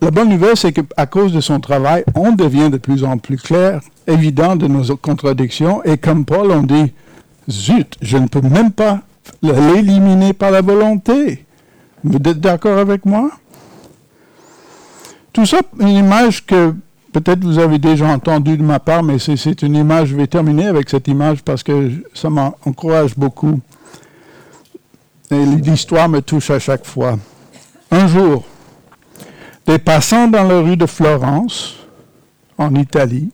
La 0.00 0.10
bonne 0.10 0.30
nouvelle, 0.30 0.56
c'est 0.56 0.72
qu'à 0.72 1.04
cause 1.04 1.34
de 1.34 1.42
son 1.42 1.60
travail, 1.60 2.02
on 2.14 2.32
devient 2.32 2.70
de 2.70 2.78
plus 2.78 3.04
en 3.04 3.18
plus 3.18 3.36
clair, 3.36 3.82
évident 4.06 4.56
de 4.56 4.68
nos 4.68 4.96
contradictions. 4.96 5.84
Et 5.84 5.98
comme 5.98 6.24
Paul, 6.24 6.50
on 6.50 6.62
dit, 6.62 6.94
zut, 7.50 7.94
je 8.00 8.16
ne 8.16 8.26
peux 8.26 8.40
même 8.40 8.72
pas 8.72 9.02
l'éliminer 9.42 10.32
par 10.32 10.50
la 10.50 10.62
volonté. 10.62 11.43
Vous 12.04 12.16
êtes 12.16 12.40
d'accord 12.40 12.78
avec 12.78 13.06
moi? 13.06 13.30
Tout 15.32 15.46
ça, 15.46 15.58
une 15.80 15.88
image 15.88 16.44
que 16.44 16.74
peut-être 17.12 17.42
vous 17.42 17.58
avez 17.58 17.78
déjà 17.78 18.06
entendue 18.06 18.58
de 18.58 18.62
ma 18.62 18.78
part, 18.78 19.02
mais 19.02 19.18
c'est 19.18 19.62
une 19.62 19.74
image, 19.74 20.08
je 20.08 20.16
vais 20.16 20.26
terminer 20.26 20.66
avec 20.66 20.90
cette 20.90 21.08
image 21.08 21.42
parce 21.42 21.62
que 21.62 21.90
ça 22.12 22.28
m'encourage 22.28 23.16
beaucoup. 23.16 23.58
Et 25.30 25.44
l'histoire 25.46 26.08
me 26.08 26.20
touche 26.20 26.50
à 26.50 26.58
chaque 26.58 26.84
fois. 26.84 27.16
Un 27.90 28.06
jour, 28.06 28.44
des 29.66 29.78
passants 29.78 30.28
dans 30.28 30.44
la 30.44 30.60
rue 30.60 30.76
de 30.76 30.86
Florence, 30.86 31.76
en 32.58 32.74
Italie, 32.74 33.30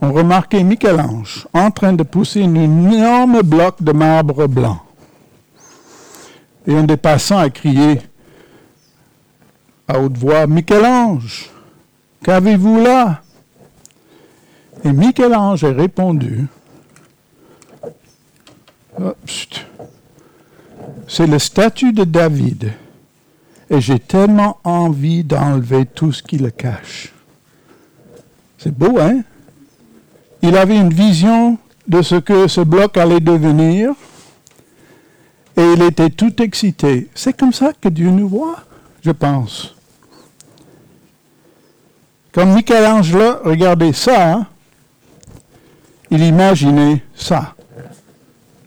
ont 0.00 0.12
remarqué 0.12 0.62
Michel-Ange 0.62 1.48
en 1.52 1.70
train 1.70 1.92
de 1.92 2.04
pousser 2.04 2.44
un 2.44 2.54
énorme 2.54 3.42
bloc 3.42 3.82
de 3.82 3.92
marbre 3.92 4.46
blanc. 4.46 4.78
Et 6.70 6.76
un 6.76 6.84
des 6.84 6.96
passants 6.96 7.38
a 7.38 7.50
crié 7.50 8.00
à 9.88 9.98
haute 9.98 10.16
voix, 10.16 10.46
Michel-Ange, 10.46 11.50
qu'avez-vous 12.22 12.80
là? 12.80 13.22
Et 14.84 14.92
Michel-Ange 14.92 15.64
a 15.64 15.72
répondu, 15.72 16.46
oh, 19.00 19.14
c'est 21.08 21.26
le 21.26 21.40
statut 21.40 21.92
de 21.92 22.04
David 22.04 22.72
et 23.68 23.80
j'ai 23.80 23.98
tellement 23.98 24.58
envie 24.62 25.24
d'enlever 25.24 25.86
tout 25.86 26.12
ce 26.12 26.22
qui 26.22 26.38
le 26.38 26.50
cache. 26.50 27.12
C'est 28.58 28.72
beau, 28.72 28.96
hein? 29.00 29.22
Il 30.42 30.56
avait 30.56 30.78
une 30.78 30.94
vision 30.94 31.58
de 31.88 32.00
ce 32.00 32.14
que 32.14 32.46
ce 32.46 32.60
bloc 32.60 32.96
allait 32.96 33.18
devenir 33.18 33.92
et 35.60 35.72
il 35.74 35.82
était 35.82 36.10
tout 36.10 36.42
excité. 36.42 37.08
C'est 37.14 37.36
comme 37.36 37.52
ça 37.52 37.72
que 37.78 37.88
Dieu 37.88 38.10
nous 38.10 38.28
voit, 38.28 38.56
je 39.02 39.10
pense. 39.10 39.74
Quand 42.32 42.46
Michel-Ange 42.46 43.14
regardait 43.44 43.92
ça, 43.92 44.32
hein, 44.32 44.46
il 46.10 46.22
imaginait 46.22 47.02
ça. 47.14 47.54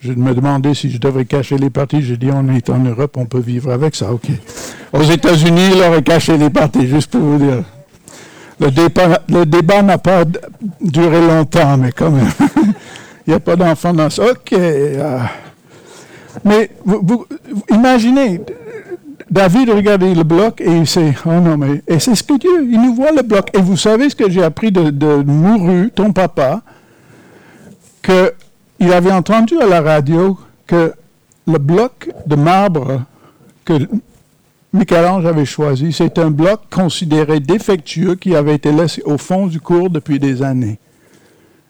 Je 0.01 0.11
me 0.11 0.33
demandais 0.35 0.73
si 0.73 0.91
je 0.91 0.97
devrais 0.97 1.25
cacher 1.25 1.57
les 1.57 1.69
parties. 1.69 2.01
J'ai 2.01 2.17
dit, 2.17 2.29
on 2.31 2.53
est 2.53 2.69
en 2.69 2.79
Europe, 2.79 3.15
on 3.17 3.25
peut 3.25 3.39
vivre 3.39 3.71
avec 3.71 3.95
ça. 3.95 4.11
OK. 4.11 4.27
Aux 4.91 5.03
États-Unis, 5.03 5.71
il 5.75 5.81
aurait 5.81 6.03
caché 6.03 6.37
les 6.37 6.49
parties, 6.49 6.87
juste 6.87 7.11
pour 7.11 7.21
vous 7.21 7.37
dire. 7.37 7.63
Le 8.59 9.45
débat, 9.45 9.81
n'a 9.81 9.97
pas 9.97 10.25
duré 10.81 11.25
longtemps, 11.25 11.77
mais 11.77 11.91
quand 11.93 12.11
même. 12.11 12.29
il 13.25 13.29
n'y 13.29 13.33
a 13.33 13.39
pas 13.39 13.55
d'enfant 13.55 13.93
dans 13.93 14.09
ça. 14.09 14.23
OK. 14.29 14.53
Euh. 14.53 15.19
Mais 16.43 16.71
vous, 16.85 17.25
imaginez, 17.69 18.41
David 19.29 19.69
regardait 19.69 20.13
le 20.13 20.23
bloc 20.23 20.61
et 20.61 20.71
il 20.71 20.87
sait, 20.87 21.13
oh 21.25 21.31
non, 21.31 21.57
mais, 21.57 21.81
et 21.87 21.99
c'est 21.99 22.15
ce 22.15 22.23
que 22.23 22.37
Dieu, 22.37 22.67
il 22.69 22.81
nous 22.81 22.95
voit 22.95 23.11
le 23.11 23.21
bloc. 23.21 23.49
Et 23.53 23.61
vous 23.61 23.77
savez 23.77 24.09
ce 24.09 24.15
que 24.15 24.29
j'ai 24.29 24.43
appris 24.43 24.71
de, 24.71 24.89
de 24.89 25.23
Mouru, 25.23 25.91
ton 25.93 26.11
papa, 26.11 26.61
qu'il 28.03 28.93
avait 28.93 29.11
entendu 29.11 29.59
à 29.59 29.65
la 29.65 29.81
radio 29.81 30.37
que 30.67 30.93
le 31.47 31.57
bloc 31.57 32.09
de 32.25 32.35
marbre 32.35 33.03
que 33.65 33.73
Michel-Ange 34.73 35.25
avait 35.25 35.45
choisi, 35.45 35.93
c'est 35.93 36.17
un 36.17 36.31
bloc 36.31 36.61
considéré 36.71 37.39
défectueux 37.39 38.15
qui 38.15 38.35
avait 38.35 38.55
été 38.55 38.71
laissé 38.71 39.01
au 39.05 39.17
fond 39.17 39.47
du 39.47 39.59
cours 39.59 39.89
depuis 39.89 40.19
des 40.19 40.41
années. 40.41 40.79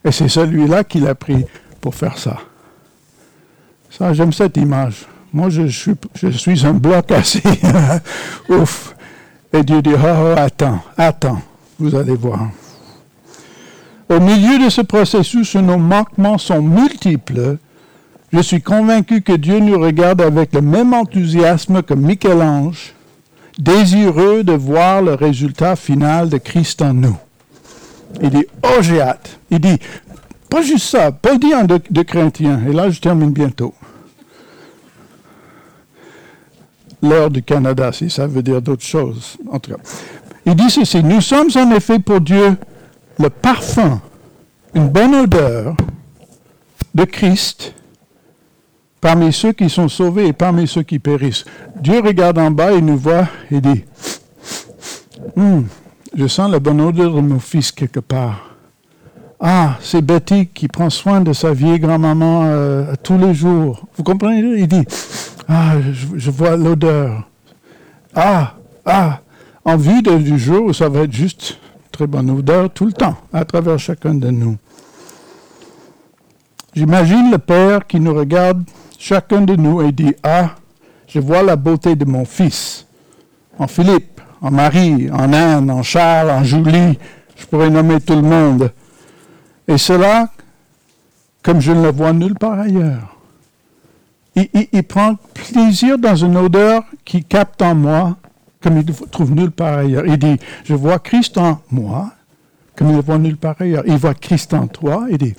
Et 0.06 0.12
c'est 0.12 0.30
celui-là 0.30 0.84
qu'il 0.84 1.08
a 1.08 1.16
pris 1.16 1.46
pour 1.82 1.96
faire 1.96 2.18
ça. 2.18 2.38
Ça, 3.98 4.12
j'aime 4.14 4.34
cette 4.34 4.58
image. 4.58 5.06
Moi, 5.32 5.50
je 5.50 5.68
suis, 5.68 6.66
un 6.66 6.74
bloc 6.74 7.12
assez. 7.12 7.44
Ouf. 8.50 8.96
Et 9.52 9.64
Dieu 9.64 9.82
dit, 9.84 9.92
oh, 9.94 10.34
attends, 10.36 10.80
attends, 10.98 11.42
vous 11.80 11.94
allez 11.96 12.16
voir. 12.16 12.50
Au 14.10 14.20
milieu 14.20 14.64
de 14.64 14.70
ce 14.70 14.82
processus 14.82 15.54
où 15.54 15.62
nos 15.62 15.78
manquements 15.78 16.40
sont 16.40 16.62
multiples, 16.62 17.58
je 18.32 18.40
suis 18.40 18.62
convaincu 18.62 19.22
que 19.22 19.34
Dieu 19.34 19.60
nous 19.60 19.80
regarde 19.80 20.22
avec 20.22 20.54
le 20.54 20.62
même 20.62 20.94
enthousiasme 20.94 21.84
que 21.84 21.94
Michel-Ange, 21.94 22.94
désireux 23.60 24.44
de 24.44 24.54
voir 24.54 25.04
le 25.04 25.14
résultat 25.14 25.76
final 25.76 26.30
de 26.30 26.38
Christ 26.38 26.82
en 26.82 26.96
nous. 26.96 27.18
Il 28.22 28.32
dit, 28.32 28.46
oh 28.64 28.82
j'ai 28.82 29.02
hâte. 29.02 29.38
Il 29.52 29.60
dit, 29.60 29.78
pas 30.50 30.62
juste 30.62 30.88
ça, 30.90 31.12
Paul 31.12 31.40
dit 31.40 31.54
en 31.56 31.64
de, 31.64 32.02
chrétien, 32.04 32.62
et 32.68 32.74
là 32.74 32.90
je 32.90 33.00
termine 33.00 33.32
bientôt. 33.32 33.74
L'heure 37.04 37.30
du 37.30 37.44
Canada, 37.44 37.92
si 37.92 38.10
ça 38.10 38.26
veut 38.26 38.42
dire 38.42 38.62
d'autres 38.62 38.86
choses. 38.86 39.38
En 39.52 39.60
tout 39.60 39.72
cas. 39.72 39.78
Il 40.46 40.56
dit 40.56 40.70
ceci, 40.70 41.04
nous 41.04 41.22
sommes 41.22 41.50
en 41.56 41.70
effet 41.72 42.00
pour 42.00 42.22
Dieu 42.22 42.58
le 43.20 43.30
parfum, 43.30 44.02
une 44.74 44.90
bonne 44.90 45.14
odeur 45.14 45.76
de 46.96 47.04
Christ 47.04 47.74
parmi 49.00 49.34
ceux 49.34 49.52
qui 49.52 49.70
sont 49.70 49.90
sauvés 49.90 50.28
et 50.28 50.34
parmi 50.34 50.66
ceux 50.66 50.84
qui 50.84 50.98
périssent. 50.98 51.46
Dieu 51.80 52.00
regarde 52.00 52.38
en 52.40 52.52
bas 52.52 52.72
et 52.72 52.82
nous 52.82 52.98
voit 52.98 53.28
et 53.52 53.60
dit, 53.60 53.84
hum, 55.36 55.68
je 56.16 56.28
sens 56.28 56.50
la 56.50 56.60
bonne 56.60 56.80
odeur 56.80 57.14
de 57.14 57.22
mon 57.22 57.40
fils 57.40 57.72
quelque 57.72 58.00
part. 58.00 58.56
Ah, 59.42 59.78
c'est 59.82 60.02
Betty 60.02 60.48
qui 60.48 60.70
prend 60.70 60.90
soin 60.90 61.20
de 61.20 61.34
sa 61.34 61.52
vieille 61.52 61.80
grand-maman 61.80 62.44
euh, 62.46 62.94
tous 63.04 63.18
les 63.18 63.34
jours. 63.34 63.86
Vous 63.98 64.04
comprenez? 64.04 64.40
Il 64.40 64.68
dit, 64.70 64.86
ah, 65.48 65.76
je, 66.16 66.32
vois 66.32 66.56
l'odeur. 66.56 67.28
Ah, 68.16 68.56
ah, 68.86 69.20
en 69.66 69.78
vue 69.78 70.02
du 70.02 70.38
jour 70.38 70.66
où 70.66 70.74
ça 70.74 70.90
va 70.90 71.02
être 71.02 71.14
juste 71.14 71.58
très 71.92 72.08
bonne 72.08 72.30
odeur 72.30 72.70
tout 72.70 72.86
le 72.86 72.94
temps, 72.94 73.16
à 73.32 73.46
travers 73.46 73.80
chacun 73.80 74.14
de 74.14 74.30
nous. 74.30 74.58
J'imagine 76.76 77.32
le 77.32 77.38
Père 77.38 77.86
qui 77.86 78.00
nous 78.00 78.14
regarde, 78.14 78.64
chacun 78.98 79.42
de 79.42 79.56
nous, 79.56 79.82
et 79.82 79.92
dit, 79.92 80.16
ah, 80.24 80.56
je 81.08 81.20
vois 81.20 81.44
la 81.44 81.56
beauté 81.56 81.96
de 81.96 82.06
mon 82.06 82.26
fils, 82.26 82.88
en 83.60 83.68
Philippe, 83.68 84.20
en 84.42 84.52
Marie, 84.52 85.10
en 85.12 85.32
Anne, 85.32 85.70
en 85.70 85.84
Charles, 85.84 86.32
en 86.32 86.44
Julie, 86.44 86.98
je 87.36 87.46
pourrais 87.46 87.70
nommer 87.70 88.02
tout 88.02 88.16
le 88.16 88.22
monde. 88.22 88.72
Et 89.68 89.78
cela, 89.78 90.30
comme 91.44 91.62
je 91.62 91.72
ne 91.72 91.84
le 91.84 91.92
vois 91.92 92.12
nulle 92.12 92.36
part 92.36 92.60
ailleurs. 92.60 93.13
Il, 94.36 94.84
prend 94.84 95.16
plaisir 95.34 96.00
dans 96.00 96.16
une 96.16 96.38
odeur 96.38 96.84
qui 97.06 97.24
capte 97.24 97.62
en 97.62 97.76
moi 97.76 98.18
comme 98.64 98.78
il 98.78 98.86
ne 98.86 98.94
trouve 99.08 99.32
nulle 99.32 99.52
part 99.52 99.80
ailleurs. 99.80 100.06
Il 100.08 100.18
dit, 100.18 100.38
je 100.64 100.74
vois 100.74 100.98
Christ 100.98 101.38
en 101.38 101.60
moi, 101.70 102.12
comme 102.76 102.90
il 102.90 102.96
ne 102.96 103.02
voit 103.02 103.18
nulle 103.18 103.36
part 103.38 103.58
ailleurs. 103.60 103.84
Il 103.86 103.98
voit 103.98 104.14
Christ 104.14 104.54
en 104.54 104.68
toi. 104.68 105.06
Il 105.12 105.18
dit, 105.18 105.36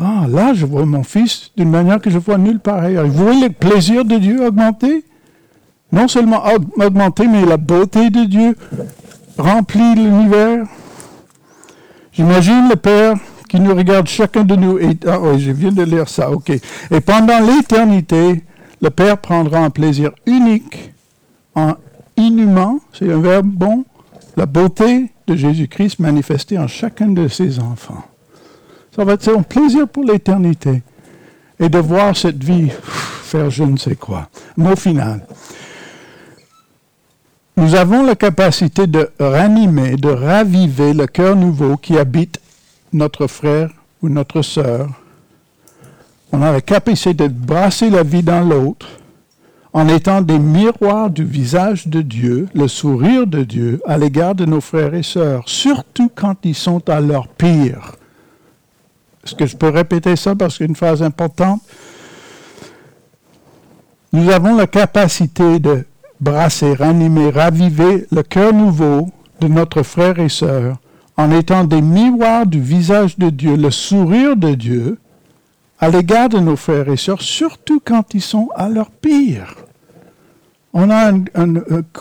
ah, 0.00 0.26
là, 0.28 0.52
je 0.54 0.66
vois 0.66 0.84
mon 0.84 1.04
Fils 1.04 1.52
d'une 1.56 1.70
manière 1.70 2.00
que 2.00 2.10
je 2.10 2.18
vois 2.18 2.36
nulle 2.36 2.58
part 2.58 2.80
ailleurs. 2.80 3.06
Vous 3.06 3.24
voyez 3.24 3.48
le 3.48 3.54
plaisir 3.54 4.04
de 4.04 4.16
Dieu 4.16 4.44
augmenter? 4.44 5.04
Non 5.92 6.08
seulement 6.08 6.42
augmenter, 6.76 7.28
mais 7.28 7.46
la 7.46 7.56
beauté 7.56 8.10
de 8.10 8.24
Dieu 8.24 8.56
remplit 9.38 9.94
l'univers. 9.94 10.66
J'imagine 12.12 12.68
le 12.68 12.76
Père 12.76 13.16
qui 13.54 13.60
nous 13.60 13.72
regarde 13.72 14.08
chacun 14.08 14.42
de 14.42 14.56
nous. 14.56 14.80
Et, 14.80 14.98
ah 15.06 15.20
oui, 15.20 15.38
je 15.38 15.52
viens 15.52 15.70
de 15.70 15.84
lire 15.84 16.08
ça, 16.08 16.28
ok. 16.28 16.50
Et 16.50 17.00
pendant 17.00 17.38
l'éternité, 17.38 18.42
le 18.82 18.90
Père 18.90 19.16
prendra 19.18 19.60
un 19.60 19.70
plaisir 19.70 20.10
unique 20.26 20.90
en 21.54 21.74
inhumain, 22.16 22.80
c'est 22.92 23.12
un 23.12 23.20
verbe 23.20 23.46
bon, 23.46 23.84
la 24.36 24.46
beauté 24.46 25.12
de 25.28 25.36
Jésus-Christ 25.36 26.00
manifestée 26.00 26.58
en 26.58 26.66
chacun 26.66 27.06
de 27.06 27.28
ses 27.28 27.60
enfants. 27.60 28.02
Ça 28.90 29.04
va 29.04 29.12
être 29.12 29.28
un 29.28 29.42
plaisir 29.42 29.86
pour 29.86 30.02
l'éternité. 30.02 30.82
Et 31.60 31.68
de 31.68 31.78
voir 31.78 32.16
cette 32.16 32.42
vie 32.42 32.70
faire 33.22 33.50
je 33.50 33.62
ne 33.62 33.76
sais 33.76 33.94
quoi. 33.94 34.28
Mot 34.56 34.74
final. 34.74 35.24
Nous 37.56 37.76
avons 37.76 38.04
la 38.04 38.16
capacité 38.16 38.88
de 38.88 39.12
ranimer, 39.20 39.94
de 39.94 40.08
raviver 40.08 40.92
le 40.92 41.06
cœur 41.06 41.36
nouveau 41.36 41.76
qui 41.76 41.96
habite 41.96 42.40
notre 42.94 43.26
frère 43.26 43.70
ou 44.02 44.08
notre 44.08 44.42
sœur. 44.42 44.88
On 46.32 46.40
a 46.42 46.52
la 46.52 46.60
capacité 46.60 47.28
de 47.28 47.28
brasser 47.28 47.90
la 47.90 48.02
vie 48.02 48.22
dans 48.22 48.40
l'autre 48.40 48.88
en 49.72 49.88
étant 49.88 50.22
des 50.22 50.38
miroirs 50.38 51.10
du 51.10 51.24
visage 51.24 51.88
de 51.88 52.00
Dieu, 52.00 52.48
le 52.54 52.68
sourire 52.68 53.26
de 53.26 53.42
Dieu 53.42 53.82
à 53.86 53.98
l'égard 53.98 54.36
de 54.36 54.44
nos 54.44 54.60
frères 54.60 54.94
et 54.94 55.02
sœurs, 55.02 55.42
surtout 55.46 56.10
quand 56.14 56.36
ils 56.44 56.54
sont 56.54 56.88
à 56.88 57.00
leur 57.00 57.26
pire. 57.26 57.96
Est-ce 59.24 59.34
que 59.34 59.46
je 59.46 59.56
peux 59.56 59.70
répéter 59.70 60.14
ça 60.14 60.36
parce 60.36 60.54
que 60.54 60.58
c'est 60.58 60.68
une 60.68 60.76
phrase 60.76 61.02
importante? 61.02 61.60
Nous 64.12 64.30
avons 64.30 64.54
la 64.54 64.68
capacité 64.68 65.58
de 65.58 65.84
brasser, 66.20 66.74
ranimer, 66.74 67.30
raviver 67.30 68.06
le 68.12 68.22
cœur 68.22 68.52
nouveau 68.52 69.08
de 69.40 69.48
notre 69.48 69.82
frère 69.82 70.20
et 70.20 70.28
sœur 70.28 70.76
en 71.16 71.30
étant 71.30 71.64
des 71.64 71.82
miroirs 71.82 72.46
du 72.46 72.60
visage 72.60 73.18
de 73.18 73.30
Dieu, 73.30 73.56
le 73.56 73.70
sourire 73.70 74.36
de 74.36 74.54
Dieu, 74.54 74.98
à 75.78 75.88
l'égard 75.88 76.28
de 76.28 76.38
nos 76.38 76.56
frères 76.56 76.88
et 76.88 76.96
sœurs, 76.96 77.22
surtout 77.22 77.80
quand 77.84 78.14
ils 78.14 78.22
sont 78.22 78.48
à 78.54 78.68
leur 78.68 78.90
pire. 78.90 79.56
On 80.72 80.90
a 80.90 81.12
un, 81.12 81.54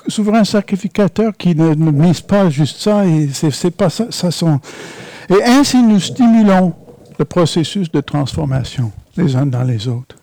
souverain 0.08 0.44
sacrificateur 0.44 1.38
qui 1.38 1.56
ne, 1.56 1.76
mise 1.76 2.22
pas 2.22 2.50
juste 2.50 2.80
ça, 2.80 3.06
et 3.06 3.30
c'est 3.32 3.72
pas 3.72 3.90
ça, 3.90 4.08
ça 4.10 4.32
son... 4.32 4.60
Et 5.30 5.44
ainsi, 5.44 5.82
nous 5.84 6.00
stimulons 6.00 6.74
le 7.20 7.26
processus 7.26 7.92
de 7.92 8.02
transformation 8.02 8.92
les 9.18 9.36
uns 9.36 9.46
dans 9.46 9.64
les 9.64 9.88
autres. 9.88 10.16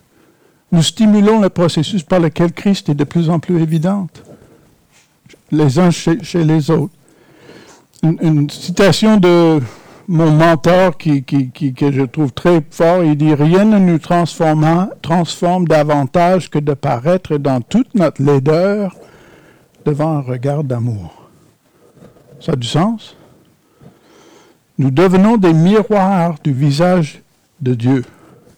Nous 0.73 0.83
stimulons 0.83 1.41
le 1.41 1.49
processus 1.49 2.03
par 2.03 2.21
lequel 2.21 2.53
Christ 2.53 2.89
est 2.89 2.95
de 2.95 3.05
plus 3.05 3.29
en 3.29 3.41
plus 3.41 3.61
évident, 3.61 4.09
les 5.51 5.79
uns 5.79 5.91
chez, 5.91 6.45
les 6.45 6.71
autres. 6.71 6.95
Une 8.03 8.49
citation 8.49 9.17
de 9.17 9.61
mon 10.09 10.33
mentor 10.33 10.97
qui, 10.97 11.23
que 11.23 11.93
je 11.93 12.03
trouve 12.03 12.33
très 12.33 12.63
fort, 12.71 13.05
il 13.05 13.17
dit 13.17 13.33
Rien 13.33 13.65
ne 13.65 13.79
nous 13.79 13.99
transforme 13.99 15.69
davantage 15.69 16.51
que 16.51 16.59
de 16.59 16.75
paraître 16.75 17.37
dans 17.37 17.61
toute 17.61 17.95
notre 17.95 18.23
laideur 18.23 18.97
devant 19.85 20.17
un 20.17 20.21
regard 20.21 20.65
d'amour. 20.65 21.29
Ça 22.41 22.53
a 22.53 22.57
du 22.57 22.67
sens? 22.67 23.17
Nous 24.79 24.91
devenons 24.91 25.37
des 25.37 25.53
miroirs 25.53 26.35
du 26.43 26.53
visage 26.53 27.23
de 27.61 27.75
Dieu. 27.75 28.05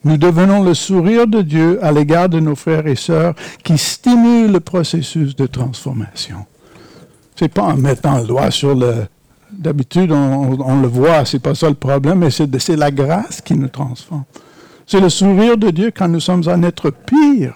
Nous 0.05 0.16
devenons 0.16 0.62
le 0.62 0.72
sourire 0.72 1.26
de 1.26 1.43
Dieu 1.43 1.84
à 1.84 1.93
l'égard 1.93 2.28
de 2.28 2.40
nos 2.40 2.57
frères 2.57 2.86
et 2.86 2.97
sœurs 2.97 3.34
qui 3.62 3.76
stimulent 3.76 4.53
le 4.53 4.61
processus 4.61 5.36
de 5.36 5.47
transformation. 5.47 6.47
Ce 7.36 7.45
n'est 7.45 7.49
pas 7.49 7.62
en 7.62 7.76
mettant 7.76 8.18
le 8.18 8.24
doigt 8.24 8.51
sur 8.51 8.74
le, 8.74 9.07
D'habitude, 9.53 10.11
on, 10.13 10.81
le 10.81 10.89
voit, 10.89 11.25
c'est 11.25 11.39
pas 11.39 11.55
ça 11.55 11.69
le 11.69 11.75
problème, 11.75 12.21
mais 12.21 12.31
c'est 12.31 12.77
la 12.77 12.91
grâce 12.91 13.41
qui 13.41 13.55
nous 13.55 13.69
transforme. 13.69 14.25
C'est 14.87 15.01
le 15.01 15.09
sourire 15.09 15.57
de 15.57 15.71
Dieu 15.71 15.93
quand 15.95 16.09
nous 16.09 16.21
sommes 16.21 16.49
un 16.49 16.63
être 16.63 16.91
pire 16.91 17.55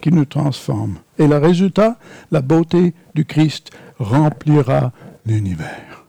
qui 0.00 0.10
nous 0.10 0.24
transforme. 0.24 0.96
Et 1.18 1.26
le 1.26 1.36
résultat, 1.36 1.98
la 2.30 2.40
beauté 2.40 2.94
du 3.14 3.24
Christ 3.24 3.70
remplira 3.98 4.92
l'univers. 5.26 6.04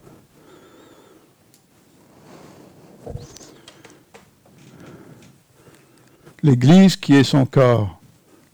L'Église 6.42 6.96
qui 6.96 7.16
est 7.16 7.24
son 7.24 7.46
corps, 7.46 8.00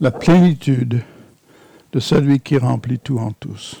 la 0.00 0.10
plénitude 0.10 1.02
de 1.92 2.00
celui 2.00 2.40
qui 2.40 2.58
remplit 2.58 2.98
tout 2.98 3.18
en 3.18 3.30
tous. 3.32 3.80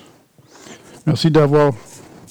Merci 1.06 1.30
d'avoir 1.30 1.72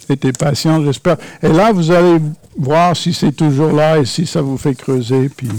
été 0.10 0.32
patient, 0.32 0.84
j'espère. 0.84 1.18
Et 1.42 1.50
là, 1.50 1.72
vous 1.72 1.92
allez 1.92 2.20
voir 2.58 2.96
si 2.96 3.14
c'est 3.14 3.32
toujours 3.32 3.72
là 3.72 4.00
et 4.00 4.06
si 4.06 4.26
ça 4.26 4.42
vous 4.42 4.58
fait 4.58 4.76
creuser. 4.76 5.30
Puis 5.30 5.50